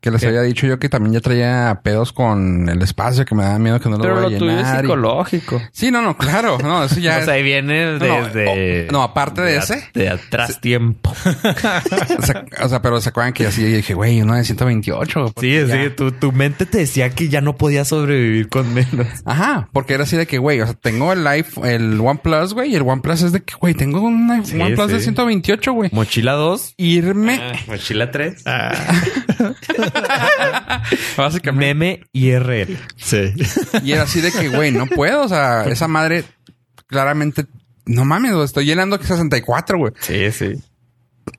Que 0.01 0.09
les 0.09 0.19
¿Qué? 0.21 0.27
había 0.29 0.41
dicho 0.41 0.65
yo 0.65 0.79
que 0.79 0.89
también 0.89 1.13
ya 1.13 1.19
traía 1.21 1.81
pedos 1.83 2.11
con 2.11 2.67
el 2.69 2.81
espacio, 2.81 3.23
que 3.23 3.35
me 3.35 3.43
daba 3.43 3.59
miedo 3.59 3.79
que 3.79 3.87
no 3.87 3.97
lo 3.97 4.01
Pero 4.01 4.15
voy 4.15 4.25
a 4.25 4.29
lo 4.31 4.37
tuyo 4.39 4.51
es 4.51 4.57
llenar. 4.57 4.75
y- 4.77 4.87
psicológico. 4.87 5.61
Sí, 5.71 5.91
no, 5.91 6.01
no, 6.01 6.17
claro. 6.17 6.57
No, 6.57 6.83
eso 6.83 6.99
ya 6.99 7.17
o 7.21 7.23
sea, 7.25 7.35
ahí 7.35 7.43
viene 7.43 7.99
no, 7.99 7.99
desde... 7.99 8.87
no, 8.91 9.03
aparte 9.03 9.41
de 9.41 9.57
ese. 9.57 9.87
De 9.93 10.09
atrás 10.09 10.59
tiempo. 10.59 11.11
o, 12.17 12.21
sea, 12.23 12.45
o 12.63 12.67
sea, 12.69 12.81
pero 12.81 12.99
se 12.99 13.09
acuerdan 13.09 13.33
que 13.33 13.45
así 13.45 13.61
yo 13.61 13.67
dije, 13.77 13.93
güey, 13.93 14.19
uno 14.23 14.33
de 14.35 14.43
128. 14.43 15.33
Sí, 15.39 15.53
ya- 15.67 15.83
sí. 15.83 15.89
Tu, 15.95 16.11
tu 16.13 16.31
mente 16.31 16.65
te 16.65 16.79
decía 16.79 17.11
que 17.11 17.29
ya 17.29 17.41
no 17.41 17.55
podía 17.55 17.85
sobrevivir 17.85 18.49
con 18.49 18.73
menos. 18.73 19.05
Ajá, 19.25 19.69
porque 19.71 19.93
era 19.93 20.05
así 20.05 20.17
de 20.17 20.25
que, 20.25 20.39
güey, 20.39 20.61
o 20.61 20.65
sea, 20.65 20.73
tengo 20.73 21.13
el 21.13 21.27
iPhone, 21.27 21.67
el 21.67 21.99
OnePlus, 22.01 22.55
güey, 22.55 22.71
y 22.71 22.75
el 22.75 22.81
OnePlus 22.81 23.21
es 23.21 23.33
de 23.33 23.41
que, 23.43 23.53
güey, 23.53 23.75
tengo 23.75 24.01
un 24.01 24.43
Sí, 24.45 24.59
OnePlus 24.59 24.87
de 24.87 24.97
sí. 24.97 25.03
128, 25.03 25.73
güey. 25.73 25.91
Mochila 25.93 26.31
2. 26.33 26.73
Irme, 26.77 27.39
mochila 27.67 28.09
3. 28.09 28.43
básicamente. 31.17 31.73
Meme 31.73 32.03
IRL. 32.13 32.77
Sí. 32.97 33.33
Y 33.83 33.91
era 33.91 34.03
así 34.03 34.21
de 34.21 34.31
que, 34.31 34.49
güey, 34.49 34.71
no 34.71 34.87
puedo. 34.87 35.23
O 35.23 35.27
sea, 35.29 35.63
esa 35.65 35.87
madre 35.87 36.23
claramente, 36.87 37.45
no 37.85 38.05
mames, 38.05 38.31
lo 38.31 38.43
estoy 38.43 38.65
llenando 38.65 38.99
que 38.99 39.05
64, 39.07 39.77
güey. 39.77 39.93
Sí, 39.99 40.31
sí. 40.31 40.61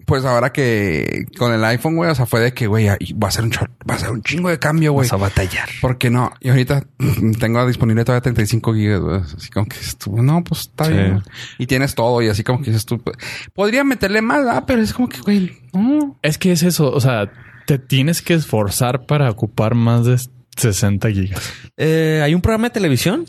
Pues 0.06 0.24
ahora 0.24 0.52
que 0.52 1.26
con 1.38 1.52
el 1.52 1.62
iPhone, 1.64 1.96
güey, 1.96 2.08
o 2.10 2.14
sea, 2.14 2.24
fue 2.24 2.40
de 2.40 2.54
que, 2.54 2.66
güey, 2.68 2.86
va 2.86 3.28
a 3.28 3.30
ser 3.30 3.44
un 3.44 3.50
va 3.50 3.94
a 3.94 3.98
ser 3.98 4.10
un 4.10 4.22
chingo 4.22 4.48
de 4.48 4.58
cambio, 4.58 4.92
güey. 4.92 5.06
Vas 5.06 5.12
a 5.12 5.16
batallar. 5.16 5.68
Porque 5.80 6.08
no, 6.08 6.32
y 6.40 6.50
ahorita 6.50 6.84
tengo 7.40 7.66
disponible 7.66 8.04
todavía 8.04 8.22
35 8.22 8.74
gigas, 8.74 9.00
güey. 9.00 9.20
Así 9.20 9.50
como 9.50 9.66
que 9.66 9.78
estuvo, 9.78 10.22
no, 10.22 10.42
pues 10.44 10.62
está 10.62 10.84
Sí. 10.84 10.92
bien. 10.92 11.22
Y 11.58 11.66
tienes 11.66 11.94
todo, 11.94 12.22
y 12.22 12.28
así 12.28 12.44
como 12.44 12.60
que 12.60 12.66
dices 12.70 12.86
tú, 12.86 12.98
pues, 13.00 13.16
podría 13.54 13.82
meterle 13.84 14.22
más, 14.22 14.46
ah, 14.48 14.64
pero 14.66 14.80
es 14.82 14.92
como 14.94 15.08
que, 15.08 15.20
güey, 15.20 15.58
no. 15.72 16.16
Es 16.22 16.38
que 16.38 16.52
es 16.52 16.62
eso. 16.62 16.90
O 16.90 17.00
sea, 17.00 17.30
te 17.66 17.78
tienes 17.78 18.22
que 18.22 18.34
esforzar 18.34 19.06
para 19.06 19.30
ocupar 19.30 19.74
más 19.74 20.04
de 20.04 20.18
60 20.56 21.10
gigas. 21.10 21.52
Eh, 21.76 22.20
Hay 22.24 22.34
un 22.34 22.40
programa 22.40 22.68
de 22.68 22.70
televisión. 22.74 23.24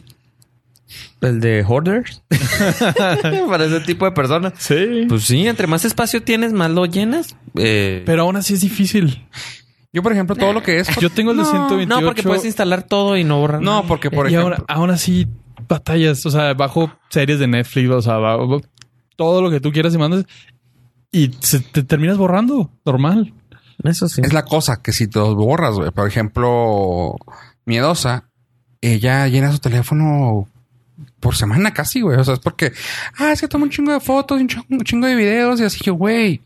El 1.21 1.39
de 1.39 1.63
Hoarders. 1.63 2.21
Para 3.47 3.65
ese 3.65 3.79
tipo 3.79 4.05
de 4.05 4.11
personas. 4.11 4.53
Sí. 4.57 5.05
Pues 5.07 5.23
sí, 5.23 5.47
entre 5.47 5.65
más 5.67 5.85
espacio 5.85 6.21
tienes, 6.21 6.53
más 6.53 6.69
lo 6.69 6.85
llenas. 6.85 7.35
Eh, 7.55 8.03
Pero 8.05 8.23
aún 8.23 8.35
así 8.35 8.53
es 8.55 8.61
difícil. 8.61 9.25
Yo, 9.93 10.03
por 10.03 10.11
ejemplo, 10.11 10.35
todo 10.35 10.53
lo 10.53 10.61
que 10.61 10.79
es. 10.79 10.87
Yo 10.99 11.09
tengo 11.09 11.31
el 11.31 11.37
de 11.37 11.43
No, 11.43 11.49
128. 11.49 11.87
no, 12.01 12.05
porque 12.05 12.23
puedes 12.23 12.45
instalar 12.45 12.83
todo 12.83 13.15
y 13.17 13.23
no 13.23 13.39
borrar. 13.39 13.61
No, 13.61 13.71
nada. 13.77 13.87
porque, 13.87 14.11
por 14.11 14.25
y 14.29 14.33
ejemplo. 14.35 14.55
ahora, 14.57 14.65
aún 14.67 14.89
así 14.89 15.27
batallas. 15.67 16.25
O 16.25 16.29
sea, 16.29 16.53
bajo 16.53 16.91
series 17.09 17.39
de 17.39 17.47
Netflix, 17.47 17.89
o 17.89 18.01
sea, 18.01 18.17
bajo 18.17 18.61
todo 19.15 19.41
lo 19.41 19.49
que 19.49 19.59
tú 19.61 19.71
quieras 19.71 19.95
y 19.95 19.97
mandas. 19.97 20.25
Y 21.11 21.31
se 21.39 21.59
te 21.61 21.83
terminas 21.83 22.17
borrando. 22.17 22.71
Normal. 22.85 23.33
Eso 23.83 24.07
sí. 24.07 24.21
Es 24.23 24.33
la 24.33 24.45
cosa 24.45 24.81
que 24.81 24.91
si 24.91 25.07
te 25.07 25.19
los 25.19 25.35
borras, 25.35 25.75
güey. 25.75 25.91
Por 25.91 26.07
ejemplo, 26.07 27.15
miedosa, 27.65 28.29
ella 28.81 29.27
llena 29.27 29.51
su 29.51 29.59
teléfono 29.59 30.47
por 31.19 31.35
semana 31.35 31.73
casi, 31.73 32.01
güey. 32.01 32.17
O 32.17 32.23
sea, 32.23 32.35
es 32.35 32.39
porque, 32.39 32.73
ah, 33.17 33.31
es 33.31 33.41
que 33.41 33.47
toma 33.47 33.65
un 33.65 33.69
chingo 33.71 33.91
de 33.91 33.99
fotos, 33.99 34.39
un 34.39 34.47
chingo, 34.47 34.65
un 34.69 34.81
chingo 34.81 35.07
de 35.07 35.15
videos 35.15 35.59
y 35.59 35.63
así 35.63 35.79
que, 35.79 35.91
güey. 35.91 36.41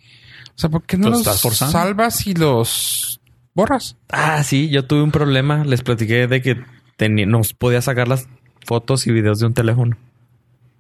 O 0.50 0.60
sea, 0.60 0.70
¿por 0.70 0.84
qué 0.84 0.98
no 0.98 1.10
Los 1.10 1.20
los 1.20 1.28
estás 1.28 1.42
forzando. 1.42 1.72
salvas 1.72 2.26
y 2.28 2.34
los 2.34 3.20
borras? 3.54 3.96
Ah, 4.10 4.44
sí, 4.44 4.70
yo 4.70 4.86
tuve 4.86 5.02
un 5.04 5.12
problema. 5.12 5.63
Les 5.66 5.82
platiqué 5.82 6.28
de 6.28 6.42
que 6.42 6.63
tenía, 6.96 7.26
no 7.26 7.42
podía 7.58 7.82
sacar 7.82 8.08
las 8.08 8.28
fotos 8.66 9.06
y 9.08 9.12
videos 9.12 9.40
de 9.40 9.46
un 9.48 9.54
teléfono. 9.54 9.98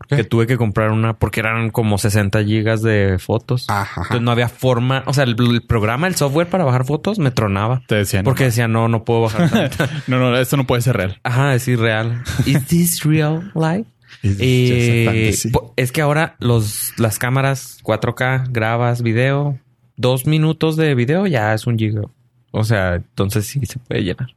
Qué? 0.07 0.17
Que 0.17 0.23
tuve 0.23 0.47
que 0.47 0.57
comprar 0.57 0.91
una 0.91 1.17
porque 1.17 1.39
eran 1.39 1.69
como 1.69 1.97
60 1.97 2.43
gigas 2.43 2.81
de 2.81 3.17
fotos. 3.19 3.65
Ajá. 3.69 4.01
Entonces 4.01 4.21
no 4.21 4.31
había 4.31 4.49
forma. 4.49 5.03
O 5.05 5.13
sea, 5.13 5.23
el, 5.23 5.35
el 5.39 5.61
programa, 5.61 6.07
el 6.07 6.15
software 6.15 6.47
para 6.47 6.63
bajar 6.63 6.85
fotos 6.85 7.19
me 7.19 7.31
tronaba. 7.31 7.83
Te 7.87 7.95
decían. 7.95 8.23
Porque 8.23 8.45
decía, 8.45 8.67
no, 8.67 8.87
no 8.87 9.03
puedo 9.03 9.21
bajar. 9.21 9.71
No, 10.07 10.19
no, 10.19 10.37
esto 10.37 10.57
no 10.57 10.65
puede 10.65 10.81
ser 10.81 10.97
real. 10.97 11.19
Ajá, 11.23 11.53
es 11.55 11.67
irreal. 11.67 12.23
¿Is 12.45 12.65
this 12.67 13.03
real 13.03 13.51
life? 13.55 13.85
Eh, 14.23 15.35
es 15.75 15.91
que 15.91 16.01
ahora 16.01 16.35
los, 16.39 16.93
las 16.97 17.19
cámaras 17.19 17.79
4K 17.83 18.51
grabas 18.51 19.01
video, 19.01 19.59
dos 19.95 20.25
minutos 20.25 20.75
de 20.75 20.95
video 20.95 21.27
ya 21.27 21.53
es 21.53 21.67
un 21.67 21.77
giga. 21.77 22.03
O 22.51 22.63
sea, 22.63 22.95
entonces 22.95 23.45
sí 23.45 23.65
se 23.65 23.79
puede 23.79 24.03
llenar. 24.03 24.36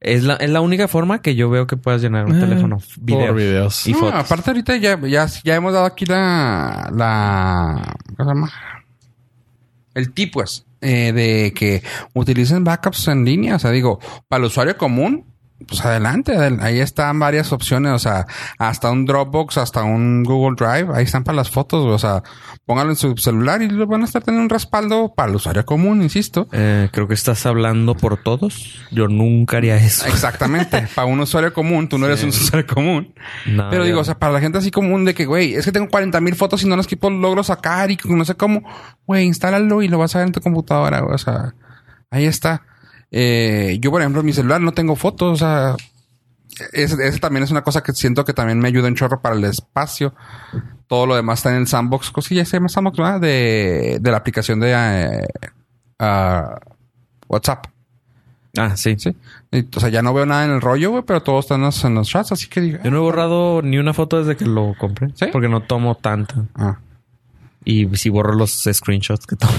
Es 0.00 0.22
la, 0.22 0.34
es 0.34 0.48
la 0.50 0.60
única 0.60 0.86
forma 0.86 1.20
que 1.22 1.34
yo 1.34 1.50
veo 1.50 1.66
que 1.66 1.76
puedas 1.76 2.00
llenar 2.00 2.26
un 2.26 2.36
Eh, 2.36 2.40
teléfono. 2.40 2.78
Videos. 3.00 3.26
Por 3.26 3.36
videos. 3.36 3.86
Y 3.88 3.92
No, 3.92 3.98
fotos. 3.98 4.14
aparte 4.14 4.50
ahorita 4.50 4.76
ya, 4.76 4.98
ya, 5.00 5.26
ya 5.42 5.54
hemos 5.56 5.72
dado 5.72 5.86
aquí 5.86 6.06
la, 6.06 6.88
la, 6.94 7.96
¿cómo 8.16 8.28
se 8.30 8.34
llama? 8.34 8.52
El 9.94 10.12
tip, 10.12 10.32
pues, 10.34 10.64
eh, 10.80 11.12
de 11.12 11.52
que 11.52 11.82
utilicen 12.14 12.62
backups 12.62 13.08
en 13.08 13.24
línea. 13.24 13.56
O 13.56 13.58
sea, 13.58 13.72
digo, 13.72 13.98
para 14.28 14.38
el 14.42 14.46
usuario 14.46 14.76
común, 14.78 15.24
pues 15.66 15.84
adelante, 15.84 16.36
adel- 16.36 16.60
ahí 16.62 16.78
están 16.80 17.18
varias 17.18 17.52
opciones. 17.52 17.92
O 17.92 17.98
sea, 17.98 18.26
hasta 18.58 18.90
un 18.90 19.04
Dropbox, 19.06 19.58
hasta 19.58 19.82
un 19.82 20.22
Google 20.22 20.56
Drive, 20.56 20.88
ahí 20.94 21.04
están 21.04 21.24
para 21.24 21.36
las 21.36 21.50
fotos. 21.50 21.84
O 21.84 21.98
sea, 21.98 22.22
póngalo 22.64 22.90
en 22.90 22.96
su 22.96 23.16
celular 23.16 23.60
y 23.62 23.68
van 23.68 24.02
a 24.02 24.04
estar 24.04 24.22
teniendo 24.22 24.44
un 24.44 24.50
respaldo 24.50 25.12
para 25.14 25.30
el 25.30 25.36
usuario 25.36 25.66
común, 25.66 26.02
insisto. 26.02 26.46
Eh, 26.52 26.88
creo 26.92 27.08
que 27.08 27.14
estás 27.14 27.44
hablando 27.46 27.94
por 27.96 28.16
todos. 28.22 28.78
Yo 28.90 29.08
nunca 29.08 29.56
haría 29.56 29.76
eso. 29.76 30.06
Exactamente. 30.06 30.86
para 30.94 31.06
un 31.06 31.18
usuario 31.20 31.52
común, 31.52 31.88
tú 31.88 31.98
no 31.98 32.06
eres 32.06 32.22
un 32.22 32.28
usuario 32.28 32.66
común. 32.66 33.14
No, 33.46 33.68
Pero 33.70 33.84
digo, 33.84 34.00
o 34.00 34.04
sea, 34.04 34.18
para 34.18 34.32
la 34.32 34.40
gente 34.40 34.58
así 34.58 34.70
común 34.70 35.04
de 35.04 35.14
que, 35.14 35.26
güey, 35.26 35.54
es 35.54 35.64
que 35.64 35.72
tengo 35.72 35.88
40 35.88 36.20
mil 36.20 36.34
fotos 36.34 36.62
y 36.62 36.68
no 36.68 36.76
las 36.76 36.86
quiero 36.86 37.10
logro 37.10 37.42
sacar 37.42 37.90
y 37.90 37.98
no 38.04 38.24
sé 38.24 38.34
cómo, 38.36 38.62
güey, 39.06 39.24
instálalo 39.24 39.82
y 39.82 39.88
lo 39.88 39.98
vas 39.98 40.14
a 40.14 40.18
ver 40.18 40.28
en 40.28 40.32
tu 40.32 40.40
computadora. 40.40 41.04
O 41.04 41.18
sea, 41.18 41.54
ahí 42.10 42.24
está. 42.26 42.62
Eh, 43.10 43.78
yo, 43.80 43.90
por 43.90 44.00
ejemplo, 44.00 44.20
en 44.20 44.26
mi 44.26 44.32
celular 44.32 44.60
no 44.60 44.72
tengo 44.72 44.96
fotos, 44.96 45.32
o 45.32 45.36
sea, 45.36 45.76
ese 46.72 47.18
también 47.18 47.44
es 47.44 47.50
una 47.50 47.62
cosa 47.62 47.82
que 47.82 47.92
siento 47.92 48.24
que 48.24 48.34
también 48.34 48.58
me 48.58 48.68
ayuda 48.68 48.88
un 48.88 48.94
chorro 48.94 49.20
para 49.20 49.36
el 49.36 49.44
espacio. 49.44 50.14
Todo 50.86 51.06
lo 51.06 51.14
demás 51.16 51.40
está 51.40 51.50
en 51.50 51.56
el 51.56 51.66
sandbox, 51.66 52.10
cosilla 52.10 52.44
se 52.44 52.56
llama 52.56 52.68
sandbox, 52.68 52.98
¿verdad? 52.98 53.20
De, 53.20 53.98
de 54.00 54.10
la 54.10 54.16
aplicación 54.16 54.60
de 54.60 54.72
eh, 54.72 55.26
ah, 55.98 56.58
WhatsApp. 57.28 57.66
Ah, 58.56 58.76
sí. 58.76 58.96
Sí. 58.98 59.14
Y, 59.52 59.68
o 59.76 59.80
sea, 59.80 59.88
ya 59.88 60.02
no 60.02 60.14
veo 60.14 60.26
nada 60.26 60.44
en 60.44 60.50
el 60.50 60.60
rollo, 60.60 60.90
güey, 60.90 61.02
pero 61.02 61.22
todo 61.22 61.38
está 61.38 61.54
en 61.54 61.62
los, 61.62 61.84
en 61.84 61.94
los 61.94 62.08
chats, 62.08 62.32
así 62.32 62.48
que 62.48 62.60
diga. 62.60 62.82
Yo 62.82 62.90
no 62.90 62.96
he 62.96 63.00
borrado 63.00 63.62
ni 63.62 63.78
una 63.78 63.94
foto 63.94 64.18
desde 64.18 64.36
que 64.36 64.46
lo 64.46 64.74
compré. 64.78 65.10
¿Sí? 65.14 65.26
Porque 65.30 65.48
no 65.48 65.62
tomo 65.62 65.94
tanta. 65.94 66.46
Ah. 66.54 66.78
Y 67.64 67.86
si 67.96 68.08
borro 68.08 68.34
los 68.34 68.50
screenshots 68.72 69.26
que 69.26 69.36
tomo. 69.36 69.52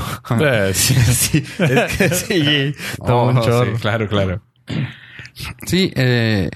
Eh, 0.45 0.71
sí. 0.73 0.93
sí, 0.99 1.43
es 1.59 1.97
que 1.97 2.09
sí. 2.09 2.75
Tomo 2.97 3.23
Oh, 3.23 3.29
un 3.29 3.41
chorro. 3.41 3.75
sí. 3.75 3.81
Claro, 3.81 4.07
claro. 4.07 4.41
Sí, 5.65 5.91
eh, 5.95 6.49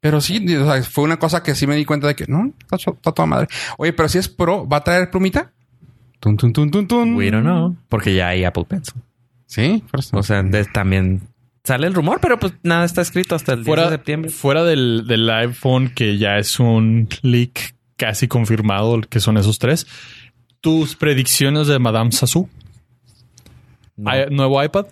pero 0.00 0.20
sí, 0.20 0.44
o 0.56 0.64
sea, 0.70 0.82
fue 0.82 1.04
una 1.04 1.18
cosa 1.18 1.42
que 1.42 1.54
sí 1.54 1.66
me 1.66 1.76
di 1.76 1.84
cuenta 1.84 2.06
de 2.06 2.14
que 2.14 2.24
no, 2.28 2.52
está, 2.70 3.12
toda 3.12 3.26
madre. 3.26 3.48
Oye, 3.78 3.92
pero 3.92 4.08
si 4.08 4.18
es 4.18 4.28
pro, 4.28 4.66
¿va 4.68 4.78
a 4.78 4.84
traer 4.84 5.10
plumita? 5.10 5.52
Tun, 6.20 6.36
tun, 6.36 6.52
tun, 6.52 6.70
tun, 6.70 6.86
tun. 6.86 7.14
We 7.16 7.30
don't 7.30 7.44
know. 7.44 7.76
Porque 7.88 8.14
ya 8.14 8.28
hay 8.28 8.44
Apple 8.44 8.64
Pencil. 8.68 8.94
Sí, 9.46 9.82
por 9.90 10.00
eso. 10.00 10.16
O 10.16 10.22
sea, 10.22 10.42
de- 10.42 10.64
también 10.66 11.22
sale 11.64 11.86
el 11.86 11.94
rumor, 11.94 12.18
pero 12.20 12.38
pues 12.38 12.54
nada 12.62 12.84
está 12.84 13.02
escrito 13.02 13.34
hasta 13.34 13.52
el 13.52 13.58
10 13.60 13.66
Fuera, 13.66 13.84
de 13.84 13.90
septiembre. 13.90 14.30
fuera 14.30 14.64
del, 14.64 15.04
del 15.06 15.28
iPhone, 15.30 15.90
que 15.94 16.18
ya 16.18 16.38
es 16.38 16.58
un 16.60 17.08
leak 17.22 17.74
casi 17.96 18.26
confirmado, 18.26 19.00
que 19.02 19.20
son 19.20 19.36
esos 19.38 19.58
tres. 19.58 19.86
Tus 20.64 20.96
predicciones 20.96 21.66
de 21.66 21.78
Madame 21.78 22.10
Sassou. 22.10 22.48
No. 23.98 24.10
¿Hay- 24.10 24.30
¿Nuevo 24.30 24.64
iPad? 24.64 24.86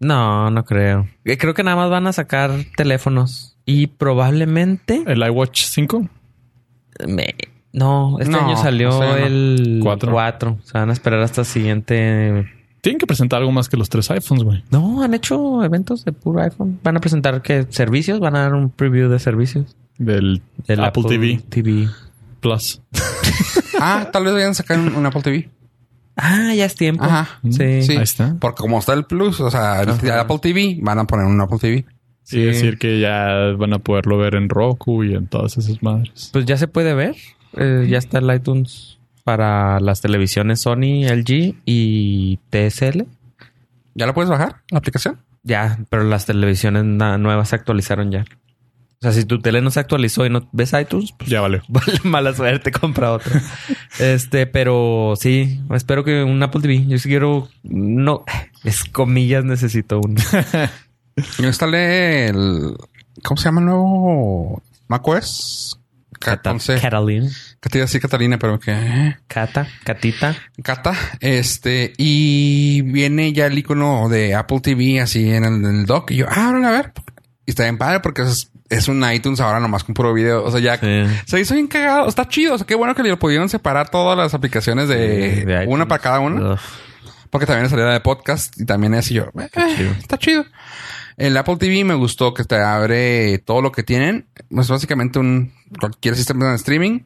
No, 0.00 0.50
no 0.50 0.64
creo. 0.64 1.06
Eh, 1.26 1.36
Creo 1.36 1.52
que 1.52 1.62
nada 1.62 1.76
más 1.76 1.90
van 1.90 2.06
a 2.06 2.12
sacar 2.14 2.52
teléfonos. 2.74 3.56
Y 3.66 3.88
probablemente... 3.88 5.02
¿El 5.06 5.22
iWatch 5.22 5.64
5? 5.64 6.08
me- 7.06 7.34
No, 7.72 8.16
este 8.18 8.32
No, 8.32 8.46
año 8.46 8.56
salió 8.56 8.88
o 8.88 8.98
sea, 8.98 9.10
no. 9.10 9.16
el 9.26 9.80
Cuatro. 9.82 10.10
4. 10.12 10.58
Se 10.64 10.78
van 10.78 10.88
a 10.88 10.92
esperar 10.94 11.20
hasta 11.20 11.42
el 11.42 11.46
siguiente... 11.46 12.48
Tienen 12.80 12.98
que 12.98 13.06
presentar 13.06 13.40
algo 13.40 13.52
más 13.52 13.68
que 13.68 13.76
los 13.76 13.90
tres 13.90 14.10
iPhones, 14.10 14.42
güey. 14.44 14.64
No, 14.70 15.02
han 15.02 15.12
hecho 15.12 15.62
eventos 15.64 16.04
de 16.06 16.12
puro 16.12 16.40
iPhone. 16.40 16.80
Van 16.82 16.96
a 16.96 17.00
presentar 17.00 17.42
que 17.42 17.66
servicios, 17.68 18.20
van 18.20 18.36
a 18.36 18.40
dar 18.40 18.54
un 18.54 18.70
preview 18.70 19.10
de 19.10 19.18
servicios. 19.18 19.76
Del 19.98 20.40
Del 20.66 20.82
Apple, 20.82 21.02
TV 21.08 21.42
TV. 21.50 21.88
Plus. 22.40 22.80
Ah, 23.78 24.08
tal 24.12 24.24
vez 24.24 24.34
vayan 24.34 24.50
a 24.50 24.54
sacar 24.54 24.78
un, 24.78 24.94
un 24.94 25.06
Apple 25.06 25.22
TV. 25.22 25.50
Ah, 26.16 26.52
ya 26.54 26.64
es 26.64 26.74
tiempo. 26.74 27.04
Ajá. 27.04 27.40
Sí. 27.44 27.82
Sí. 27.82 27.92
Ahí 27.92 28.02
está. 28.02 28.36
Porque 28.40 28.60
como 28.60 28.78
está 28.78 28.92
el 28.92 29.04
Plus, 29.04 29.40
o 29.40 29.50
sea, 29.50 29.82
el. 29.82 29.90
Apple 30.10 30.38
TV, 30.40 30.78
van 30.80 30.98
a 30.98 31.04
poner 31.06 31.26
un 31.26 31.40
Apple 31.40 31.58
TV. 31.60 31.84
Sí, 32.24 32.42
decir 32.42 32.76
que 32.76 33.00
ya 33.00 33.54
van 33.56 33.72
a 33.72 33.78
poderlo 33.78 34.18
ver 34.18 34.34
en 34.34 34.50
Roku 34.50 35.02
y 35.02 35.14
en 35.14 35.28
todas 35.28 35.56
esas 35.56 35.82
madres. 35.82 36.28
Pues 36.30 36.44
ya 36.44 36.58
se 36.58 36.68
puede 36.68 36.92
ver. 36.92 37.16
Eh, 37.56 37.86
ya 37.88 37.96
está 37.96 38.18
el 38.18 38.34
iTunes 38.34 38.98
para 39.24 39.80
las 39.80 40.02
televisiones 40.02 40.60
Sony, 40.60 41.06
LG 41.08 41.54
y 41.64 42.38
TSL. 42.50 43.06
¿Ya 43.94 44.06
la 44.06 44.12
puedes 44.12 44.28
bajar, 44.28 44.56
la 44.70 44.78
aplicación? 44.78 45.20
Ya, 45.42 45.78
pero 45.88 46.04
las 46.04 46.26
televisiones 46.26 46.84
nuevas 46.84 47.48
se 47.48 47.56
actualizaron 47.56 48.10
ya. 48.10 48.26
O 49.00 49.02
sea, 49.02 49.12
si 49.12 49.24
tu 49.24 49.40
tele 49.40 49.60
no 49.62 49.70
se 49.70 49.78
actualizó 49.78 50.26
y 50.26 50.30
no 50.30 50.48
ves 50.50 50.72
iTunes, 50.72 51.12
pues 51.16 51.30
Ya 51.30 51.40
vale. 51.40 51.62
vale 51.68 52.00
mala 52.02 52.34
suerte, 52.34 52.72
compra 52.72 53.12
otro. 53.12 53.32
este, 54.00 54.46
pero 54.46 55.14
sí, 55.20 55.60
espero 55.72 56.02
que 56.04 56.24
un 56.24 56.42
Apple 56.42 56.60
TV. 56.62 56.84
Yo 56.86 56.98
sí 56.98 57.08
quiero, 57.08 57.48
no, 57.62 58.24
es 58.64 58.84
comillas, 58.84 59.44
necesito 59.44 60.00
uno. 60.00 60.20
Yo 61.38 61.46
instalé 61.46 62.26
el... 62.28 62.76
¿Cómo 63.24 63.36
se 63.36 63.44
llama 63.46 63.60
el 63.60 63.66
nuevo 63.66 64.62
macOS? 64.88 65.80
Ca- 66.20 66.36
Cata-. 66.42 66.56
Catalina, 66.80 67.28
Que 67.60 67.68
te 67.68 67.78
iba 67.78 67.84
a 67.84 67.86
decir 67.86 68.00
Catalina, 68.00 68.38
pero 68.38 68.58
que... 68.58 69.14
Cata, 69.28 69.68
Catita. 69.84 70.36
Cata, 70.62 70.94
este, 71.20 71.92
y 71.96 72.82
viene 72.82 73.32
ya 73.32 73.46
el 73.46 73.58
icono 73.58 74.08
de 74.08 74.34
Apple 74.34 74.60
TV 74.60 75.00
así 75.00 75.30
en 75.30 75.44
el, 75.44 75.54
en 75.54 75.80
el 75.80 75.86
dock. 75.86 76.10
Y 76.10 76.16
yo, 76.16 76.26
ah, 76.28 76.48
a 76.50 76.70
ver. 76.70 76.92
Y 77.48 77.52
está 77.52 77.62
bien 77.62 77.78
padre 77.78 78.00
porque 78.00 78.20
es, 78.20 78.50
es 78.68 78.88
un 78.88 79.02
iTunes 79.10 79.40
ahora 79.40 79.58
nomás 79.58 79.82
con 79.82 79.94
puro 79.94 80.12
video. 80.12 80.44
O 80.44 80.50
sea, 80.50 80.60
ya 80.60 80.76
Sí. 80.76 81.06
se 81.24 81.40
hizo 81.40 81.54
bien 81.54 81.66
cagado. 81.66 82.06
Está 82.06 82.28
chido. 82.28 82.52
O 82.54 82.58
sea, 82.58 82.66
qué 82.66 82.74
bueno 82.74 82.94
que 82.94 83.02
le 83.02 83.16
pudieron 83.16 83.48
separar 83.48 83.88
todas 83.88 84.18
las 84.18 84.34
aplicaciones 84.34 84.86
de, 84.86 85.46
De 85.46 85.64
una 85.66 85.88
para 85.88 86.02
cada 86.02 86.20
una. 86.20 86.60
Porque 87.30 87.46
también 87.46 87.64
es 87.64 87.70
salida 87.70 87.90
de 87.90 88.00
podcast 88.00 88.52
y 88.60 88.66
también 88.66 88.92
es 88.92 89.10
y 89.10 89.14
yo, 89.14 89.30
eh, 89.40 89.48
chido. 89.78 89.90
está 89.92 90.18
chido. 90.18 90.44
El 91.16 91.34
Apple 91.38 91.56
TV 91.56 91.84
me 91.84 91.94
gustó 91.94 92.34
que 92.34 92.44
te 92.44 92.56
abre 92.56 93.38
todo 93.38 93.62
lo 93.62 93.72
que 93.72 93.82
tienen. 93.82 94.26
Es 94.50 94.68
básicamente 94.68 95.18
un 95.18 95.50
cualquier 95.80 96.14
sistema 96.16 96.50
de 96.50 96.56
streaming. 96.56 97.00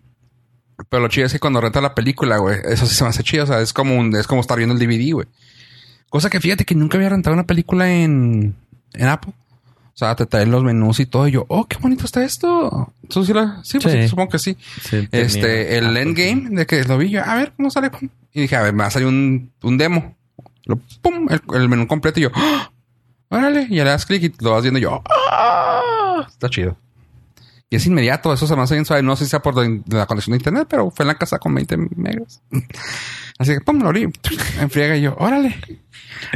Pero 0.88 1.02
lo 1.04 1.08
chido 1.08 1.26
es 1.28 1.32
que 1.32 1.38
cuando 1.38 1.60
renta 1.60 1.80
la 1.80 1.94
película, 1.94 2.38
güey, 2.38 2.58
eso 2.64 2.84
sí 2.86 2.96
se 2.96 3.04
me 3.04 3.10
hace 3.10 3.22
chido. 3.22 3.44
O 3.44 3.46
sea, 3.46 3.60
es 3.60 3.72
como 3.72 3.96
un, 3.96 4.16
es 4.16 4.26
como 4.26 4.40
estar 4.40 4.58
viendo 4.58 4.74
el 4.74 4.80
DVD, 4.80 5.12
güey. 5.12 5.28
Cosa 6.10 6.30
que 6.30 6.40
fíjate 6.40 6.64
que 6.64 6.74
nunca 6.74 6.98
había 6.98 7.10
rentado 7.10 7.32
una 7.34 7.46
película 7.46 7.88
en, 7.92 8.56
en 8.94 9.06
Apple. 9.08 9.34
O 9.94 9.96
sea, 9.98 10.16
te 10.16 10.24
traen 10.26 10.50
los 10.50 10.64
menús 10.64 11.00
y 11.00 11.06
todo. 11.06 11.28
Y 11.28 11.32
yo, 11.32 11.44
oh, 11.48 11.66
qué 11.66 11.76
bonito 11.78 12.04
está 12.06 12.24
esto. 12.24 12.92
¿Tú 13.08 13.24
sí, 13.24 13.32
la- 13.32 13.60
sí, 13.62 13.78
pues, 13.78 13.94
Sí. 13.94 14.08
supongo 14.08 14.30
que 14.30 14.38
sí. 14.38 14.56
Este, 15.12 15.76
el 15.76 15.86
Apple 15.88 16.02
endgame 16.02 16.48
de 16.50 16.66
que 16.66 16.82
lo 16.84 16.96
vi 16.98 17.10
yo, 17.10 17.22
a 17.24 17.34
ver 17.36 17.52
cómo 17.56 17.70
sale. 17.70 17.90
Y 18.32 18.42
dije, 18.42 18.56
a 18.56 18.62
ver, 18.62 18.72
me 18.72 18.80
va 18.82 18.86
a 18.86 18.90
salir 18.90 19.08
un, 19.08 19.52
un 19.62 19.76
demo. 19.78 20.16
Lo, 20.64 20.76
pum, 21.02 21.26
el, 21.30 21.42
el 21.54 21.68
menú 21.68 21.86
completo 21.86 22.20
y 22.20 22.22
yo, 22.24 22.30
¡ah! 22.34 22.70
órale, 23.28 23.66
y 23.68 23.74
le 23.76 23.84
das 23.84 24.06
clic 24.06 24.22
y 24.22 24.32
lo 24.44 24.52
vas 24.52 24.62
viendo 24.62 24.78
y 24.78 24.82
yo, 24.82 25.02
¡ah! 25.30 26.24
está 26.28 26.48
chido. 26.48 26.76
Y 27.68 27.76
es 27.76 27.86
inmediato, 27.86 28.32
eso 28.32 28.46
se 28.46 28.54
me 28.54 28.62
hace 28.62 28.74
bien 28.74 28.84
suave. 28.84 29.02
No 29.02 29.16
sé 29.16 29.24
si 29.24 29.30
sea 29.30 29.40
por 29.40 29.56
la, 29.56 29.80
la 29.88 30.06
conexión 30.06 30.32
de 30.32 30.36
internet, 30.38 30.66
pero 30.68 30.90
fue 30.90 31.04
en 31.04 31.08
la 31.08 31.14
casa 31.16 31.38
con 31.38 31.54
20 31.54 31.76
megas. 31.96 32.40
Así 33.38 33.52
que, 33.54 33.60
pum, 33.60 33.80
lo 33.80 33.86
abrí, 33.88 34.02
en 34.60 34.70
friega 34.70 34.96
y 34.96 35.02
yo, 35.02 35.16
órale. 35.18 35.56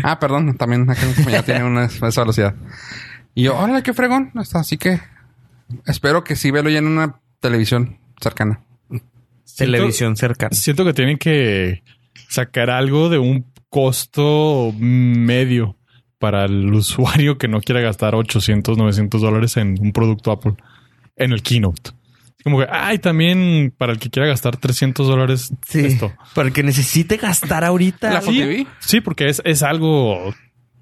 Ah, 0.02 0.18
perdón, 0.18 0.56
también 0.56 0.88
acá 0.90 1.02
ya 1.30 1.42
tiene 1.42 1.62
una, 1.64 1.84
esa 1.84 2.22
velocidad. 2.22 2.54
Y 3.36 3.42
yo, 3.44 3.56
órale, 3.56 3.82
qué 3.84 3.92
fregón. 3.94 4.32
Así 4.54 4.78
que 4.78 4.98
espero 5.86 6.24
que 6.24 6.34
sí 6.36 6.50
velo 6.50 6.70
ya 6.70 6.78
en 6.78 6.86
una 6.88 7.20
televisión 7.38 7.98
cercana. 8.20 8.60
Televisión 9.56 10.16
cercana. 10.16 10.54
Siento 10.54 10.84
que 10.84 10.92
tienen 10.94 11.18
que 11.18 11.82
sacar 12.28 12.70
algo 12.70 13.08
de 13.08 13.18
un 13.18 13.46
costo 13.68 14.72
medio 14.78 15.76
para 16.18 16.46
el 16.46 16.72
usuario 16.74 17.36
que 17.38 17.46
no 17.46 17.60
quiera 17.60 17.80
gastar 17.80 18.14
800, 18.14 18.76
900 18.78 19.20
dólares 19.20 19.56
en 19.58 19.76
un 19.80 19.92
producto 19.92 20.32
Apple 20.32 20.54
en 21.16 21.32
el 21.32 21.42
keynote. 21.42 21.90
Como 22.42 22.60
que, 22.60 22.66
ay, 22.70 22.98
también 23.00 23.74
para 23.76 23.92
el 23.92 23.98
que 23.98 24.08
quiera 24.08 24.28
gastar 24.28 24.56
300 24.56 25.06
dólares 25.06 25.52
esto. 25.74 26.12
Para 26.34 26.48
el 26.48 26.54
que 26.54 26.62
necesite 26.62 27.16
gastar 27.18 27.64
ahorita. 27.64 28.10
¿La 28.10 28.18
Apple 28.20 28.32
Sí, 28.32 28.38
TV? 28.38 28.66
sí, 28.78 29.00
porque 29.00 29.28
es, 29.28 29.42
es 29.44 29.62
algo 29.62 30.32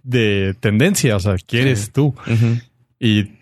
de 0.05 0.55
tendencia. 0.61 1.17
O 1.17 1.21
sea, 1.21 1.35
quieres 1.45 1.91
tú. 1.93 2.15
Ujú. 2.27 2.61
Y, 3.01 3.33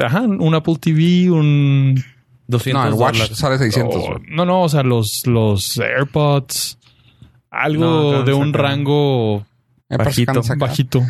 ajá, 0.00 0.20
un 0.20 0.54
Apple 0.54 0.76
TV, 0.80 1.30
un... 1.30 2.02
200 2.46 2.82
No, 2.82 2.88
el 2.88 2.94
Watch 2.94 3.14
dólares. 3.16 3.36
sale 3.38 3.58
600. 3.58 3.94
o- 3.96 3.98
güey. 4.00 4.18
no, 4.28 4.44
no, 4.44 4.62
o 4.62 4.68
sea, 4.68 4.82
los, 4.82 5.26
los 5.26 5.78
AirPods. 5.78 6.78
Algo 7.50 7.84
No, 7.84 8.22
de 8.24 8.32
un 8.34 8.52
rango 8.52 9.44
bajito, 9.88 10.42
bajito. 10.56 11.02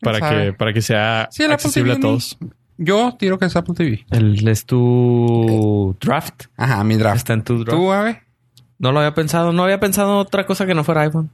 Para 0.00 0.18
sabe. 0.18 0.44
que, 0.46 0.52
para 0.54 0.72
que 0.72 0.80
sea 0.82 1.28
Sí, 1.30 1.44
accesible 1.44 1.92
a 1.94 2.00
todos. 2.00 2.38
Yo 2.78 3.14
tiro 3.18 3.38
que 3.38 3.44
es 3.46 3.56
Apple 3.56 3.74
TV. 3.74 4.06
El 4.10 4.46
es 4.48 4.64
tu 4.64 5.94
draft. 6.00 6.44
Ajá, 6.56 6.82
mi 6.84 6.96
draft. 6.96 7.18
Está 7.18 7.32
en 7.34 7.42
tu 7.44 7.62
draft. 7.64 7.78
¿Tú, 7.78 7.92
Ave? 7.92 8.22
No 8.78 8.92
lo 8.92 9.00
había 9.00 9.14
pensado. 9.14 9.52
No 9.52 9.64
había 9.64 9.78
pensado 9.78 10.18
otra 10.18 10.46
cosa 10.46 10.66
que 10.66 10.74
no 10.74 10.84
fuera 10.84 11.02
iPhone. 11.02 11.30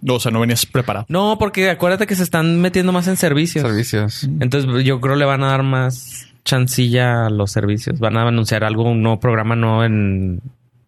No, 0.00 0.14
o 0.14 0.20
sea, 0.20 0.30
no 0.30 0.40
venías 0.40 0.64
preparado. 0.66 1.06
No, 1.08 1.36
porque 1.38 1.70
acuérdate 1.70 2.06
que 2.06 2.14
se 2.14 2.22
están 2.22 2.60
metiendo 2.60 2.92
más 2.92 3.08
en 3.08 3.16
servicios. 3.16 3.64
Servicios. 3.66 4.24
Entonces 4.40 4.84
yo 4.84 5.00
creo 5.00 5.16
le 5.16 5.24
van 5.24 5.42
a 5.42 5.48
dar 5.48 5.62
más 5.64 6.26
chancilla 6.44 7.26
a 7.26 7.30
los 7.30 7.50
servicios. 7.50 7.98
Van 7.98 8.16
a 8.16 8.26
anunciar 8.26 8.62
algo, 8.64 8.84
un 8.84 9.02
nuevo 9.02 9.18
programa 9.20 9.56
nuevo 9.56 9.84
en 9.84 10.40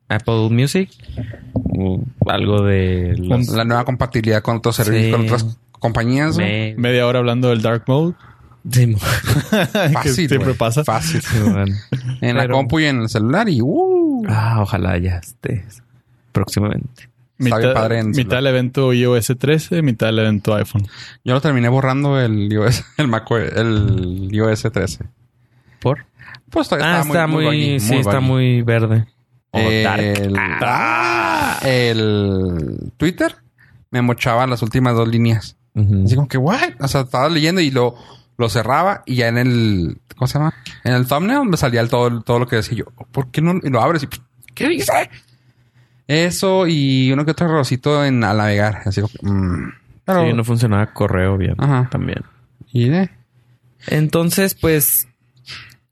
Apple 0.09 0.49
Music. 0.51 0.91
O 1.55 2.03
algo 2.27 2.63
de 2.63 3.15
los 3.19 3.49
La 3.49 3.65
nueva 3.65 3.85
compatibilidad 3.85 4.43
con 4.43 4.57
otros 4.59 4.77
servicios, 4.77 5.07
Sí. 5.07 5.13
con 5.13 5.25
otras 5.27 5.59
compañías. 5.73 6.37
me- 6.37 6.75
Media 6.79 7.07
hora 7.07 7.19
hablando 7.19 7.49
del 7.51 7.63
Dark 7.63 7.85
Mode. 7.89 8.15
Sí, 8.71 8.95
que 9.51 9.89
Fácil. 9.91 10.29
siempre 10.29 10.55
pasa. 10.55 10.85
Fácil. 10.85 11.21
sí. 11.23 11.37
En 12.21 12.37
la 12.37 12.47
compu 12.49 12.79
y 12.81 12.85
en 12.87 13.01
el 13.03 13.09
celular 13.09 13.49
y 13.49 13.61
uh, 13.63 14.23
Ah, 14.29 14.59
ojalá 14.61 14.97
ya 14.99 15.17
esté 15.17 15.65
próximamente. 16.33 17.10
Está 17.41 17.57
bien 17.57 17.61
Mitad, 17.68 17.74
padre 17.74 17.99
en 18.01 18.11
mitad 18.11 18.36
del 18.36 18.47
evento 18.49 18.93
iOS 18.93 19.32
13, 19.38 19.82
mitad 19.82 20.07
del 20.09 20.18
evento 20.20 20.55
iPhone. 20.55 20.86
yo 21.24 21.32
lo 21.34 21.41
terminé 21.41 21.68
borrando 21.68 22.20
el 22.20 22.53
iOS, 22.53 22.84
el 22.99 23.09
Mac, 23.09 23.30
el 23.30 24.28
iOS 24.30 24.62
13. 24.72 25.05
¿Por? 25.80 26.05
Pues 26.51 26.68
todavía 26.68 26.99
Ah, 26.99 27.01
está 27.01 27.26
muy, 27.26 27.45
buggy, 27.45 27.80
sí, 27.80 27.95
está 27.97 28.20
muy 28.20 28.62
verde. 28.62 29.07
O 29.53 29.59
dark. 29.59 30.01
el, 30.01 30.36
el 31.64 32.93
Twitter 32.97 33.36
me 33.91 34.03
mochaba 34.03 34.47
las 34.47 34.62
últimas 34.62 34.95
dos 34.95 35.09
líneas. 35.09 35.57
Así 36.05 36.14
como 36.14 36.28
que, 36.28 36.36
what? 36.36 36.72
O 36.80 36.88
sea, 36.88 37.03
estaba 37.03 37.28
leyendo 37.28 37.61
y 37.61 37.70
lo, 37.70 37.95
lo 38.36 38.49
cerraba 38.49 39.03
y 39.07 39.14
ya 39.16 39.28
en 39.28 39.38
el, 39.38 39.99
¿cómo 40.16 40.26
se 40.26 40.34
llama? 40.38 40.53
En 40.84 40.93
el 40.93 41.07
thumbnail 41.07 41.49
me 41.49 41.57
salía 41.57 41.80
el 41.80 41.88
todo, 41.88 42.20
todo 42.22 42.38
lo 42.38 42.47
que 42.47 42.57
decía 42.57 42.76
yo. 42.78 42.84
¿Por 43.12 43.30
qué 43.30 43.41
no? 43.41 43.55
Y 43.62 43.70
lo 43.70 43.80
abres 43.80 44.03
y, 44.03 44.09
¿qué 44.55 44.68
dice? 44.68 44.93
Eso 46.11 46.67
y 46.67 47.13
uno 47.13 47.25
que 47.25 47.31
otro 47.31 47.47
errorcito 47.47 48.05
en 48.05 48.25
al 48.25 48.37
navegar. 48.39 48.83
Así 48.85 49.01
como, 49.01 49.13
que, 49.13 49.27
mm. 49.27 49.73
Pero, 50.05 50.27
Sí, 50.27 50.33
no 50.33 50.43
funcionaba 50.43 50.93
correo 50.93 51.37
bien. 51.39 51.55
Ajá. 51.59 51.89
También. 51.89 52.25
y 52.73 52.91
eh, 52.91 53.11
Entonces, 53.87 54.55
pues, 54.55 55.07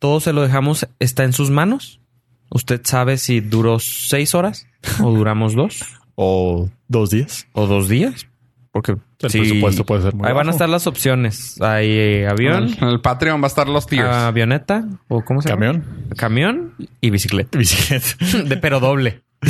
todo 0.00 0.18
se 0.18 0.32
lo 0.32 0.42
dejamos. 0.42 0.88
Está 0.98 1.22
en 1.22 1.32
sus 1.32 1.50
manos. 1.50 2.00
Usted 2.50 2.80
sabe 2.84 3.16
si 3.18 3.40
duró 3.40 3.78
seis 3.78 4.34
horas 4.34 4.66
o 5.00 5.10
duramos 5.14 5.54
dos 5.54 5.84
O 6.16 6.68
dos 6.88 7.10
días. 7.10 7.46
o 7.52 7.66
dos 7.68 7.88
días. 7.88 8.26
Porque 8.72 8.96
El 9.20 9.30
sí, 9.30 9.38
presupuesto 9.38 9.84
puede 9.86 10.02
ser 10.02 10.14
muy 10.14 10.26
Ahí 10.26 10.34
van 10.34 10.48
a 10.48 10.50
estar 10.50 10.68
las 10.68 10.86
opciones. 10.88 11.60
Hay 11.60 11.88
eh, 11.90 12.28
avión, 12.28 12.64
el, 12.64 12.78
en 12.82 12.88
el 12.88 13.00
Patreon 13.00 13.40
va 13.40 13.44
a 13.46 13.48
estar 13.48 13.68
los 13.68 13.86
tiers. 13.86 14.08
avioneta 14.08 14.84
o 15.08 15.24
cómo 15.24 15.42
se 15.42 15.48
llama? 15.48 15.66
Camión. 15.66 15.84
Camión 16.16 16.74
y 17.00 17.10
bicicleta. 17.10 17.56
Bicicleta. 17.56 18.06
De, 18.44 18.56
pero 18.56 18.80
doble. 18.80 19.22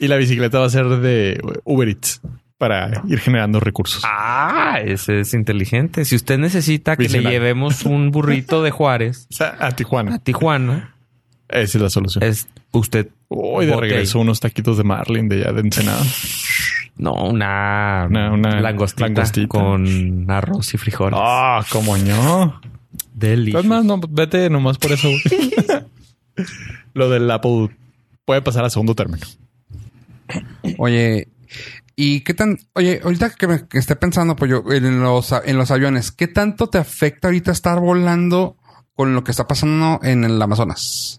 Y 0.00 0.08
la 0.08 0.16
bicicleta 0.16 0.58
va 0.58 0.66
a 0.66 0.70
ser 0.70 0.86
de 0.88 1.40
Uber 1.64 1.88
Eats 1.88 2.20
para 2.58 3.02
ir 3.08 3.18
generando 3.20 3.60
recursos. 3.60 4.02
Ah, 4.06 4.78
ese 4.84 5.20
es 5.20 5.32
inteligente. 5.34 6.04
Si 6.04 6.16
usted 6.16 6.38
necesita 6.38 6.96
que 6.96 7.08
le 7.08 7.20
llevemos 7.22 7.84
un 7.84 8.10
burrito 8.10 8.62
de 8.62 8.70
Juárez 8.70 9.26
O 9.30 9.34
sea, 9.34 9.56
a 9.60 9.68
a 9.68 9.70
Tijuana. 9.72 10.18
Tijuana, 10.18 10.94
Esa 11.48 11.78
es 11.78 11.82
la 11.82 11.90
solución. 11.90 12.24
es 12.24 12.48
usted. 12.72 13.08
Hoy 13.28 13.66
de 13.66 13.72
bote 13.72 13.86
regreso 13.86 14.18
unos 14.20 14.40
taquitos 14.40 14.76
de 14.78 14.84
Marlin 14.84 15.28
de 15.28 15.42
allá 15.42 15.52
de 15.52 15.60
Ensenada. 15.60 16.02
No, 16.96 17.12
una, 17.14 18.06
Una- 18.10 18.32
una 18.32 18.60
langostita, 18.60 19.06
langostita. 19.06 19.48
con 19.48 20.26
arroz 20.30 20.74
y 20.74 20.78
frijoles. 20.78 21.18
Ah, 21.22 21.64
cómo 21.70 21.96
no. 21.96 22.60
Delicioso. 23.14 23.60
Es 23.62 23.66
más, 23.68 23.84
no, 23.84 23.98
vete 24.08 24.50
nomás 24.50 24.76
por 24.78 24.92
eso. 24.92 25.08
güey. 25.08 25.52
Lo 26.94 27.08
del 27.08 27.30
Apple 27.30 27.68
puede 28.24 28.42
pasar 28.42 28.64
a 28.64 28.70
segundo 28.70 28.94
término. 28.94 29.24
Oye, 30.78 31.28
¿y 31.96 32.20
qué 32.20 32.34
tan... 32.34 32.58
Oye, 32.74 33.00
ahorita 33.02 33.30
que, 33.30 33.46
me, 33.46 33.66
que 33.68 33.78
esté 33.78 33.96
pensando, 33.96 34.36
pues 34.36 34.50
yo, 34.50 34.64
en 34.70 35.00
los, 35.02 35.32
en 35.44 35.56
los 35.56 35.70
aviones, 35.70 36.12
¿qué 36.12 36.28
tanto 36.28 36.68
te 36.68 36.78
afecta 36.78 37.28
ahorita 37.28 37.52
estar 37.52 37.78
volando 37.80 38.56
con 38.94 39.14
lo 39.14 39.24
que 39.24 39.30
está 39.30 39.46
pasando 39.46 40.00
en 40.02 40.24
el 40.24 40.40
Amazonas? 40.40 41.16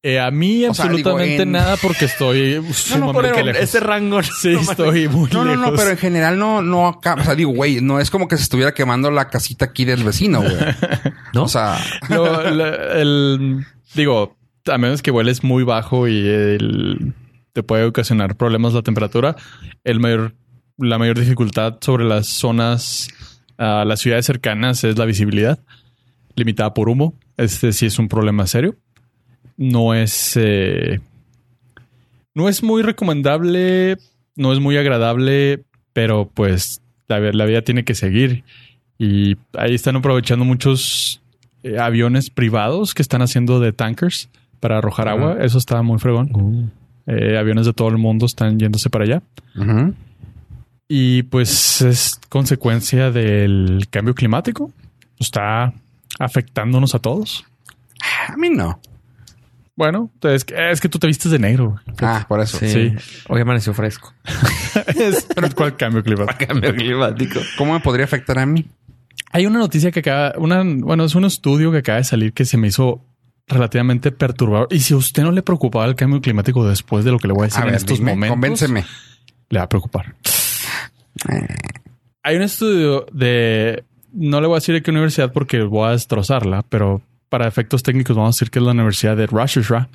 Eh, 0.00 0.20
a 0.20 0.30
mí 0.30 0.64
O 0.64 0.72
sea, 0.74 0.84
absolutamente 0.84 1.30
digo, 1.32 1.42
en- 1.42 1.52
nada 1.52 1.76
porque 1.76 2.04
estoy 2.04 2.62
sumamente 2.72 3.30
pero 3.32 3.44
lejos. 3.46 3.62
ese 3.62 3.80
rango. 3.80 4.22
Sí, 4.22 4.52
estoy 4.54 5.08
muy 5.08 5.28
No, 5.32 5.44
no, 5.44 5.56
lejos. 5.56 5.70
no, 5.72 5.76
pero 5.76 5.90
en 5.90 5.96
general 5.98 6.38
no, 6.38 6.62
no 6.62 6.86
acá. 6.86 7.14
O 7.14 7.24
sea, 7.24 7.34
digo, 7.34 7.50
güey, 7.50 7.80
no 7.80 7.98
es 7.98 8.08
como 8.08 8.28
que 8.28 8.36
se 8.36 8.44
estuviera 8.44 8.72
quemando 8.72 9.10
la 9.10 9.28
casita 9.28 9.64
aquí 9.66 9.84
del 9.84 10.04
vecino, 10.04 10.40
güey. 10.40 10.54
¿No? 11.34 11.42
O 11.42 11.48
sea, 11.48 11.78
Lo- 12.08 12.48
lo- 12.50 12.92
el, 12.92 13.66
digo, 13.94 14.36
a 14.68 14.78
menos 14.78 15.02
que 15.02 15.10
vueles 15.10 15.42
muy 15.44 15.62
bajo 15.64 16.08
y 16.08 16.18
el- 16.26 17.12
te 17.52 17.62
puede 17.62 17.84
ocasionar 17.84 18.36
problemas 18.36 18.74
la 18.74 18.82
temperatura, 18.82 19.36
el 19.84 20.00
mayor, 20.00 20.34
la 20.76 20.98
mayor 20.98 21.18
dificultad 21.18 21.78
sobre 21.80 22.04
las 22.04 22.28
zonas, 22.28 23.08
a 23.56 23.84
las 23.84 24.00
ciudades 24.00 24.26
cercanas 24.26 24.84
es 24.84 24.96
la 24.96 25.04
visibilidad, 25.04 25.58
limitada 26.36 26.72
por 26.74 26.88
humo. 26.88 27.14
Este 27.36 27.72
sí 27.72 27.86
es 27.86 27.98
un 27.98 28.08
problema 28.08 28.46
serio. 28.46 28.76
No 29.56 29.94
es, 29.94 30.36
eh, 30.36 31.00
no 32.34 32.48
es 32.48 32.62
muy 32.62 32.82
recomendable, 32.82 33.96
no 34.36 34.52
es 34.52 34.60
muy 34.60 34.76
agradable, 34.76 35.64
pero 35.92 36.30
pues 36.32 36.80
la, 37.08 37.18
la 37.18 37.44
vida 37.46 37.62
tiene 37.62 37.84
que 37.84 37.94
seguir. 37.94 38.44
Y 38.98 39.36
ahí 39.56 39.74
están 39.74 39.96
aprovechando 39.96 40.44
muchos 40.44 41.20
eh, 41.64 41.78
aviones 41.78 42.30
privados 42.30 42.94
que 42.94 43.02
están 43.02 43.22
haciendo 43.22 43.58
de 43.58 43.72
tankers 43.72 44.28
para 44.60 44.78
arrojar 44.78 45.08
agua. 45.08 45.36
Eso 45.40 45.58
está 45.58 45.82
muy 45.82 45.98
fregón. 45.98 46.72
Eh, 47.06 47.38
aviones 47.38 47.66
de 47.66 47.72
todo 47.72 47.88
el 47.88 47.98
mundo 47.98 48.26
están 48.26 48.58
yéndose 48.58 48.90
para 48.90 49.04
allá. 49.04 49.22
Y 50.88 51.22
pues 51.24 51.82
es 51.82 52.18
consecuencia 52.28 53.10
del 53.10 53.86
cambio 53.90 54.14
climático. 54.14 54.72
Está 55.18 55.72
afectándonos 56.18 56.94
a 56.94 56.98
todos. 56.98 57.44
a 58.28 58.36
mí 58.36 58.48
no. 58.50 58.80
Bueno, 59.76 60.10
es 60.22 60.44
que, 60.44 60.70
es 60.72 60.80
que 60.80 60.88
tú 60.88 60.98
te 60.98 61.06
vistes 61.06 61.30
de 61.30 61.38
negro. 61.38 61.76
Ah, 62.00 62.24
por 62.28 62.40
eso. 62.40 62.58
Sí. 62.58 62.68
Sí. 62.68 62.94
Hoy 63.28 63.40
amaneció 63.40 63.72
fresco. 63.74 64.12
Es- 64.96 65.28
¿Cuál 65.54 65.76
cambio 65.76 66.02
climático? 66.02 66.36
Cambio 66.48 66.74
climático. 66.74 67.38
¿Cómo 67.56 67.74
me 67.74 67.80
podría 67.80 68.04
afectar 68.04 68.38
a 68.38 68.46
mí? 68.46 68.66
Hay 69.30 69.46
una 69.46 69.58
noticia 69.58 69.90
que 69.92 70.00
acaba, 70.00 70.32
una, 70.38 70.62
bueno, 70.64 71.04
es 71.04 71.14
un 71.14 71.24
estudio 71.26 71.70
que 71.70 71.78
acaba 71.78 71.98
de 71.98 72.04
salir 72.04 72.32
que 72.32 72.44
se 72.44 72.56
me 72.56 72.68
hizo 72.68 73.04
relativamente 73.48 74.12
perturbador. 74.12 74.68
Y 74.70 74.80
si 74.80 74.94
a 74.94 74.96
usted 74.96 75.22
no 75.22 75.32
le 75.32 75.42
preocupaba 75.42 75.86
el 75.86 75.94
cambio 75.94 76.20
climático 76.20 76.66
después 76.68 77.04
de 77.04 77.10
lo 77.12 77.18
que 77.18 77.28
le 77.28 77.34
voy 77.34 77.42
a 77.42 77.46
decir 77.46 77.60
A 77.60 77.64
en 77.64 77.66
ver, 77.68 77.76
estos 77.76 77.98
dime, 77.98 78.12
momentos, 78.12 78.34
convénceme. 78.34 78.84
le 79.48 79.58
va 79.58 79.64
a 79.64 79.68
preocupar. 79.68 80.14
Hay 82.22 82.36
un 82.36 82.42
estudio 82.42 83.06
de, 83.12 83.84
no 84.12 84.40
le 84.40 84.46
voy 84.46 84.56
a 84.56 84.58
decir 84.60 84.74
de 84.74 84.82
qué 84.82 84.90
universidad 84.90 85.32
porque 85.32 85.62
voy 85.62 85.88
a 85.88 85.92
destrozarla, 85.92 86.62
pero 86.68 87.02
para 87.28 87.46
efectos 87.46 87.82
técnicos 87.82 88.16
vamos 88.16 88.34
a 88.34 88.36
decir 88.36 88.50
que 88.50 88.58
es 88.58 88.64
la 88.64 88.72
Universidad 88.72 89.16
de 89.16 89.26
Rochester, 89.26 89.86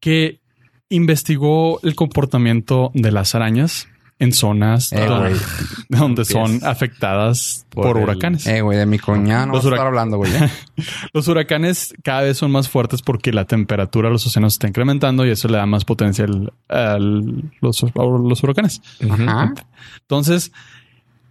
que 0.00 0.40
investigó 0.88 1.80
el 1.82 1.94
comportamiento 1.94 2.90
de 2.94 3.12
las 3.12 3.34
arañas 3.34 3.88
en 4.20 4.32
zonas 4.32 4.92
Eh, 4.92 5.06
donde, 5.88 6.24
son 6.24 6.60
afectadas 6.64 7.66
por, 7.70 7.84
Por 7.84 7.96
el- 7.98 8.02
huracanes. 8.04 8.46
Eh, 8.46 8.60
güey, 8.62 8.76
de 8.78 8.86
mi 8.86 8.98
cuñada 8.98 9.46
no 9.46 9.52
Los 9.54 9.64
vas 9.64 9.72
a 9.72 9.74
estar 9.76 9.86
hablando, 9.86 10.16
güey. 10.16 10.34
¿eh? 10.34 10.50
Los 11.12 11.28
huracanes 11.28 11.94
cada 12.02 12.22
vez 12.22 12.36
son 12.38 12.50
más 12.50 12.68
fuertes 12.68 13.02
porque 13.02 13.32
la 13.32 13.44
temperatura 13.44 14.08
de 14.08 14.14
los 14.14 14.26
océanos 14.26 14.54
está 14.54 14.66
incrementando 14.68 15.24
y 15.26 15.30
eso 15.30 15.48
le 15.48 15.58
da 15.58 15.66
más 15.66 15.84
potencial 15.84 16.52
a 16.68 16.98
los, 16.98 17.84
a 17.84 17.88
los 17.94 18.42
huracanes. 18.42 18.82
Ajá. 19.08 19.54
Entonces, 20.00 20.52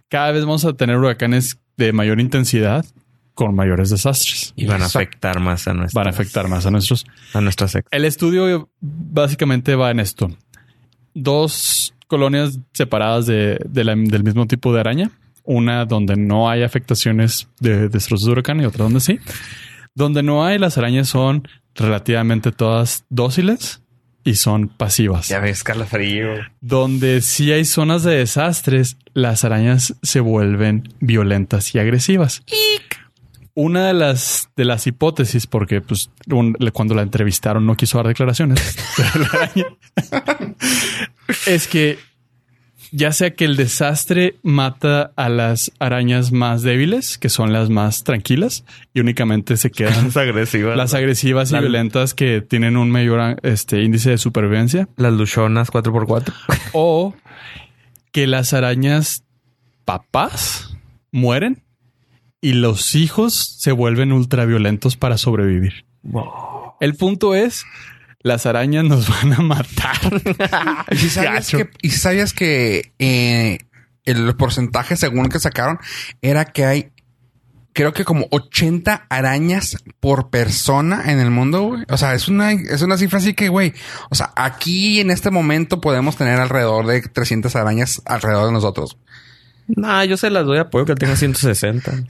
cada 0.08 0.32
vez 0.32 0.42
vamos 0.44 0.64
a 0.64 0.72
tener 0.72 0.96
huracanes 0.96 1.58
de 1.76 1.92
mayor 1.92 2.20
intensidad 2.20 2.84
con 3.34 3.54
mayores 3.54 3.90
desastres. 3.90 4.52
Y 4.56 4.66
van 4.66 4.82
a 4.82 4.86
afectar 4.86 5.38
más 5.40 5.68
a 5.68 5.74
nuestra. 5.74 6.00
Van 6.00 6.08
a 6.08 6.10
afectar 6.10 6.48
más 6.48 6.66
a 6.66 6.70
nuestros. 6.72 7.06
a 7.34 7.40
nuestra 7.40 7.68
secta. 7.68 7.96
El 7.96 8.04
estudio 8.04 8.68
básicamente 8.80 9.76
va 9.76 9.90
en 9.92 10.00
esto. 10.00 10.30
Dos 11.14 11.94
colonias 12.08 12.58
separadas 12.72 13.26
de, 13.26 13.58
de 13.68 13.84
la- 13.84 13.94
del 13.94 14.24
mismo 14.24 14.46
tipo 14.46 14.74
de 14.74 14.80
araña. 14.80 15.10
Una 15.44 15.84
donde 15.86 16.16
no 16.16 16.50
hay 16.50 16.62
afectaciones 16.62 17.48
de 17.60 17.88
destrozos 17.88 18.26
de 18.26 18.32
huracán 18.32 18.60
y 18.60 18.66
otra 18.66 18.84
donde 18.84 19.00
sí. 19.00 19.18
Donde 19.94 20.22
no 20.22 20.44
hay, 20.44 20.58
las 20.58 20.76
arañas 20.76 21.08
son 21.08 21.46
relativamente 21.74 22.52
todas 22.52 23.04
dóciles 23.08 23.80
y 24.24 24.34
son 24.34 24.68
pasivas. 24.68 25.28
Ya 25.28 25.40
ves, 25.40 25.64
calafrío. 25.64 26.28
Donde 26.60 27.22
sí 27.22 27.50
hay 27.52 27.64
zonas 27.64 28.02
de 28.02 28.16
desastres, 28.16 28.98
las 29.14 29.44
arañas 29.44 29.94
se 30.02 30.20
vuelven 30.20 30.92
violentas 31.00 31.74
y 31.74 31.78
agresivas. 31.78 32.42
Una 33.60 33.88
de 33.88 33.92
las, 33.94 34.50
de 34.54 34.64
las 34.64 34.86
hipótesis, 34.86 35.48
porque 35.48 35.80
pues, 35.80 36.10
un- 36.30 36.52
cuando 36.72 36.94
la 36.94 37.02
entrevistaron 37.02 37.66
no 37.66 37.76
quiso 37.76 37.98
dar 37.98 38.06
declaraciones, 38.06 38.76
es 41.46 41.66
que 41.66 41.98
ya 42.90 43.12
sea 43.12 43.34
que 43.34 43.44
el 43.44 43.56
desastre 43.56 44.36
mata 44.42 45.12
a 45.16 45.28
las 45.28 45.72
arañas 45.78 46.32
más 46.32 46.62
débiles, 46.62 47.18
que 47.18 47.28
son 47.28 47.52
las 47.52 47.68
más 47.68 48.02
tranquilas, 48.04 48.64
y 48.94 49.00
únicamente 49.00 49.56
se 49.56 49.70
quedan 49.70 50.04
las 50.76 50.94
agresivas 50.94 51.50
y 51.50 51.54
La- 51.54 51.60
violentas 51.60 52.14
que 52.14 52.40
tienen 52.40 52.76
un 52.76 52.90
mayor 52.90 53.38
este, 53.42 53.82
índice 53.82 54.10
de 54.10 54.18
supervivencia, 54.18 54.88
Las 54.96 55.12
luchonas 55.12 55.70
4x4. 55.70 56.32
o 56.72 57.14
que 58.12 58.26
las 58.26 58.52
arañas 58.54 59.24
papás 59.84 60.74
mueren 61.12 61.62
y 62.40 62.52
los 62.52 62.94
hijos 62.94 63.56
se 63.58 63.72
vuelven 63.72 64.12
ultraviolentos 64.12 64.96
para 64.96 65.18
sobrevivir. 65.18 65.86
El 66.80 66.94
punto 66.94 67.34
es, 67.34 67.64
las 68.20 68.46
arañas 68.46 68.84
nos 68.84 69.08
van 69.22 69.32
a 69.34 69.42
matar. 69.42 70.86
¿Y 70.90 70.96
si 70.96 71.10
sabías 71.10 71.50
que, 71.50 71.70
y 71.82 71.90
sabías 71.90 72.32
que 72.32 72.92
eh, 72.98 73.58
el 74.04 74.36
porcentaje 74.36 74.96
según 74.96 75.28
que 75.28 75.40
sacaron 75.40 75.78
era 76.22 76.44
que 76.46 76.64
hay 76.64 76.92
creo 77.78 77.92
que 77.92 78.04
como 78.04 78.26
80 78.30 79.06
arañas 79.08 79.76
por 80.00 80.30
persona 80.30 81.12
en 81.12 81.20
el 81.20 81.30
mundo, 81.30 81.62
güey. 81.62 81.84
O 81.88 81.96
sea, 81.96 82.14
es 82.14 82.26
una, 82.26 82.50
es 82.50 82.82
una 82.82 82.98
cifra 82.98 83.20
así 83.20 83.34
que, 83.34 83.48
güey, 83.48 83.72
o 84.10 84.16
sea, 84.16 84.32
aquí 84.34 84.98
en 84.98 85.12
este 85.12 85.30
momento 85.30 85.80
podemos 85.80 86.16
tener 86.16 86.40
alrededor 86.40 86.86
de 86.86 87.02
300 87.02 87.54
arañas 87.54 88.02
alrededor 88.04 88.46
de 88.46 88.52
nosotros. 88.52 88.98
No, 89.68 90.04
yo 90.04 90.16
se 90.16 90.30
las 90.30 90.44
doy 90.46 90.58
apoyo 90.58 90.84
que 90.86 90.94
tenga 90.94 91.16
160. 91.16 91.92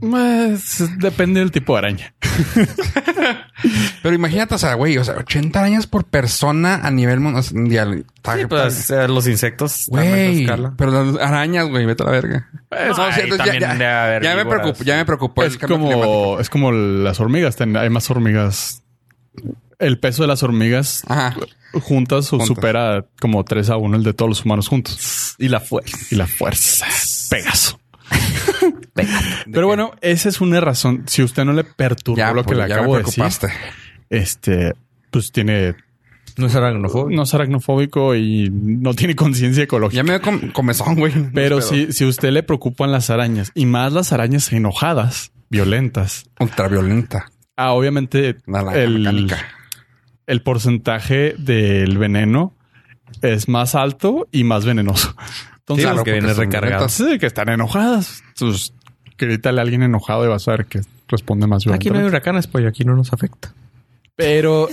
Pues, 0.00 0.82
depende 0.98 1.40
del 1.40 1.50
tipo 1.52 1.72
de 1.74 1.78
araña. 1.78 2.14
Pero 4.02 4.14
imagínate, 4.14 4.54
o 4.54 4.58
sea, 4.58 4.74
güey, 4.74 4.98
o 4.98 5.04
sea, 5.04 5.14
80 5.16 5.58
arañas 5.58 5.86
por 5.86 6.04
persona 6.04 6.80
a 6.82 6.90
nivel 6.90 7.20
mundial. 7.20 8.04
Sí, 8.24 8.46
pues 8.48 8.90
eh, 8.90 9.06
los 9.08 9.26
insectos 9.28 9.86
Güey, 9.88 10.46
pero 10.76 10.90
las 10.90 11.16
arañas, 11.22 11.68
güey, 11.68 11.86
vete 11.86 12.02
a 12.02 12.06
la 12.06 12.12
verga. 12.12 12.48
Pues, 12.68 12.96
No, 12.98 13.04
ay, 13.04 13.30
ya, 13.30 13.36
también 13.36 13.78
ya- 13.78 14.36
me 14.36 14.44
preocupo, 14.44 14.84
ya 14.84 14.96
me 14.96 15.04
preocupó 15.04 15.44
es 15.44 15.52
el 15.54 15.58
cambio 15.60 15.78
climático. 15.78 16.02
como, 16.06 16.40
es 16.40 16.50
como 16.50 16.72
las 16.72 17.20
hormigas. 17.20 17.56
ten- 17.56 17.76
Hay 17.76 17.88
más 17.90 18.10
hormigas. 18.10 18.82
El 19.82 19.98
peso 19.98 20.22
de 20.22 20.28
las 20.28 20.42
hormigas 20.42 21.02
Ajá. 21.08 21.34
juntas, 21.82 22.28
Juntas. 22.28 22.48
supera 22.48 23.04
como 23.20 23.44
3 23.44 23.70
a 23.70 23.76
1 23.76 23.96
el 23.96 24.02
de 24.02 24.14
todos 24.14 24.28
los 24.28 24.44
humanos 24.44 24.68
juntos. 24.68 25.34
Y 25.38 25.48
la 25.48 25.60
fuerza. 25.60 25.98
Y 26.10 26.14
la 26.16 26.26
fuerza. 26.26 26.86
Pegaso. 27.30 27.78
Pero 29.52 29.66
bueno, 29.66 29.92
esa 30.00 30.28
es 30.28 30.40
una 30.40 30.60
razón. 30.60 31.04
Si 31.06 31.22
usted 31.22 31.44
no 31.44 31.52
le 31.52 31.64
perturbó 31.64 32.16
Ya, 32.18 32.32
lo 32.32 32.42
que 32.42 32.54
pues, 32.54 32.58
le 32.58 32.64
acabo 32.74 32.96
de 32.96 33.02
decir, 33.04 33.24
este, 34.10 34.74
pues 35.10 35.32
tiene, 35.32 35.74
No 36.36 36.46
es 36.46 36.54
aracnofobia. 36.54 37.16
no 37.16 37.22
es 37.22 37.34
aracnofóbico 37.34 38.14
y 38.14 38.50
no 38.52 38.94
tiene 38.94 39.16
conciencia 39.16 39.64
ecológica. 39.64 39.96
Ya 39.96 40.04
me 40.04 40.20
com- 40.20 40.50
comezón, 40.52 40.94
güey. 40.96 41.12
Pero 41.34 41.56
No 41.56 41.62
si, 41.62 41.92
si 41.92 42.04
usted 42.04 42.30
le 42.30 42.42
preocupan 42.42 42.92
las 42.92 43.10
arañas 43.10 43.50
y 43.54 43.66
más 43.66 43.92
las 43.92 44.12
arañas 44.12 44.52
enojadas, 44.52 45.32
violentas, 45.50 46.26
Ultraviolenta. 46.38 47.30
ah, 47.56 47.72
obviamente 47.72 48.28
el, 48.74 48.98
mecánica. 48.98 49.38
El 50.32 50.42
porcentaje 50.42 51.34
del 51.38 51.98
veneno 51.98 52.54
es 53.20 53.48
más 53.48 53.74
alto 53.74 54.26
y 54.32 54.44
más 54.44 54.64
venenoso. 54.64 55.14
Entonces, 55.58 55.84
Claro, 55.84 55.96
que 55.98 56.00
porque 56.00 56.12
viene 56.12 56.28
son 56.34 56.38
recargado. 56.44 56.86
violentas. 56.86 56.92
sí, 56.92 57.18
que 57.18 57.26
están 57.26 57.48
enojadas. 57.50 58.22
Entonces, 58.28 58.74
grítale 59.18 59.60
a 59.60 59.62
alguien 59.62 59.82
enojado 59.82 60.24
y 60.24 60.28
vas 60.28 60.48
a 60.48 60.52
ver 60.52 60.66
que 60.66 60.80
responde 61.08 61.46
más 61.46 61.66
Aquí 61.68 61.90
no 61.90 61.98
hay 61.98 62.04
huracanes, 62.06 62.46
pollo. 62.46 62.68
Aquí 62.68 62.84
no 62.84 62.96
nos 62.96 63.12
afecta. 63.12 63.52
Pero 64.16 64.68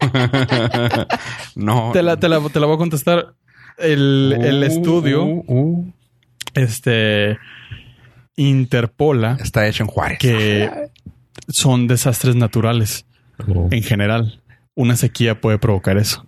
No. 1.56 1.90
te 1.92 2.02
la, 2.02 2.16
te 2.18 2.28
la- 2.28 2.40
te 2.48 2.60
la 2.60 2.66
voy 2.66 2.74
a 2.74 2.78
contestar. 2.78 3.34
El, 3.78 4.36
el 4.40 4.60
Uh, 4.62 4.66
estudio, 4.66 5.24
uh, 5.24 5.44
uh. 5.48 5.92
este, 6.54 7.38
interpola 8.36 9.36
Está 9.40 9.66
hecho 9.66 9.82
en 9.82 9.88
Juárez. 9.88 10.18
que 10.20 10.70
son 11.48 11.88
desastres 11.88 12.36
naturales 12.36 13.04
en 13.70 13.82
general. 13.82 14.40
Una 14.76 14.96
sequía 14.96 15.40
puede 15.40 15.58
provocar 15.58 15.96
eso. 15.98 16.24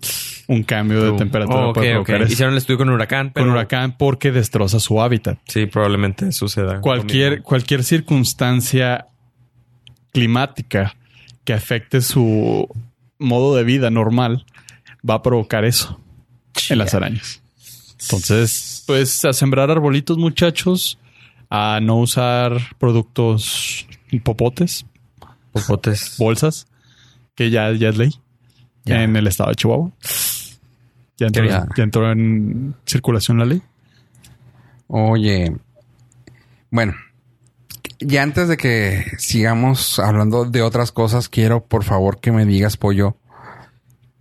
Un 0.46 0.62
cambio 0.62 1.02
de 1.02 1.18
temperatura 1.18 1.68
Oh, 1.68 1.72
puede 1.72 1.90
provocar 1.92 2.22
eso. 2.22 2.32
Hicieron 2.32 2.54
el 2.54 2.58
estudio 2.58 2.78
con 2.78 2.88
huracán, 2.90 3.32
pero 3.32 3.46
Con 3.46 3.52
huracán 3.52 3.96
porque 3.98 4.30
destroza 4.30 4.78
su 4.78 5.02
hábitat. 5.02 5.38
Sí, 5.48 5.66
probablemente 5.66 6.30
suceda. 6.30 6.80
Cualquier, 6.80 7.42
cualquier 7.42 7.82
circunstancia 7.82 9.08
climática 10.12 10.94
que 11.44 11.52
afecte 11.52 12.00
su 12.00 12.68
modo 13.18 13.56
de 13.56 13.64
vida 13.64 13.90
normal 13.90 14.46
va 15.08 15.14
a 15.14 15.22
provocar 15.22 15.64
eso 15.64 16.00
en 16.70 16.78
las 16.78 16.94
arañas. 16.94 17.42
Entonces, 18.00 18.84
pues 18.86 19.24
a 19.24 19.32
sembrar 19.32 19.70
arbolitos, 19.70 20.18
muchachos, 20.18 20.98
a 21.50 21.80
no 21.82 21.96
usar 21.96 22.60
productos 22.78 23.86
popotes, 24.22 24.86
Popotes. 25.52 26.16
bolsas, 26.18 26.66
que 27.34 27.50
ya, 27.50 27.72
ya 27.72 27.88
es 27.88 27.96
ley 27.96 28.10
Ya. 28.86 29.02
en 29.02 29.14
el 29.16 29.26
estado 29.26 29.50
de 29.50 29.56
Chihuahua. 29.56 29.90
Ya 31.18 31.26
entró, 31.26 31.44
Ya. 31.44 31.66
ya 31.76 31.82
entró 31.82 32.10
en 32.10 32.74
circulación 32.86 33.38
la 33.38 33.44
ley. 33.46 33.62
Oye, 34.88 35.56
bueno, 36.70 36.94
ya 37.98 38.22
antes 38.22 38.48
de 38.48 38.56
que 38.56 39.04
sigamos 39.18 39.98
hablando 39.98 40.44
de 40.44 40.62
otras 40.62 40.92
cosas, 40.92 41.28
quiero 41.28 41.64
por 41.64 41.84
favor 41.84 42.20
que 42.20 42.32
me 42.32 42.44
digas, 42.44 42.76
pollo, 42.76 43.16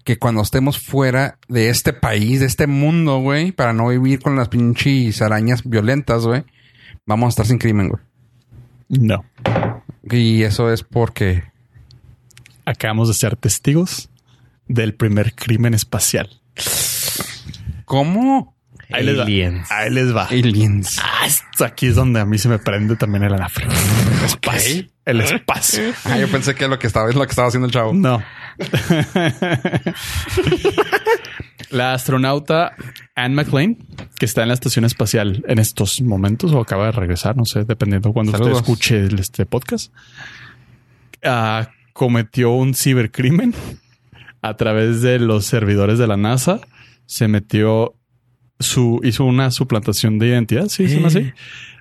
que 0.03 0.17
cuando 0.17 0.41
estemos 0.41 0.79
fuera 0.79 1.37
de 1.47 1.69
este 1.69 1.93
país, 1.93 2.39
de 2.39 2.45
este 2.45 2.67
mundo, 2.67 3.19
güey, 3.19 3.51
para 3.51 3.73
no 3.73 3.89
vivir 3.89 4.19
con 4.21 4.35
las 4.35 4.49
pinches 4.49 5.21
arañas 5.21 5.63
violentas, 5.63 6.25
güey, 6.25 6.43
vamos 7.05 7.27
a 7.27 7.29
estar 7.29 7.45
sin 7.45 7.57
crimen, 7.57 7.89
güey. 7.89 8.01
No. 8.87 9.25
Y 10.09 10.43
eso 10.43 10.71
es 10.71 10.83
porque... 10.83 11.43
Acabamos 12.67 13.07
de 13.07 13.13
ser 13.13 13.35
testigos 13.35 14.09
del 14.67 14.93
primer 14.95 15.33
crimen 15.35 15.73
espacial. 15.73 16.29
¿Cómo? 17.85 18.55
Ahí 18.91 19.03
les 19.03 19.17
va. 19.17 19.23
Aliens. 19.23 19.71
Ahí 19.71 19.89
les 19.89 20.15
va. 20.15 20.25
Aliens. 20.25 20.99
Ah, 21.03 21.25
esto 21.25 21.65
aquí 21.65 21.87
es 21.87 21.95
donde 21.95 22.19
a 22.19 22.25
mí 22.25 22.37
se 22.37 22.49
me 22.49 22.59
prende 22.59 22.95
también 22.95 23.23
el 23.23 23.33
anafre. 23.33 23.65
El 23.65 24.25
espacio. 24.25 24.85
El 25.05 25.21
espacio. 25.21 25.93
Ah, 26.05 26.17
yo 26.17 26.27
pensé 26.27 26.53
que 26.55 26.67
lo 26.67 26.77
que 26.79 26.87
estaba 26.87 27.09
es 27.09 27.15
lo 27.15 27.23
que 27.25 27.29
estaba 27.31 27.47
haciendo 27.47 27.65
el 27.67 27.71
chavo. 27.73 27.93
No. 27.93 28.23
la 31.71 31.93
astronauta 31.93 32.75
Anne 33.15 33.35
McLean, 33.35 33.77
que 34.17 34.25
está 34.25 34.41
en 34.43 34.49
la 34.49 34.53
estación 34.53 34.85
espacial 34.85 35.43
en 35.47 35.59
estos 35.59 36.01
momentos 36.01 36.51
o 36.53 36.59
acaba 36.61 36.85
de 36.85 36.91
regresar, 36.91 37.35
no 37.35 37.45
sé, 37.45 37.63
dependiendo 37.65 38.13
cuando 38.13 38.31
Saludos. 38.31 38.53
usted 38.59 38.63
escuche 38.63 38.99
el- 38.99 39.19
este 39.19 39.45
podcast, 39.45 39.91
ah, 41.23 41.69
cometió 41.93 42.51
un 42.51 42.73
cibercrimen 42.75 43.53
a 44.47 44.55
través 44.57 45.01
de 45.01 45.19
los 45.19 45.45
servidores 45.45 45.97
de 45.99 46.07
la 46.07 46.17
NASA. 46.17 46.59
Se 47.05 47.27
metió 47.27 47.93
su, 48.59 48.99
hizo 49.03 49.25
una 49.25 49.51
suplantación 49.51 50.17
de 50.19 50.27
identidad, 50.27 50.67
sí, 50.69 50.87
se 50.87 50.95
llama 50.95 51.07
así, 51.07 51.31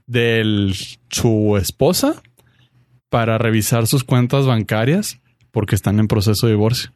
de 0.07 0.73
su 1.11 1.57
esposa 1.57 2.21
para 3.09 3.39
revisar 3.39 3.87
sus 3.87 4.05
cuentas 4.05 4.45
bancarias 4.47 5.21
porque 5.51 5.75
están 5.77 5.99
en 6.01 6.09
proceso 6.09 6.47
de 6.47 6.53
divorcio. 6.55 6.91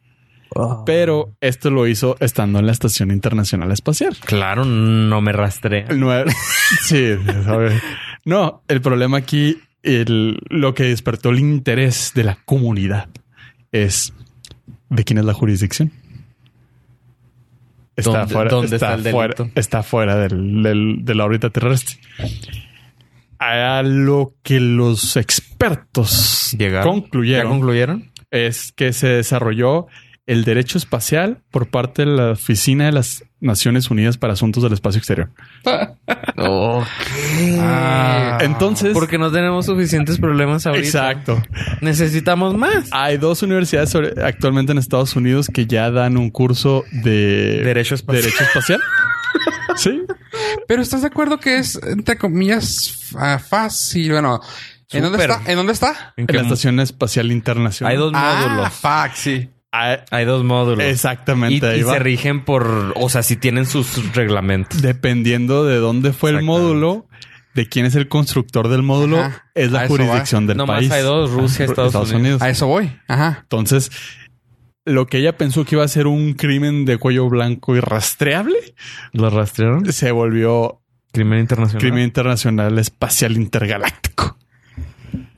Pero 0.85 1.35
esto 1.41 1.69
lo 1.69 1.87
hizo 1.87 2.17
estando 2.19 2.57
en 2.59 2.65
la 2.65 2.71
Estación 2.71 3.11
Internacional 3.11 3.71
Espacial. 3.71 4.17
Claro, 4.25 4.65
no 4.65 5.21
me 5.21 5.31
rastrea. 5.31 5.85
El 5.87 5.99
nue- 6.01 6.25
sí. 6.81 7.15
No, 8.25 8.63
el 8.67 8.81
problema 8.81 9.17
aquí, 9.17 9.59
el- 9.83 10.39
lo 10.49 10.73
que 10.73 10.83
despertó 10.83 11.29
el 11.29 11.39
interés 11.39 12.11
de 12.15 12.23
la 12.23 12.37
comunidad 12.45 13.09
es 13.71 14.13
de 14.89 15.03
quién 15.03 15.19
es 15.19 15.25
la 15.25 15.33
jurisdicción. 15.33 15.91
Está 17.95 18.19
¿Dónde- 18.19 18.33
fuera, 18.33 18.49
dónde 18.49 18.75
está 18.75 18.97
fuera, 18.97 19.35
está 19.55 19.83
fuera 19.83 20.15
del- 20.17 20.63
del- 20.63 20.99
de 21.03 21.15
la 21.15 21.25
órbita 21.25 21.49
terrestre. 21.49 21.97
A 23.39 23.81
lo 23.83 24.35
que 24.43 24.59
los 24.59 25.15
expertos 25.17 26.55
Llegaron. 26.57 26.95
¿Ya 26.95 27.01
concluyeron 27.01 27.51
concluyeron? 27.51 28.11
es 28.31 28.71
que 28.73 28.93
se 28.93 29.07
desarrolló 29.07 29.87
el 30.27 30.43
derecho 30.43 30.77
espacial 30.77 31.41
por 31.51 31.69
parte 31.69 32.05
de 32.05 32.11
la 32.11 32.31
Oficina 32.31 32.85
de 32.85 32.91
las 32.93 33.23
Naciones 33.41 33.89
Unidas 33.89 34.17
para 34.17 34.33
Asuntos 34.33 34.63
del 34.63 34.73
Espacio 34.73 34.99
Exterior. 34.99 35.29
Ah. 37.61 38.37
Entonces, 38.41 38.93
Porque 38.93 39.17
no 39.17 39.31
tenemos 39.31 39.65
suficientes 39.65 40.17
problemas 40.19 40.65
ahorita. 40.65 40.85
exacto. 40.85 41.41
Necesitamos 41.81 42.55
más. 42.55 42.87
Hay 42.91 43.17
dos 43.17 43.41
universidades 43.43 43.89
sobre- 43.89 44.21
actualmente 44.23 44.71
en 44.71 44.77
Estados 44.77 45.15
Unidos 45.15 45.49
que 45.53 45.65
ya 45.65 45.91
dan 45.91 46.17
un 46.17 46.29
curso 46.29 46.83
de 46.91 47.61
Derecho 47.63 47.95
espacial. 47.95 48.23
Derecho 48.23 48.43
espacial. 48.43 48.81
sí. 49.75 50.01
Pero 50.67 50.81
¿estás 50.81 51.01
de 51.01 51.07
acuerdo 51.07 51.39
que 51.39 51.57
es, 51.57 51.79
entre 51.83 52.17
comillas, 52.17 53.11
fácil? 53.47 54.11
Bueno, 54.11 54.39
¿en 54.91 55.03
dónde 55.03 55.19
está? 55.19 55.41
¿En 55.45 55.55
dónde 55.57 55.73
está? 55.73 56.13
¿En 56.17 56.27
la 56.27 56.41
Estación 56.41 56.79
Espacial 56.79 57.31
Internacional. 57.31 57.91
Hay 57.91 57.97
dos 57.97 58.11
Ah, 58.15 58.45
módulos. 58.47 58.73
fuck, 58.73 59.15
sí. 59.15 59.49
Ah, 59.71 59.99
Hay 60.11 60.25
dos 60.25 60.43
módulos. 60.43 60.83
exactamente. 60.83 61.77
Y, 61.77 61.83
va. 61.83 61.93
se 61.93 61.99
rigen 61.99 62.43
por, 62.43 62.93
o 62.95 63.09
sea, 63.09 63.21
si 63.23 63.35
tienen 63.35 63.65
sus 63.65 64.15
reglamentos. 64.15 64.81
Dependiendo 64.81 65.63
de 65.65 65.77
dónde 65.77 66.11
fue 66.13 66.31
el 66.31 66.41
módulo, 66.43 67.07
de 67.53 67.67
quién 67.67 67.85
es 67.85 67.93
el 67.95 68.07
constructor 68.07 68.67
del 68.67 68.81
módulo, 68.81 69.19
Ajá. 69.19 69.45
es 69.53 69.71
la 69.71 69.87
jurisdicción 69.87 70.47
del 70.47 70.57
Nomás 70.57 70.79
país. 70.79 70.91
hay 70.91 71.03
dos, 71.03 71.31
Rusia, 71.31 71.65
Ah, 71.67 71.71
Estados 71.71 72.11
Unidos. 72.11 72.41
A 72.41 72.49
eso 72.49 72.65
voy. 72.67 72.91
Ajá. 73.07 73.39
Entonces, 73.43 73.91
lo 74.85 75.05
que 75.05 75.19
ella 75.19 75.37
pensó 75.37 75.65
que 75.65 75.75
iba 75.75 75.83
a 75.83 75.87
ser 75.87 76.07
un 76.07 76.33
crimen 76.33 76.85
de 76.85 76.97
cuello 76.97 77.29
blanco 77.29 77.75
y 77.75 77.79
rastreable, 77.79 78.57
¿Lo 79.13 79.29
rastrearon? 79.29 79.91
se 79.93 80.09
volvió 80.11 80.81
Crimen 81.11 81.39
internacional. 81.39 81.81
crimen 81.81 82.03
internacional 82.05 82.79
espacial 82.79 83.33
intergaláctico. 83.37 84.38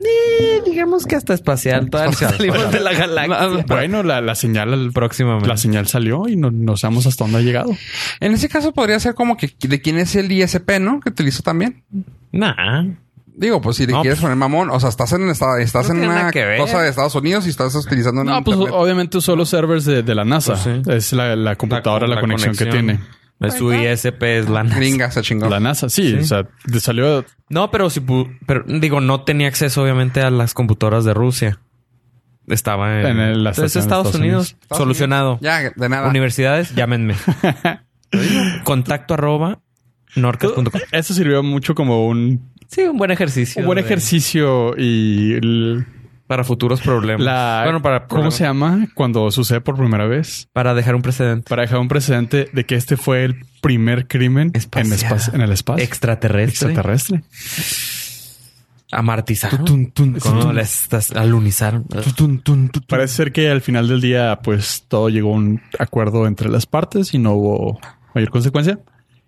Eh, 0.03 0.61
digamos 0.65 1.05
que 1.05 1.15
hasta 1.15 1.33
espacial. 1.33 1.89
Todavía 1.89 2.11
no 2.11 2.11
Espacial. 2.17 2.37
salimos 2.37 2.71
de 2.71 2.79
la 2.79 2.93
galaxia. 2.93 3.65
Bueno, 3.67 4.03
la, 4.03 4.21
la 4.21 4.35
señal 4.35 4.91
Próximamente. 4.93 5.47
la 5.47 5.57
señal 5.57 5.87
salió 5.87 6.27
y 6.27 6.35
no, 6.35 6.49
no 6.51 6.77
sabemos 6.77 7.05
hasta 7.05 7.23
dónde 7.23 7.39
ha 7.39 7.41
llegado. 7.41 7.75
En 8.19 8.33
ese 8.33 8.49
caso 8.49 8.71
podría 8.73 8.99
ser 8.99 9.13
como 9.15 9.37
que 9.37 9.51
de 9.59 9.81
quién 9.81 9.97
es 9.97 10.15
el 10.15 10.31
ISP, 10.31 10.79
¿no? 10.79 10.99
Que 10.99 11.09
utilizo 11.09 11.43
también. 11.43 11.83
Nah. 12.31 12.85
Digo, 13.33 13.61
pues 13.61 13.77
si 13.77 13.85
le 13.87 13.93
No, 13.93 14.01
quieres 14.01 14.17
pues- 14.19 14.23
poner 14.23 14.37
mamón, 14.37 14.69
o 14.69 14.79
sea, 14.79 14.89
estás 14.89 15.13
en 15.13 15.29
estás 15.29 15.45
No 15.87 15.93
en 15.95 15.99
tiene 16.01 16.07
una 16.07 16.57
cosa 16.57 16.81
de 16.81 16.89
Estados 16.89 17.15
Unidos 17.15 17.47
y 17.47 17.49
estás 17.49 17.73
utilizando 17.75 18.21
una 18.21 18.33
No, 18.33 18.43
pues 18.43 18.57
internet. 18.57 18.79
obviamente 18.79 19.17
usó 19.17 19.35
los 19.35 19.49
servers 19.49 19.85
de, 19.85 20.03
de 20.03 20.15
la 20.15 20.25
NASA. 20.25 20.53
Pues 20.61 20.63
sí. 20.85 20.91
Es 20.91 21.13
la, 21.13 21.35
la 21.35 21.55
computadora, 21.55 22.07
la, 22.07 22.15
la 22.15 22.21
conexión, 22.21 22.55
que 22.55 22.67
conexión. 22.67 22.99
Tiene. 23.49 23.57
Su 23.57 23.73
ISP 23.73 24.23
es 24.23 24.49
la 24.49 24.63
NASA. 24.63 24.75
gringa 24.77 25.11
se 25.11 25.21
chingó. 25.21 25.49
La 25.49 25.59
NASA, 25.59 25.89
sí, 25.89 26.13
o 26.15 26.23
sea, 26.23 26.47
de- 26.65 26.79
salió 26.79 27.25
No, 27.49 27.71
pero 27.71 27.89
si 27.89 27.99
pu- 28.01 28.37
pero 28.45 28.63
digo, 28.67 29.01
no 29.01 29.21
tenía 29.23 29.47
acceso 29.47 29.81
obviamente 29.83 30.21
a 30.21 30.29
las 30.29 30.53
computadoras 30.53 31.03
de 31.05 31.13
Rusia. 31.13 31.59
Estaba 32.47 32.99
en, 33.01 33.05
En 33.07 33.19
el- 33.19 33.47
es 33.47 33.55
de 33.57 33.65
Estados, 33.65 33.75
Estados 33.75 34.15
Unidos. 34.15 34.57
Solucionado. 34.71 35.37
Ya, 35.41 35.71
de 35.75 35.89
nada. 35.89 36.07
Universidades, 36.09 36.73
llámenme. 36.75 37.15
Contacto 38.63 39.13
arroba 39.13 39.59
norcas.com. 40.15 40.81
Eso 40.91 41.13
sirvió 41.13 41.41
mucho 41.43 41.73
como 41.75 42.07
un, 42.07 42.51
Sí, 42.67 42.81
un 42.83 42.97
buen 42.97 43.11
ejercicio. 43.11 43.61
un 43.61 43.65
buen 43.67 43.77
de- 43.77 43.81
ejercicio 43.85 44.73
y 44.77 45.33
el- 45.33 45.85
Para 46.31 46.45
futuros 46.45 46.79
problemas. 46.79 47.25
la 47.25 47.63
bueno, 47.65 47.81
para 47.81 48.07
¿cómo 48.07 48.31
se 48.31 48.45
llama 48.45 48.87
cuando 48.93 49.29
sucede 49.31 49.59
por 49.59 49.75
primera 49.75 50.07
vez? 50.07 50.47
Para 50.53 50.73
dejar 50.73 50.95
un 50.95 51.01
precedente. 51.01 51.49
Para 51.49 51.63
dejar 51.63 51.79
un 51.79 51.89
precedente 51.89 52.47
de 52.53 52.65
que 52.65 52.75
este 52.75 52.95
fue 52.95 53.25
el 53.25 53.45
primer 53.59 54.07
crimen 54.07 54.53
en, 54.53 54.85
en 55.33 55.41
el 55.41 55.51
espacio 55.51 55.83
Extraterrestre. 55.83 56.71
extraterrestre. 56.71 57.23
Amartizaron. 58.93 59.91
Alunizaron. 61.15 61.85
Parece 62.87 63.13
ser 63.13 63.33
que 63.33 63.49
al 63.49 63.59
final 63.59 63.89
del 63.89 63.99
día, 63.99 64.39
pues 64.41 64.85
todo 64.87 65.09
llegó 65.09 65.33
a 65.33 65.35
un 65.35 65.61
acuerdo 65.79 66.27
entre 66.27 66.47
las 66.47 66.65
partes 66.65 67.13
y 67.13 67.17
no 67.17 67.33
hubo 67.33 67.79
mayor 68.15 68.29
consecuencia. 68.29 68.79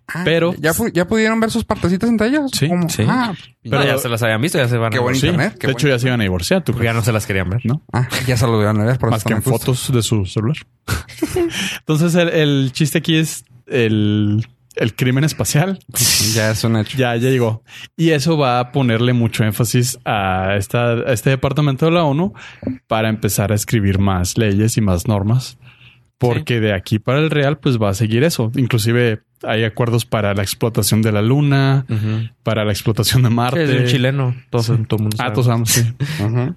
Ah, 0.06 0.22
Pero- 0.24 0.54
¿Ya, 0.58 0.72
¿Ya 0.92 1.06
pudieron 1.06 1.40
ver 1.40 1.50
sus 1.50 1.64
partecitas 1.64 2.10
entre 2.10 2.26
ellos? 2.28 2.50
Sí, 2.52 2.68
¿Cómo? 2.68 2.88
sí. 2.90 3.04
Ah, 3.08 3.32
Pero 3.62 3.84
ya 3.84 3.96
se 3.98 4.08
las 4.08 4.22
habían 4.22 4.40
visto, 4.42 4.58
ya 4.58 4.68
se 4.68 4.76
van 4.76 4.90
Qué 4.90 4.98
a 4.98 5.00
buen 5.00 5.14
divorciar. 5.14 5.34
internet. 5.34 5.58
qué 5.58 5.66
de 5.68 5.72
hecho, 5.72 5.88
ya 5.88 5.98
se 5.98 6.06
iban 6.08 6.20
a 6.20 6.24
divorciar, 6.24 6.62
¿tú 6.62 6.72
Porque 6.72 6.84
ya 6.84 6.92
no 6.92 7.02
se 7.02 7.10
las 7.12 7.26
querían 7.26 7.48
ver. 7.48 7.60
¿No? 7.64 7.82
ah, 7.92 8.06
ya 8.26 8.36
se 8.36 8.46
lo 8.46 8.58
vieron 8.58 8.80
a 8.80 8.84
ver. 8.84 8.98
por 8.98 9.10
Más 9.10 9.24
que 9.24 9.32
en 9.32 9.42
fotos 9.42 9.90
de 9.92 10.02
su 10.02 10.26
celular. 10.26 10.56
Entonces, 11.80 12.14
el, 12.14 12.28
el 12.28 12.72
chiste 12.72 12.98
aquí 12.98 13.16
es 13.16 13.44
el, 13.66 14.46
el 14.76 14.94
crimen 14.94 15.24
espacial. 15.24 15.78
Ya 16.34 16.50
es 16.50 16.62
un 16.64 16.76
hecho. 16.76 16.96
Ya, 16.98 17.16
ya 17.16 17.30
llegó. 17.30 17.62
Y 17.96 18.10
eso 18.10 18.36
va 18.36 18.60
a 18.60 18.72
ponerle 18.72 19.12
mucho 19.12 19.44
énfasis 19.44 19.98
a, 20.04 20.54
esta, 20.56 20.92
a 20.92 21.12
este 21.12 21.30
departamento 21.30 21.86
de 21.86 21.92
la 21.92 22.04
ONU 22.04 22.34
para 22.86 23.08
empezar 23.08 23.52
a 23.52 23.54
escribir 23.54 23.98
más 23.98 24.36
leyes 24.36 24.76
y 24.76 24.80
más 24.80 25.06
normas. 25.08 25.56
Porque 26.18 26.60
de 26.60 26.72
aquí 26.72 26.98
para 26.98 27.18
el 27.18 27.30
real, 27.30 27.58
pues 27.58 27.78
va 27.78 27.90
a 27.90 27.94
seguir 27.94 28.22
eso. 28.24 28.50
Inclusive 28.56 29.22
hay 29.42 29.64
acuerdos 29.64 30.06
para 30.06 30.32
la 30.34 30.42
explotación 30.42 31.02
de 31.02 31.12
la 31.12 31.20
luna, 31.22 31.84
para 32.42 32.64
la 32.64 32.72
explotación 32.72 33.22
de 33.22 33.28
Sí, 33.28 33.34
Marte. 33.34 33.64
es 33.64 33.80
un 33.82 33.86
chileno. 33.86 34.34
Todos, 34.50 34.66
todo 34.66 34.96
el 34.96 35.02
mundo 35.02 35.16
Ah, 35.20 35.32
todos 35.32 35.46
sabemos, 35.46 35.70
sí. 35.70 35.82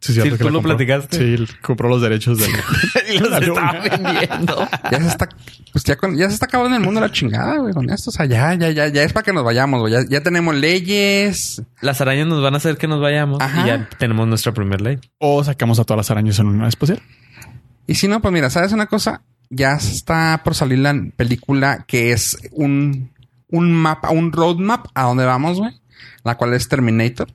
Sí, 0.00 0.12
cierto 0.12 0.32
Sí, 0.32 0.36
que 0.36 0.44
tú 0.44 0.50
lo 0.50 0.58
compró. 0.58 0.76
platicaste. 0.76 1.36
Sí, 1.38 1.44
compró 1.62 1.88
los 1.88 2.02
derechos 2.02 2.36
de 2.38 2.44
y 3.14 3.18
los 3.20 3.30
La 3.30 3.40
luna. 3.40 3.70
estaba 3.82 3.96
vendiendo. 4.04 4.68
Ya 4.92 5.00
se 5.00 5.06
está, 5.08 5.28
pues 5.72 5.82
ya, 5.84 5.96
con- 5.96 6.14
ya 6.18 6.28
se 6.28 6.34
está 6.34 6.44
acabando 6.44 6.76
el 6.76 6.82
mundo 6.82 7.00
la 7.00 7.10
chingada, 7.10 7.56
güey, 7.56 7.72
con 7.72 7.88
esto. 7.88 8.10
O 8.10 8.12
sea, 8.12 8.26
ya, 8.26 8.52
ya, 8.52 8.70
ya, 8.70 8.88
ya 8.88 9.02
es 9.02 9.14
para 9.14 9.24
que 9.24 9.32
nos 9.32 9.44
vayamos, 9.44 9.80
güey. 9.80 9.94
Ya, 9.94 10.00
ya 10.06 10.22
tenemos 10.22 10.54
leyes. 10.56 11.62
Las 11.80 12.02
arañas 12.02 12.26
nos 12.26 12.42
van 12.42 12.52
a 12.52 12.58
hacer 12.58 12.76
que 12.76 12.86
nos 12.86 13.00
vayamos. 13.00 13.40
Ajá. 13.40 13.62
Y 13.62 13.66
ya 13.66 13.88
tenemos 13.98 14.28
nuestra 14.28 14.52
primer 14.52 14.82
ley. 14.82 14.98
O 15.16 15.42
sacamos 15.42 15.78
a 15.80 15.84
todas 15.84 15.96
las 15.96 16.10
arañas 16.10 16.38
en 16.38 16.48
una 16.48 16.68
espacial. 16.68 17.00
Y 17.86 17.94
si 17.94 18.08
no, 18.08 18.20
pues 18.20 18.32
mira, 18.32 18.50
¿sabes 18.50 18.72
una 18.72 18.86
cosa? 18.86 19.22
Ya 19.50 19.74
está 19.74 20.42
por 20.44 20.54
salir 20.54 20.78
la 20.78 20.94
película 21.16 21.84
que 21.86 22.12
es 22.12 22.36
un, 22.52 23.12
un 23.48 23.72
mapa, 23.72 24.10
un 24.10 24.32
roadmap 24.32 24.86
a 24.94 25.04
dónde 25.04 25.24
vamos, 25.24 25.58
güey. 25.58 25.72
La 26.22 26.36
cual 26.36 26.54
es 26.54 26.68
Terminator. 26.68 27.28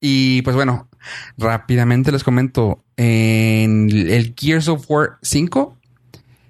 Y 0.00 0.42
pues 0.42 0.56
bueno, 0.56 0.88
rápidamente 1.36 2.10
les 2.12 2.24
comento. 2.24 2.84
En 2.96 3.90
el 3.90 4.34
Gears 4.36 4.68
of 4.68 4.84
War 4.88 5.18
5 5.22 5.76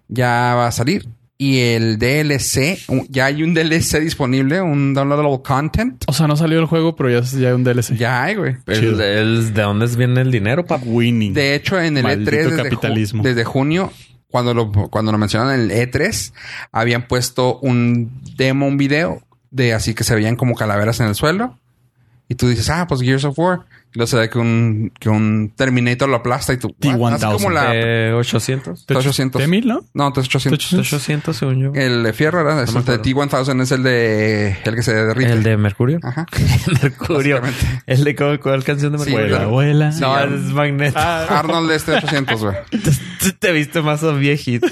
ya 0.09 0.55
va 0.55 0.67
a 0.67 0.73
salir. 0.73 1.09
Y 1.43 1.61
el 1.61 1.99
DLC, 1.99 2.79
un- 2.89 3.07
ya 3.09 3.25
hay 3.25 3.43
un 3.43 3.55
DLC 3.55 3.99
disponible, 4.01 4.61
un 4.61 4.93
downloadable 4.93 5.41
content. 5.43 6.05
O 6.07 6.13
sea, 6.13 6.27
no 6.27 6.37
salió 6.37 6.59
el 6.59 6.67
juego, 6.67 6.95
pero 6.97 7.09
ya 7.09 7.23
ya 7.23 7.55
un 7.55 7.65
DLC. 7.65 7.97
Ya 7.97 8.23
hay, 8.23 8.35
güey. 8.35 8.57
Chido. 8.71 9.03
El, 9.03 9.39
el- 9.47 9.55
¿De 9.55 9.63
dónde 9.63 9.87
viene 9.97 10.21
el 10.21 10.31
dinero, 10.31 10.67
papá? 10.67 10.83
Winning. 10.85 11.33
De 11.33 11.55
hecho, 11.55 11.81
en 11.81 11.97
el 11.97 12.03
Maldito 12.03 12.31
E3 12.31 12.35
desde, 12.45 12.51
ju- 12.59 12.63
capitalismo. 12.65 13.23
desde 13.23 13.45
junio, 13.45 13.91
cuando 14.29 14.53
lo, 14.53 14.71
cuando 14.71 15.13
lo 15.13 15.17
mencionaron 15.19 15.55
en 15.55 15.71
el 15.71 15.89
E3, 15.91 16.35
habían 16.73 17.09
puesto 17.09 17.59
un 17.61 18.21
demo, 18.37 18.67
un 18.67 18.77
video 18.77 19.23
de 19.51 19.73
así 19.73 19.95
que 19.95 20.05
se 20.05 20.15
veían 20.15 20.37
como 20.37 20.55
calaveras 20.55 21.01
en 21.01 21.07
el 21.07 21.15
suelo. 21.15 21.59
Y 22.29 22.35
tú 22.35 22.49
dices, 22.49 22.69
ah, 22.69 22.87
pues 22.87 23.01
Gears 23.01 23.25
of 23.25 23.39
War. 23.39 23.61
Y 23.93 23.99
luego 23.99 24.07
se 24.07 24.17
ve 24.19 24.31
que 24.31 24.39
un, 24.39 24.93
que 25.01 25.09
un 25.09 25.53
Terminator 25.57 26.09
lo 26.09 26.17
aplasta 26.17 26.53
y 26.53 26.59
tú, 26.59 26.69
T-1000. 26.79 26.97
"What?". 26.97 27.13
Así 27.15 27.27
como 27.27 27.51
la... 27.51 27.71
Eh, 27.75 28.13
800. 28.13 28.87
T- 28.87 28.95
800. 28.95 29.43
T-1000, 29.43 29.65
¿no? 29.65 29.85
No, 29.95 30.07
800. 30.07 30.73
800, 30.75 31.37
según 31.37 31.59
yo. 31.61 31.73
El 31.75 32.05
de 32.05 32.13
fierro, 32.13 32.45
¿verdad? 32.45 32.63
Es 32.63 32.69
No 32.73 32.75
me 32.75 32.81
el 32.81 32.87
de 32.87 32.99
T-1000 32.99 33.63
es 33.63 33.73
el 33.73 33.83
de... 33.83 34.57
El 34.65 34.75
que 34.77 34.83
se 34.85 34.95
derrite. 34.95 35.33
El 35.33 35.43
de 35.43 35.57
Mercurio. 35.57 35.99
Ajá. 36.05 36.25
Mercurio. 36.83 37.41
El 37.87 38.05
de 38.05 38.15
¿cuál, 38.15 38.39
cuál 38.39 38.63
canción 38.63 38.93
de 38.93 38.99
Sí, 39.01 39.13
Mercurio? 39.13 39.51
No, 39.51 39.91
Sí, 39.93 40.05
es 40.05 40.53
Magneto. 40.53 40.99
Arnold 40.99 41.71
de 41.71 41.77
este 41.77 41.93
800, 41.97 42.45
güey. 42.45 42.57
Tú 42.71 43.33
te 43.41 43.51
viste 43.51 43.83
más 43.83 44.03
viejito. 44.19 44.69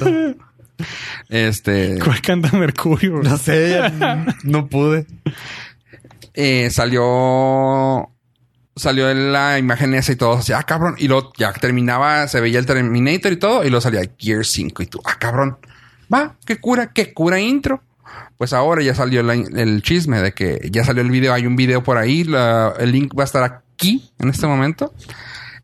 Este... 1.29 1.99
¿Cuál 2.05 2.21
canta 2.21 2.57
Mercurio? 2.57 3.21
No 3.21 3.37
sé, 3.37 3.81
no 4.45 4.69
pude. 4.69 5.07
eh, 6.35 6.71
salió 6.71 8.11
salió 8.79 9.13
la 9.13 9.59
imagen 9.59 9.95
esa 9.95 10.13
y 10.13 10.17
todo 10.17 10.35
así, 10.35 10.53
ah, 10.53 10.63
cabrón. 10.63 10.95
Y 10.99 11.09
luego 11.09 11.33
ya 11.37 11.53
terminaba, 11.53 12.29
se 12.29 12.41
veía 12.41 12.59
el 12.59 12.67
Terminator 12.67 13.33
y 13.33 13.37
todo, 13.37 13.65
y 13.65 13.71
luego 13.71 13.81
salía 13.81 14.03
Gear 14.19 14.45
5 14.45 14.83
y 14.83 14.87
tú, 14.87 15.01
ah, 15.05 15.17
cabrón. 15.19 15.59
Va, 16.13 16.37
qué 16.47 16.59
cura, 16.59 16.93
qué 16.93 17.13
cura 17.13 17.41
intro. 17.41 17.83
Pues 18.39 18.53
ahora 18.53 18.83
ya 18.83 18.95
salió 18.95 19.21
el 19.21 19.83
chisme 19.83 20.23
de 20.23 20.33
que 20.33 20.69
ya 20.71 20.85
salió 20.85 21.03
el 21.03 21.11
video, 21.11 21.35
hay 21.35 21.47
un 21.47 21.57
video 21.57 21.83
por 21.83 21.99
ahí, 21.99 22.21
el 22.79 22.93
link 22.93 23.13
va 23.19 23.25
a 23.25 23.27
estar 23.27 23.43
aquí 23.43 24.11
en 24.19 24.29
este 24.29 24.47
momento. 24.47 24.95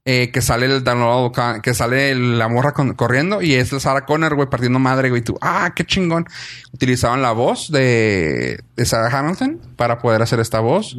Eh, 0.07 0.31
que 0.31 0.43
sale 0.43 0.67
el 0.67 0.85
download, 0.85 1.33
ca- 1.33 1.63
que 1.63 1.73
sale 1.73 2.15
la 2.15 2.47
morra 2.49 2.73
con- 2.73 2.93
corriendo 2.95 3.41
y 3.41 3.55
es 3.55 3.73
la 3.73 3.81
Sarah 3.81 4.05
Connor, 4.05 4.35
güey, 4.35 4.51
partiendo 4.51 4.79
madre, 4.79 5.09
güey. 5.09 5.23
y 5.23 5.25
Tú, 5.25 5.39
ah, 5.41 5.73
qué 5.75 5.85
chingón. 5.87 6.27
Utilizaban 6.73 7.23
la 7.23 7.33
voz 7.33 7.71
de, 7.73 8.63
de 8.77 8.85
Sarah 8.85 9.19
Hamilton 9.19 9.61
para 9.77 9.99
poder 9.99 10.21
hacer 10.21 10.41
esta 10.41 10.61
voz. 10.61 10.97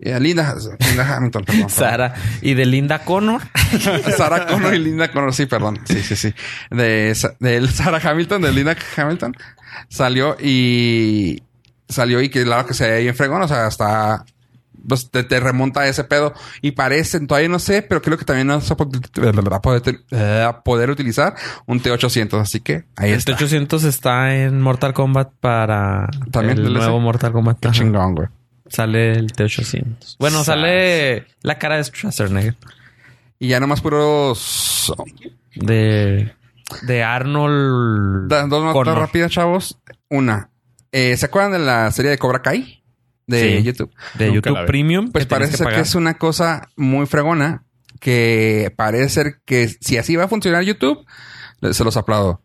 Eh, 0.00 0.20
Linda, 0.20 0.54
Linda 0.86 1.16
Hamilton, 1.16 1.44
perdón. 1.44 1.62
perdón. 1.62 1.70
Sara. 1.70 2.14
Y 2.42 2.52
de 2.52 2.66
Linda 2.66 2.98
Connor. 3.04 3.40
Sarah 4.16 4.46
Connor 4.46 4.74
y 4.74 4.78
Linda 4.80 5.10
Connor, 5.10 5.32
sí, 5.32 5.46
perdón. 5.46 5.80
Sí, 5.84 6.02
sí, 6.02 6.14
sí. 6.16 6.34
De, 6.70 7.16
de 7.40 7.68
Sarah 7.68 8.00
Hamilton, 8.10 8.42
de 8.42 8.52
Linda 8.52 8.76
Hamilton, 8.96 9.34
salió 9.88 10.36
y 10.38 11.42
salió 11.88 12.20
y 12.20 12.28
que 12.28 12.42
claro 12.44 12.66
que 12.66 12.74
se 12.74 12.90
ve 12.90 13.00
bien 13.00 13.14
fregón, 13.14 13.40
o 13.40 13.48
sea, 13.48 13.66
hasta 13.66 14.24
pues, 14.86 15.10
te, 15.10 15.22
te 15.24 15.40
remonta 15.40 15.80
a 15.80 15.88
ese 15.88 16.04
pedo 16.04 16.32
y 16.60 16.72
parece, 16.72 17.20
todavía 17.26 17.48
no 17.48 17.58
sé, 17.58 17.82
pero 17.82 18.02
creo 18.02 18.16
que 18.18 18.24
también 18.24 18.46
no 18.48 18.60
se 18.60 18.74
va 18.74 19.56
a 19.56 19.60
poder, 19.62 20.00
eh, 20.10 20.50
poder 20.64 20.90
utilizar 20.90 21.34
un 21.66 21.80
T800, 21.82 22.40
así 22.40 22.60
que 22.60 22.84
ahí 22.96 23.10
Este 23.12 23.32
está. 23.32 23.44
800 23.44 23.84
está 23.84 24.34
en 24.36 24.60
Mortal 24.60 24.92
Kombat 24.94 25.30
para 25.40 26.08
También 26.30 26.58
el 26.58 26.64
DLC. 26.64 26.76
nuevo 26.78 27.00
Mortal 27.00 27.32
Kombat. 27.32 27.58
Qué 27.60 27.70
chingón, 27.70 28.14
güey. 28.14 28.28
Sale 28.68 29.12
el 29.12 29.32
T800. 29.32 30.16
Bueno, 30.18 30.44
sale 30.44 31.26
la 31.42 31.58
cara 31.58 31.76
de 31.76 31.84
Schwarzenegger. 31.84 32.56
Y 33.38 33.48
ya 33.48 33.60
nomás 33.60 33.80
puros 33.82 34.92
De, 35.54 36.32
de 36.82 37.02
Arnold. 37.02 38.28
Da- 38.28 38.46
dos 38.46 38.64
notas 38.64 38.94
rápidas, 38.96 39.30
chavos. 39.30 39.78
Una, 40.08 40.50
eh, 40.90 41.16
¿se 41.16 41.26
acuerdan 41.26 41.52
de 41.52 41.58
la 41.58 41.90
serie 41.90 42.10
de 42.12 42.18
Cobra 42.18 42.40
Kai? 42.42 42.81
De 43.32 43.58
Sí. 43.58 43.62
YouTube. 43.62 43.90
De 44.14 44.26
Nunca 44.30 44.50
YouTube. 44.50 44.66
Premium. 44.66 45.10
Pues 45.10 45.26
parece 45.26 45.64
que 45.64 45.80
es 45.80 45.94
una 45.94 46.14
cosa 46.18 46.68
muy 46.76 47.06
fregona 47.06 47.64
que 48.00 48.72
parece 48.76 49.08
ser 49.08 49.40
que 49.44 49.68
si 49.68 49.96
así 49.96 50.16
va 50.16 50.24
a 50.24 50.28
funcionar 50.28 50.62
YouTube, 50.64 51.04
se 51.70 51.84
los 51.84 51.96
aplaudo. 51.96 52.42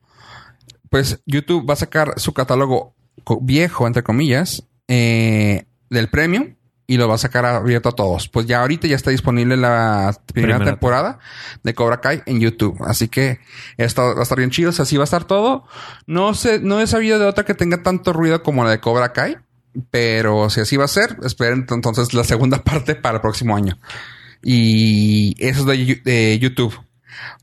Pues 0.89 1.21
YouTube 1.25 1.67
va 1.69 1.73
a 1.73 1.77
sacar 1.77 2.13
su 2.17 2.33
catálogo 2.33 2.95
viejo, 3.41 3.87
entre 3.87 4.03
comillas, 4.03 4.63
eh, 4.87 5.65
del 5.89 6.09
premium 6.09 6.55
y 6.89 6.95
lo 6.97 7.09
va 7.09 7.15
a 7.15 7.17
sacar 7.17 7.45
abierto 7.45 7.89
a 7.89 7.91
todos. 7.91 8.29
Pues 8.29 8.45
ya 8.45 8.61
ahorita 8.61 8.87
ya 8.87 8.95
está 8.95 9.11
disponible 9.11 9.57
la 9.57 10.15
primera, 10.31 10.55
Primera 10.57 10.71
temporada 10.71 11.19
de 11.63 11.73
Cobra 11.73 11.99
Kai 11.99 12.23
en 12.25 12.39
YouTube. 12.39 12.77
Así 12.85 13.09
que 13.09 13.39
esto 13.75 14.01
va 14.15 14.19
a 14.19 14.23
estar 14.23 14.37
bien 14.37 14.51
chido. 14.51 14.69
O 14.69 14.73
sea, 14.73 14.83
así 14.83 14.95
va 14.95 15.03
a 15.03 15.05
estar 15.05 15.25
todo. 15.25 15.65
No 16.05 16.33
sé, 16.33 16.59
no 16.59 16.79
he 16.79 16.87
sabido 16.87 17.19
de 17.19 17.25
otra 17.25 17.43
que 17.43 17.53
tenga 17.55 17.83
tanto 17.83 18.13
ruido 18.13 18.41
como 18.43 18.63
la 18.63 18.69
de 18.69 18.79
Cobra 18.79 19.11
Kai. 19.11 19.37
Pero 19.91 20.49
si 20.49 20.61
así 20.61 20.77
va 20.77 20.85
a 20.85 20.89
ser, 20.89 21.17
esperen 21.23 21.65
entonces 21.69 22.13
la 22.13 22.23
segunda 22.23 22.63
parte 22.63 22.95
para 22.95 23.15
el 23.15 23.21
próximo 23.21 23.55
año. 23.55 23.77
Y 24.41 25.35
eso 25.39 25.71
es 25.71 26.03
de, 26.03 26.39
YouTube. 26.39 26.79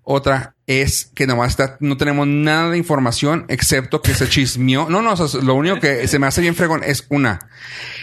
Otra 0.02 0.54
es 0.66 1.10
que 1.14 1.26
nomás 1.26 1.50
está, 1.50 1.76
no 1.80 1.96
tenemos 1.96 2.26
nada 2.26 2.70
de 2.70 2.78
información 2.78 3.44
excepto 3.48 4.02
que 4.02 4.14
se 4.14 4.28
chismeó. 4.28 4.88
No, 4.88 5.02
no, 5.02 5.14
lo 5.42 5.54
único 5.54 5.80
que 5.80 6.06
se 6.06 6.18
me 6.18 6.26
hace 6.26 6.40
bien 6.40 6.54
fregón 6.54 6.82
es 6.84 7.06
una. 7.08 7.48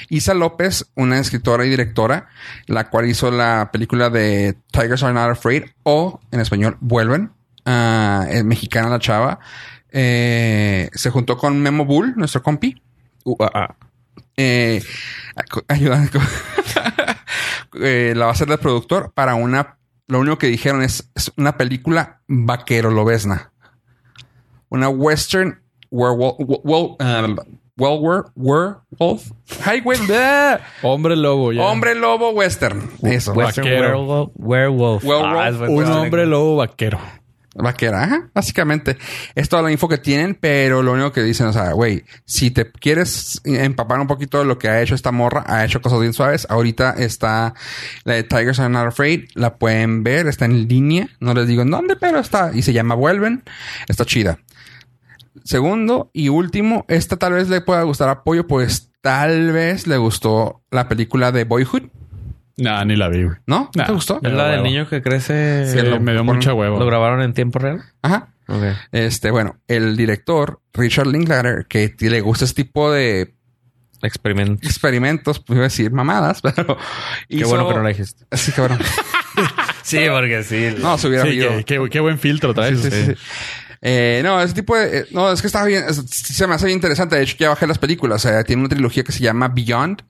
Isa 0.09 0.33
López, 0.33 0.91
una 0.95 1.19
escritora 1.19 1.65
y 1.65 1.69
directora, 1.69 2.27
la 2.67 2.89
cual 2.89 3.07
hizo 3.07 3.31
la 3.31 3.69
película 3.71 4.09
de 4.09 4.57
Tigers 4.71 5.03
Are 5.03 5.13
Not 5.13 5.31
Afraid 5.31 5.63
o 5.83 6.19
en 6.31 6.41
español 6.41 6.77
Vuelven. 6.81 7.31
Ah, 7.65 8.25
es 8.29 8.43
mexicana 8.43 8.89
la 8.89 8.99
chava. 8.99 9.39
Eh, 9.91 10.89
se 10.93 11.09
juntó 11.09 11.37
con 11.37 11.59
Memo 11.61 11.85
Bull, 11.85 12.13
nuestro 12.15 12.41
compi. 12.41 12.81
Uh, 13.23 13.35
ah. 13.39 13.75
Eh, 14.37 14.81
ayuda- 15.67 16.09
eh, 17.81 18.13
la 18.15 18.25
va 18.25 18.31
a 18.31 18.33
hacer 18.33 18.47
de 18.47 18.57
productor 18.57 19.11
para 19.13 19.35
una. 19.35 19.77
Lo 20.07 20.19
único 20.19 20.37
que 20.37 20.47
dijeron 20.47 20.81
es, 20.81 21.09
es 21.15 21.31
una 21.37 21.57
película 21.57 22.21
vaquero 22.27 22.91
lobesna. 22.91 23.51
Una 24.69 24.89
western 24.89 25.61
werewolf. 25.89 26.35
Well, 26.39 26.95
um, 26.99 27.37
well, 27.77 27.99
werewolf. 28.35 29.31
Ay, 29.65 29.79
güey, 29.81 29.99
bleh. 30.07 30.59
Hombre 30.81 31.15
lobo, 31.15 31.51
ya. 31.53 31.61
Hombre 31.63 31.95
lobo 31.95 32.31
western. 32.31 32.89
Eso. 33.03 33.33
Western 33.33 33.65
Vaquero. 33.67 33.87
Werewolf. 33.87 34.31
Werewolf. 34.35 35.03
Werewolf. 35.03 35.37
Ah, 35.37 35.49
es 35.49 35.55
Un 35.55 35.75
western. 35.77 35.97
hombre 35.97 36.25
lobo 36.25 36.55
vaquero. 36.57 36.99
Vaquera, 37.53 38.03
ajá, 38.03 38.29
básicamente. 38.33 38.97
Es 39.35 39.49
toda 39.49 39.61
la 39.61 39.71
info 39.71 39.89
que 39.89 39.97
tienen, 39.97 40.35
pero 40.35 40.81
lo 40.81 40.93
único 40.93 41.11
que 41.11 41.21
dicen, 41.21 41.47
o 41.47 41.53
sea, 41.53 41.73
güey, 41.73 42.05
si 42.25 42.49
te 42.49 42.71
quieres 42.71 43.41
empapar 43.43 43.99
un 43.99 44.07
poquito 44.07 44.39
de 44.39 44.45
lo 44.45 44.57
que 44.57 44.69
ha 44.69 44.81
hecho 44.81 44.95
esta 44.95 45.11
morra, 45.11 45.43
ha 45.47 45.65
hecho 45.65 45.81
cosas 45.81 45.99
bien 45.99 46.13
suaves. 46.13 46.47
Ahorita 46.49 46.91
está 46.91 47.53
la 48.05 48.13
de 48.13 48.23
Tigers 48.23 48.59
Are 48.59 48.69
Not 48.69 48.87
Afraid, 48.87 49.29
la 49.33 49.57
pueden 49.57 50.03
ver, 50.03 50.27
está 50.27 50.45
en 50.45 50.67
línea. 50.67 51.09
No 51.19 51.33
les 51.33 51.47
digo 51.47 51.61
en 51.61 51.71
dónde, 51.71 51.97
pero 51.97 52.19
está, 52.19 52.51
y 52.53 52.61
se 52.61 52.71
llama 52.71 52.95
Vuelven. 52.95 53.43
Está 53.87 54.05
chida. 54.05 54.39
Segundo 55.43 56.09
y 56.13 56.29
último, 56.29 56.85
esta 56.87 57.17
tal 57.17 57.33
vez 57.33 57.49
le 57.49 57.61
pueda 57.61 57.83
gustar 57.83 58.09
a 58.09 58.23
Pollo, 58.23 58.47
pues 58.47 58.91
tal 59.01 59.51
vez 59.51 59.87
le 59.87 59.97
gustó 59.97 60.61
la 60.71 60.87
película 60.87 61.31
de 61.31 61.43
Boyhood, 61.43 61.89
Nah, 62.61 62.83
ni 62.85 62.95
la 62.95 63.09
vi, 63.09 63.23
güey. 63.23 63.35
¿no? 63.47 63.59
¿No 63.63 63.71
Nah. 63.75 63.85
¿Te 63.85 63.91
gustó? 63.93 64.19
Es 64.23 64.31
la 64.31 64.45
del 64.45 64.51
huevo. 64.59 64.63
niño 64.63 64.87
que 64.89 65.01
crece. 65.01 65.65
Sí, 65.71 65.81
lo 65.81 65.99
me 65.99 66.11
dio 66.13 66.23
mucha 66.23 66.53
hueva. 66.53 66.77
¿Lo 66.79 66.85
grabaron 66.85 67.21
en 67.21 67.33
tiempo 67.33 67.59
real? 67.59 67.81
Ajá. 68.01 68.29
Ok. 68.47 68.63
Este, 68.91 69.31
bueno, 69.31 69.57
el 69.67 69.95
director 69.97 70.59
Richard 70.73 71.07
Linklater, 71.07 71.65
que 71.67 71.95
le 71.99 72.21
gusta 72.21 72.45
este 72.45 72.63
tipo 72.63 72.91
de 72.91 73.33
Experimento. 74.03 74.67
experimentos, 74.67 75.39
pues 75.39 75.55
iba 75.57 75.65
a 75.65 75.69
decir 75.69 75.91
mamadas, 75.91 76.41
pero 76.43 76.77
Qué 77.29 77.43
bueno 77.45 77.67
que 77.67 77.75
no 77.75 77.83
la 77.83 77.89
dijiste. 77.89 78.25
Sí, 78.35 78.51
cabrón. 78.51 78.79
Sí, 79.83 79.99
porque 80.11 80.43
sí. 80.43 80.75
No, 80.79 80.97
se 80.97 81.07
hubiera 81.07 81.23
Sí, 81.25 81.39
qué, 81.39 81.63
qué- 81.65 81.89
qué 81.89 81.99
buen 81.99 82.19
filtro 82.19 82.53
traes. 82.53 82.79
Sí, 82.81 82.91
sí, 82.91 83.05
sí. 83.07 83.13
Eh, 83.81 84.21
no, 84.23 84.39
ese 84.39 84.53
tipo 84.53 84.77
de... 84.77 84.99
eh, 84.99 85.05
no, 85.11 85.31
es 85.31 85.41
que 85.41 85.47
estaba 85.47 85.65
bien... 85.65 85.83
es- 85.89 86.03
se 86.07 86.45
me 86.47 86.53
hace 86.53 86.67
bien 86.67 86.77
interesante. 86.77 87.15
De 87.15 87.23
hecho, 87.23 87.35
ya 87.39 87.49
bajé 87.49 87.65
las 87.65 87.79
películas. 87.79 88.23
O 88.23 88.29
sea, 88.29 88.43
tiene 88.43 88.61
una 88.61 88.69
trilogía 88.69 89.03
que 89.03 89.11
se 89.11 89.21
llama 89.23 89.47
Beyond. 89.47 90.03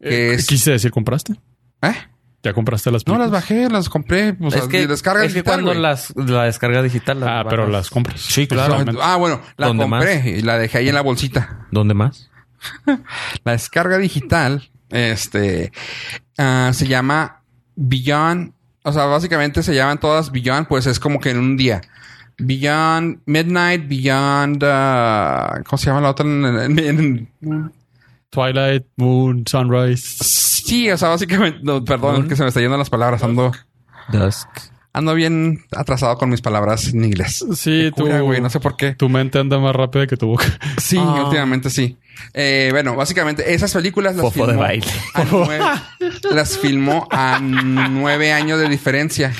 Que 0.00 0.32
Eh, 0.32 0.34
es... 0.34 0.46
Quise 0.46 0.72
decir, 0.72 0.90
¿compraste? 0.90 1.34
¿Eh? 1.82 1.94
¿Ya 2.42 2.52
compraste 2.52 2.90
las 2.92 3.06
No, 3.06 3.14
las 3.14 3.30
películas? 3.30 3.42
bajé, 3.42 3.68
las 3.70 3.88
compré. 3.88 4.36
O 4.40 4.50
sea, 4.50 4.60
es 4.62 4.68
que, 4.68 4.86
descarga 4.86 5.24
es 5.24 5.32
que 5.32 5.40
digital, 5.40 5.62
cuando 5.62 5.80
las, 5.80 6.12
la 6.16 6.44
descarga 6.44 6.82
digital. 6.82 7.18
las 7.20 7.28
Ah, 7.28 7.44
pero 7.48 7.66
las 7.68 7.90
compras. 7.90 8.20
Sí, 8.20 8.46
claro. 8.46 8.76
Ah, 9.02 9.16
bueno, 9.16 9.40
la 9.56 9.66
¿Dónde 9.66 9.82
compré 9.82 10.30
y 10.38 10.42
la 10.42 10.56
dejé 10.58 10.78
ahí 10.78 10.88
en 10.88 10.94
la 10.94 11.00
bolsita. 11.02 11.66
¿Dónde 11.72 11.94
más? 11.94 12.30
La 13.44 13.52
descarga 13.52 13.98
digital, 13.98 14.68
este, 14.90 15.70
ah, 16.38 16.70
se 16.74 16.86
llama 16.88 17.42
Beyond. 17.76 18.52
O 18.82 18.92
sea, 18.92 19.04
básicamente 19.06 19.62
se 19.62 19.74
llaman 19.74 19.98
todas 20.00 20.32
Beyond, 20.32 20.66
pues 20.66 20.86
es 20.86 20.98
como 20.98 21.20
que 21.20 21.30
en 21.30 21.38
un 21.38 21.56
día. 21.56 21.80
Beyond 22.38 23.20
Midnight, 23.26 23.88
Beyond, 23.88 24.62
ah, 24.64 25.60
¿cómo 25.68 25.78
se 25.78 25.86
llama 25.86 26.00
la 26.00 26.10
otra? 26.10 26.24
En- 26.28 26.78
en- 26.78 27.28
en- 27.42 27.72
Twilight, 28.30 28.84
Moon, 28.96 29.44
Sunrise. 29.46 30.22
sí, 30.24 30.90
o 30.90 30.96
sea, 30.98 31.08
básicamente, 31.08 31.60
no, 31.62 31.84
perdón, 31.84 32.28
que 32.28 32.36
se 32.36 32.42
me 32.42 32.48
está 32.48 32.60
yendo 32.60 32.76
las 32.76 32.90
palabras. 32.90 33.22
Ando, 33.22 33.52
Dusk. 34.12 34.48
ando 34.92 35.14
bien 35.14 35.64
atrasado 35.74 36.18
con 36.18 36.28
mis 36.30 36.40
palabras 36.42 36.88
en 36.88 37.04
inglés. 37.04 37.44
Sí, 37.54 37.90
tú, 37.96 38.06
no 38.08 38.50
sé 38.50 38.60
por 38.60 38.76
qué. 38.76 38.94
tu 38.94 39.08
mente 39.08 39.38
anda 39.38 39.58
más 39.58 39.74
rápida 39.74 40.06
que 40.06 40.16
tu 40.16 40.26
boca. 40.28 40.44
Sí, 40.78 40.98
Ah. 41.00 41.24
últimamente 41.24 41.70
sí. 41.70 41.96
Eh, 42.34 42.68
bueno, 42.72 42.96
básicamente 42.96 43.54
esas 43.54 43.72
películas 43.72 44.16
las 44.16 44.22
Fofo 44.24 44.40
de 44.46 44.52
filmó 44.54 44.60
baile. 44.62 44.86
a 45.14 45.24
nueve, 45.30 45.64
las 46.32 46.58
filmó 46.58 47.08
a 47.12 47.38
nueve 47.40 48.32
años 48.32 48.58
de 48.58 48.68
diferencia. 48.68 49.32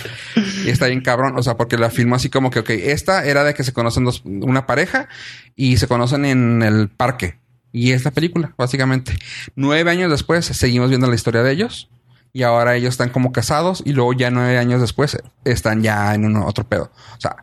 Y 0.64 0.70
está 0.70 0.86
bien 0.86 1.00
cabrón. 1.00 1.36
O 1.36 1.42
sea, 1.42 1.56
porque 1.56 1.76
la 1.76 1.90
filmó 1.90 2.14
así 2.14 2.30
como 2.30 2.50
que, 2.50 2.60
ok, 2.60 2.70
esta 2.70 3.24
era 3.26 3.42
de 3.44 3.54
que 3.54 3.64
se 3.64 3.72
conocen 3.72 4.04
dos, 4.04 4.22
una 4.24 4.64
pareja 4.66 5.08
y 5.56 5.76
se 5.78 5.88
conocen 5.88 6.24
en 6.24 6.62
el 6.62 6.88
parque. 6.88 7.38
Y 7.72 7.92
esta 7.92 8.10
película, 8.10 8.54
básicamente. 8.56 9.18
Nueve 9.56 9.90
años 9.90 10.10
después 10.10 10.46
seguimos 10.46 10.88
viendo 10.88 11.06
la 11.06 11.14
historia 11.14 11.42
de 11.42 11.52
ellos. 11.52 11.88
Y 12.32 12.42
ahora 12.42 12.76
ellos 12.76 12.90
están 12.90 13.08
como 13.10 13.32
casados 13.32 13.82
y 13.84 13.92
luego 13.92 14.12
ya 14.12 14.30
nueve 14.30 14.58
años 14.58 14.80
después 14.80 15.16
están 15.44 15.82
ya 15.82 16.14
en 16.14 16.24
un 16.24 16.36
otro 16.36 16.64
pedo. 16.68 16.92
O 17.16 17.20
sea, 17.20 17.36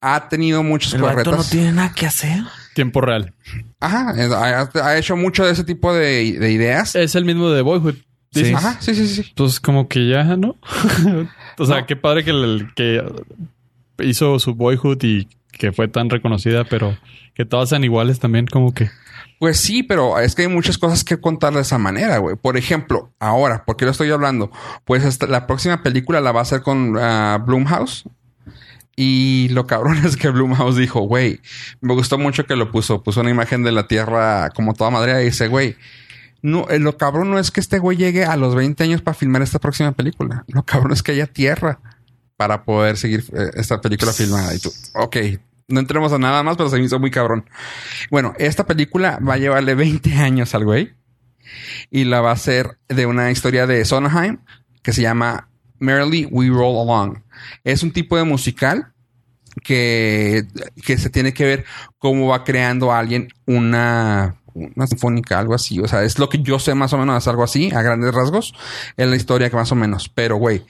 ha 0.00 0.28
tenido 0.28 0.62
muchos 0.62 0.94
El 0.94 1.00
corretas. 1.00 1.36
no 1.36 1.42
tiene 1.44 1.72
nada 1.72 1.92
que 1.94 2.06
hacer. 2.06 2.42
Tiempo 2.74 3.00
real. 3.00 3.34
Ajá, 3.80 4.12
es- 4.16 4.30
ha, 4.30 4.70
ha 4.86 4.96
hecho 4.98 5.16
mucho 5.16 5.44
de 5.44 5.52
ese 5.52 5.64
tipo 5.64 5.92
de, 5.94 6.38
de 6.38 6.52
ideas. 6.52 6.94
Es 6.94 7.14
el 7.14 7.24
mismo 7.24 7.50
de 7.50 7.62
Boyhood. 7.62 7.96
Sí. 8.30 8.52
Ajá, 8.54 8.76
sí, 8.80 8.94
sí, 8.94 9.08
sí. 9.08 9.22
sí. 9.22 9.32
Pues 9.34 9.58
como 9.60 9.88
que 9.88 10.06
ya, 10.08 10.22
¿no? 10.36 10.56
o 11.58 11.64
sea, 11.66 11.80
No. 11.80 11.86
qué 11.86 11.96
padre 11.96 12.22
que, 12.24 12.30
el, 12.30 12.68
que 12.76 13.02
hizo 14.00 14.38
su 14.38 14.54
Boyhood 14.54 15.02
y 15.02 15.28
que 15.58 15.72
fue 15.72 15.88
tan 15.88 16.10
reconocida, 16.10 16.64
pero 16.64 16.96
que 17.34 17.44
todas 17.44 17.68
sean 17.68 17.84
iguales 17.84 18.18
también, 18.18 18.46
como 18.46 18.72
que... 18.72 18.90
Pues 19.38 19.60
sí, 19.60 19.84
pero 19.84 20.18
es 20.18 20.34
que 20.34 20.42
hay 20.42 20.48
muchas 20.48 20.78
cosas 20.78 21.04
que 21.04 21.20
contar 21.20 21.52
de 21.52 21.60
esa 21.60 21.78
manera, 21.78 22.18
güey. 22.18 22.34
Por 22.34 22.56
ejemplo, 22.56 23.12
ahora, 23.20 23.64
¿por 23.64 23.76
qué 23.76 23.84
lo 23.84 23.92
estoy 23.92 24.10
hablando? 24.10 24.50
Pues 24.84 25.22
la 25.28 25.46
próxima 25.46 25.82
película 25.82 26.20
la 26.20 26.32
va 26.32 26.40
a 26.40 26.42
hacer 26.42 26.62
con 26.62 26.96
ah, 26.98 27.42
Blumhouse. 27.46 28.04
Y 28.96 29.48
lo 29.50 29.68
cabrón 29.68 29.98
es 30.04 30.16
que 30.16 30.28
Blumhouse 30.28 30.76
dijo, 30.76 31.02
güey, 31.02 31.40
me 31.80 31.94
gustó 31.94 32.18
mucho 32.18 32.46
que 32.46 32.56
lo 32.56 32.72
puso. 32.72 33.04
Puso 33.04 33.20
una 33.20 33.30
imagen 33.30 33.62
de 33.62 33.70
la 33.70 33.86
Tierra 33.86 34.50
como 34.50 34.74
toda 34.74 34.90
madre 34.90 35.22
y 35.22 35.26
dice, 35.26 35.46
güey, 35.46 35.76
no, 36.42 36.68
eh, 36.68 36.80
lo 36.80 36.96
cabrón 36.96 37.30
no 37.30 37.38
es 37.38 37.52
que 37.52 37.60
este 37.60 37.78
güey 37.78 37.96
llegue 37.96 38.24
a 38.24 38.36
los 38.36 38.56
20 38.56 38.82
años 38.82 39.02
para 39.02 39.14
filmar 39.14 39.42
esta 39.42 39.60
próxima 39.60 39.92
película. 39.92 40.44
Lo 40.48 40.64
cabrón 40.64 40.92
es 40.92 41.04
que 41.04 41.12
haya 41.12 41.26
tierra 41.26 41.80
para 42.36 42.64
poder 42.64 42.96
seguir 42.96 43.24
eh, 43.32 43.50
esta 43.54 43.80
película 43.80 44.12
filmada. 44.12 44.54
Y 44.54 44.58
tú, 44.58 44.72
ok, 44.94 45.16
no 45.68 45.80
entremos 45.80 46.12
a 46.12 46.18
nada 46.18 46.42
más, 46.42 46.56
pero 46.56 46.70
se 46.70 46.78
me 46.78 46.84
hizo 46.84 46.98
muy 46.98 47.10
cabrón. 47.10 47.48
Bueno, 48.10 48.34
esta 48.38 48.66
película 48.66 49.18
va 49.26 49.34
a 49.34 49.38
llevarle 49.38 49.74
20 49.74 50.14
años 50.14 50.54
al 50.54 50.64
güey 50.64 50.94
y 51.90 52.04
la 52.04 52.20
va 52.20 52.30
a 52.30 52.34
hacer 52.34 52.78
de 52.88 53.06
una 53.06 53.30
historia 53.30 53.66
de 53.66 53.84
Sondheim 53.84 54.38
que 54.82 54.92
se 54.92 55.02
llama 55.02 55.50
Merrily 55.78 56.26
We 56.30 56.48
Roll 56.48 56.88
Along. 56.88 57.22
Es 57.64 57.82
un 57.82 57.92
tipo 57.92 58.16
de 58.16 58.24
musical 58.24 58.92
que, 59.62 60.46
que 60.84 60.96
se 60.96 61.10
tiene 61.10 61.34
que 61.34 61.44
ver 61.44 61.64
cómo 61.98 62.28
va 62.28 62.44
creando 62.44 62.92
alguien 62.92 63.28
una, 63.46 64.40
una 64.76 64.86
sinfónica, 64.86 65.38
algo 65.38 65.54
así. 65.54 65.78
O 65.80 65.88
sea, 65.88 66.02
es 66.04 66.18
lo 66.18 66.28
que 66.28 66.42
yo 66.42 66.58
sé 66.58 66.74
más 66.74 66.92
o 66.92 66.98
menos, 66.98 67.16
es 67.22 67.28
algo 67.28 67.42
así, 67.44 67.70
a 67.72 67.82
grandes 67.82 68.12
rasgos. 68.14 68.54
Es 68.96 69.08
la 69.08 69.16
historia 69.16 69.50
que 69.50 69.56
más 69.56 69.70
o 69.72 69.74
menos. 69.74 70.08
Pero, 70.14 70.36
güey, 70.36 70.62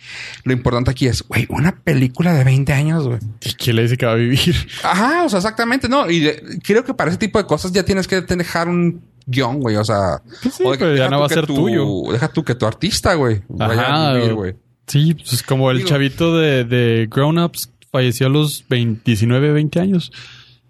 lo 0.45 0.53
importante 0.53 0.91
aquí 0.91 1.07
es, 1.07 1.23
güey, 1.23 1.47
una 1.51 1.73
película 1.83 2.33
de 2.35 2.45
20 2.45 2.73
años, 2.73 3.07
güey. 3.07 3.19
¿Y 3.45 3.53
quién 3.55 3.77
le 3.77 3.83
dice 3.83 3.97
que 3.97 4.07
va 4.07 4.13
a 4.13 4.17
vivir? 4.17 4.55
Ajá, 4.83 5.25
o 5.25 5.29
sea, 5.29 5.39
exactamente, 5.39 5.89
no. 5.89 6.11
Y 6.11 6.21
de- 6.21 6.61
creo 6.63 6.85
que 6.85 6.95
para 6.95 7.11
ese 7.11 7.19
tipo 7.19 7.39
de 7.39 7.47
cosas 7.47 7.73
ya 7.73 7.83
tienes 7.85 8.07
que 8.07 8.21
dejar 8.21 8.69
un 8.69 9.03
guion, 9.27 9.61
güey. 9.61 9.77
O 9.77 9.85
sea, 9.85 10.23
Pues 10.43 10.55
sí, 10.55 10.63
o 10.65 10.73
de- 10.73 10.79
pero 10.79 10.97
ya 10.97 11.09
no 11.09 11.21
va 11.21 11.27
a 11.27 11.29
ser 11.31 11.47
tu- 11.47 11.55
tuyo. 11.55 12.13
Deja 12.13 12.29
tú 12.29 12.45
que 12.45 12.55
tu 12.55 12.67
artista, 12.67 13.15
güey, 13.15 13.43
vaya 13.49 14.11
a 14.11 14.15
vivir, 14.15 14.35
güey. 14.35 14.55
Sí, 14.87 15.15
pues 15.15 15.43
como 15.43 15.71
el 15.71 15.79
Digo- 15.79 15.89
chavito 15.91 16.37
de, 16.39 16.65
de 16.65 17.09
Grown 17.11 17.39
Ups 17.39 17.71
falleció 17.93 18.27
a 18.27 18.31
los 18.31 18.65
29, 18.69 19.53
20 19.53 19.81
años. 19.81 20.11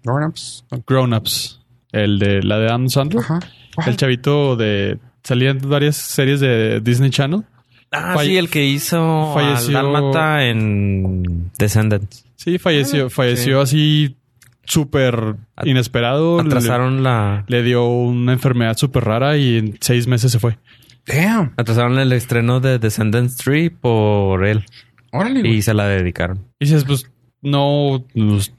Grown-ups. 0.03 0.63
Grown 0.87 1.13
Ups. 1.13 1.58
El 1.91 2.19
de 2.19 2.43
la 2.43 2.59
de 2.59 2.67
Adam 2.67 2.89
Sandler. 2.89 3.21
Ajá. 3.23 3.39
El 3.85 3.97
chavito 3.97 4.55
de... 4.55 4.99
Salían 5.23 5.59
varias 5.63 5.95
series 5.97 6.39
de 6.39 6.79
Disney 6.81 7.09
Channel. 7.09 7.43
Ah, 7.91 8.13
Falle- 8.15 8.25
sí, 8.29 8.37
el 8.37 8.49
que 8.49 8.65
hizo 8.65 9.31
falleció- 9.33 10.39
en 10.41 11.51
Descendants. 11.57 12.25
Sí, 12.35 12.57
falleció. 12.57 13.09
falleció 13.09 13.61
así 13.61 14.15
súper 14.63 15.35
inesperado. 15.63 16.41
Le, 16.41 16.47
Atrasaron 16.47 17.03
la... 17.03 17.43
le 17.47 17.63
dio 17.63 17.87
una 17.87 18.33
enfermedad 18.33 18.77
súper 18.77 19.03
rara 19.05 19.37
y 19.37 19.57
en 19.57 19.77
seis 19.81 20.07
meses 20.07 20.31
se 20.31 20.39
fue. 20.39 20.57
Damn. 21.05 21.53
Atrasaron 21.57 21.97
el 21.99 22.11
estreno 22.13 22.59
de 22.59 22.77
Descendants 22.79 23.37
3 23.37 23.71
por 23.81 24.45
él. 24.45 24.63
Órale. 25.11 25.47
Y 25.49 25.61
se 25.63 25.73
la 25.73 25.87
dedicaron. 25.87 26.45
Y 26.59 26.65
dices, 26.65 26.85
pues, 26.85 27.11
no... 27.41 28.05
pues, 28.13 28.53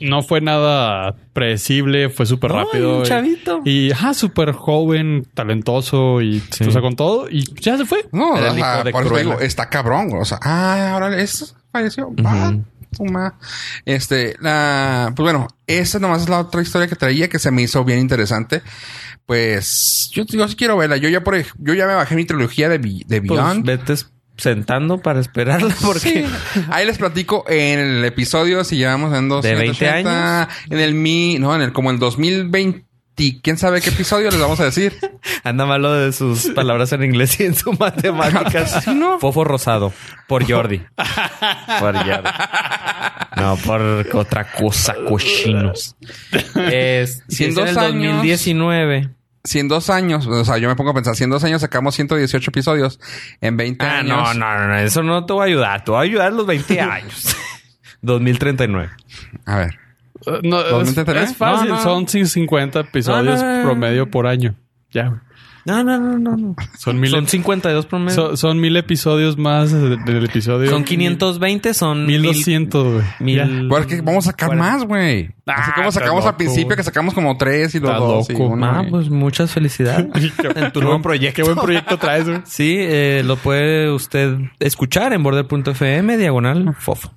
no 0.00 0.22
fue 0.22 0.40
nada 0.40 1.14
predecible, 1.32 2.08
fue 2.10 2.26
súper 2.26 2.52
rápido. 2.52 2.96
un 2.98 3.02
y- 3.02 3.06
chavito. 3.06 3.60
Y, 3.64 3.90
ajá, 3.92 4.14
súper 4.14 4.52
joven, 4.52 5.26
talentoso 5.34 6.20
y, 6.20 6.40
Sí. 6.50 6.64
o 6.64 6.70
sea, 6.70 6.80
con 6.80 6.96
todo. 6.96 7.28
Y 7.30 7.44
ya 7.60 7.76
se 7.76 7.84
fue. 7.86 8.06
No, 8.12 8.36
Era 8.36 8.48
el 8.80 8.84
de 8.84 8.92
por 8.92 9.04
eso 9.06 9.16
digo, 9.16 9.40
está 9.40 9.68
cabrón. 9.68 10.10
O 10.20 10.24
sea, 10.24 10.38
ah, 10.42 10.92
ahora 10.92 11.16
es 11.20 11.54
falleció. 11.72 12.12
Toma. 12.96 13.38
Este, 13.84 14.34
la, 14.40 15.12
pues 15.14 15.22
bueno, 15.24 15.46
esa 15.66 15.98
nomás 15.98 16.22
es 16.22 16.28
la 16.30 16.40
otra 16.40 16.62
historia 16.62 16.88
que 16.88 16.96
traía 16.96 17.28
que 17.28 17.38
se 17.38 17.50
me 17.50 17.60
hizo 17.62 17.84
bien 17.84 17.98
interesante. 17.98 18.62
Pues 19.26 20.10
yo, 20.12 20.24
yo 20.24 20.48
sí 20.48 20.56
quiero 20.56 20.76
verla. 20.78 20.96
Yo 20.96 21.08
ya 21.10 21.22
por 21.22 21.36
yo 21.58 21.74
ya 21.74 21.86
me 21.86 21.94
bajé 21.94 22.14
mi 22.16 22.24
trilogía 22.24 22.68
de, 22.70 22.78
de 22.78 23.20
Pues 23.20 23.22
Beyond. 23.40 23.64
vete 23.66 23.94
sentando 24.38 24.98
para 24.98 25.20
esperarla 25.20 25.74
porque... 25.82 25.98
Sí. 26.54 26.62
Ahí 26.70 26.86
les 26.86 26.96
platico 26.98 27.44
en 27.48 27.78
el 27.78 28.04
episodio 28.04 28.64
si 28.64 28.76
llevamos 28.76 29.14
en 29.16 29.28
dos 29.28 29.42
¿De 29.44 29.54
20 29.54 29.88
años? 29.90 30.48
En 30.70 30.78
el 30.78 30.94
mi, 30.94 31.38
no, 31.38 31.54
en 31.54 31.60
el 31.62 31.72
como 31.72 31.90
el 31.90 31.98
2020, 31.98 32.84
quién 33.42 33.58
sabe 33.58 33.80
qué 33.80 33.90
episodio 33.90 34.30
les 34.30 34.40
vamos 34.40 34.60
a 34.60 34.64
decir. 34.64 34.96
Anda 35.44 35.66
malo 35.66 35.92
de 35.92 36.12
sus 36.12 36.46
palabras 36.50 36.92
en 36.92 37.02
inglés 37.02 37.38
y 37.40 37.44
en 37.44 37.54
su 37.56 37.72
matemáticas. 37.72 38.86
¿no? 38.94 39.18
Fofo 39.18 39.42
rosado. 39.44 39.92
Por 40.28 40.48
Jordi. 40.50 40.80
por 41.80 41.96
Jordi. 41.96 42.30
No, 43.36 43.56
por 43.56 43.80
otra 44.14 44.50
cosa, 44.52 44.94
cochinos. 45.08 45.96
Es, 46.70 47.22
Si 47.28 47.44
en 47.44 47.50
es 47.50 47.56
en 47.58 47.64
dos 47.64 47.68
el 47.70 47.78
años- 47.78 48.12
2019. 48.16 49.10
Si 49.48 49.58
en 49.58 49.68
dos 49.68 49.88
años, 49.90 50.26
o 50.26 50.44
sea, 50.44 50.58
yo 50.58 50.68
me 50.68 50.76
pongo 50.76 50.90
a 50.90 50.94
pensar, 50.94 51.16
si 51.16 51.24
en 51.24 51.30
dos 51.30 51.42
años 51.44 51.60
sacamos 51.62 51.94
118 51.94 52.50
episodios, 52.50 53.00
en 53.40 53.56
20 53.56 53.84
Ah, 53.84 53.98
años. 54.00 54.08
no, 54.08 54.34
no, 54.34 54.58
no, 54.58 54.68
no, 54.68 54.76
eso 54.78 55.02
no 55.02 55.24
te 55.24 55.32
va 55.32 55.44
a 55.44 55.46
ayudar. 55.46 55.84
Te 55.84 55.90
va 55.92 56.00
a 56.00 56.02
ayudar 56.02 56.32
los 56.32 56.46
20 56.46 56.80
años. 56.80 57.34
2039. 58.02 58.90
A 59.46 59.56
ver. 59.56 59.78
Uh, 60.26 60.38
No, 60.42 60.60
es, 60.60 60.70
2039? 60.70 61.30
es 61.30 61.36
fácil, 61.36 61.68
No, 61.68 61.76
no. 61.76 61.82
son 61.82 62.06
50 62.08 62.80
episodios 62.80 63.42
No, 63.42 63.56
no. 63.58 63.62
promedio 63.64 64.10
por 64.10 64.26
año. 64.26 64.54
Ya. 64.90 65.22
No, 65.64 65.84
no, 65.84 65.98
no, 65.98 66.18
no. 66.18 66.36
no. 66.36 66.56
Son 66.78 66.98
mil, 66.98 67.10
Son 67.10 67.26
52 67.26 67.86
promedio. 67.86 68.14
son, 68.14 68.36
son 68.36 68.60
mil 68.60 68.76
episodios 68.76 69.36
más 69.36 69.70
de- 69.72 69.96
del 69.98 70.24
episodio. 70.24 70.70
son 70.70 70.84
520, 70.84 71.74
son 71.74 72.06
Mil 72.06 72.20
mil- 72.22 72.32
doscientos, 72.32 72.92
güey. 72.94 73.04
mil-. 73.20 73.68
Porque 73.68 74.00
vamos 74.00 74.26
a 74.26 74.30
sacar 74.30 74.56
más, 74.56 74.84
güey. 74.84 75.30
Ah, 75.46 75.52
Así 75.62 75.72
como 75.72 75.92
sacamos 75.92 76.16
loco, 76.24 76.28
al 76.28 76.36
principio, 76.36 76.76
que 76.76 76.82
sacamos 76.82 77.14
como 77.14 77.36
tres 77.36 77.74
y 77.74 77.80
los 77.80 77.90
Está 77.90 77.98
dos. 78.02 78.28
loco. 78.30 78.56
Ah, 78.62 78.84
pues 78.88 79.08
muchas 79.10 79.52
felicidades. 79.52 80.06
en 80.56 80.72
tu 80.72 80.80
nuevo 80.80 80.94
buen- 80.96 81.02
proyecto. 81.02 81.36
Qué 81.36 81.42
buen 81.42 81.56
proyecto 81.56 81.98
traes, 81.98 82.24
güey. 82.26 82.40
Sí, 82.46 82.76
eh, 82.78 83.22
lo 83.24 83.36
puede 83.36 83.90
usted 83.92 84.36
escuchar 84.60 85.12
en 85.12 85.22
border.fm, 85.22 86.16
diagonal, 86.16 86.74
fofo. 86.78 87.12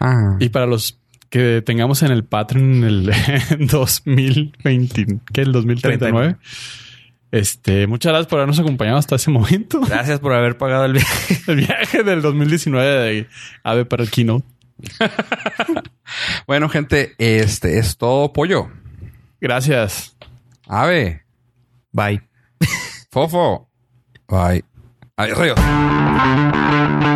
Ah. 0.00 0.36
Y 0.40 0.48
para 0.50 0.66
los 0.66 0.98
que 1.28 1.60
tengamos 1.66 2.02
en 2.02 2.12
el 2.12 2.24
Patreon 2.24 2.74
en 2.76 2.84
el 2.84 3.12
2020, 3.70 5.20
¿qué? 5.32 5.40
El 5.42 5.52
2039. 5.52 6.36
Este, 7.32 7.86
muchas 7.86 8.10
gracias 8.12 8.28
por 8.28 8.38
habernos 8.38 8.58
acompañado 8.58 8.98
hasta 8.98 9.16
ese 9.16 9.30
momento. 9.30 9.80
Gracias 9.88 10.20
por 10.20 10.32
haber 10.32 10.56
pagado 10.56 10.84
el 10.84 10.92
viaje. 10.94 11.38
El 11.48 11.56
viaje 11.56 12.02
del 12.02 12.22
2019 12.22 12.86
de 12.86 13.26
Ave 13.64 13.84
para 13.84 14.02
el 14.02 14.10
keynote. 14.10 14.46
Bueno, 16.46 16.68
gente, 16.68 17.14
este 17.18 17.78
es 17.78 17.96
todo 17.96 18.32
pollo. 18.32 18.70
Gracias. 19.40 20.16
Ave, 20.68 21.26
Bye. 21.92 22.22
fofo. 23.10 23.68
Bye. 24.28 24.64
Adiós, 25.16 25.38
adiós. 25.40 27.15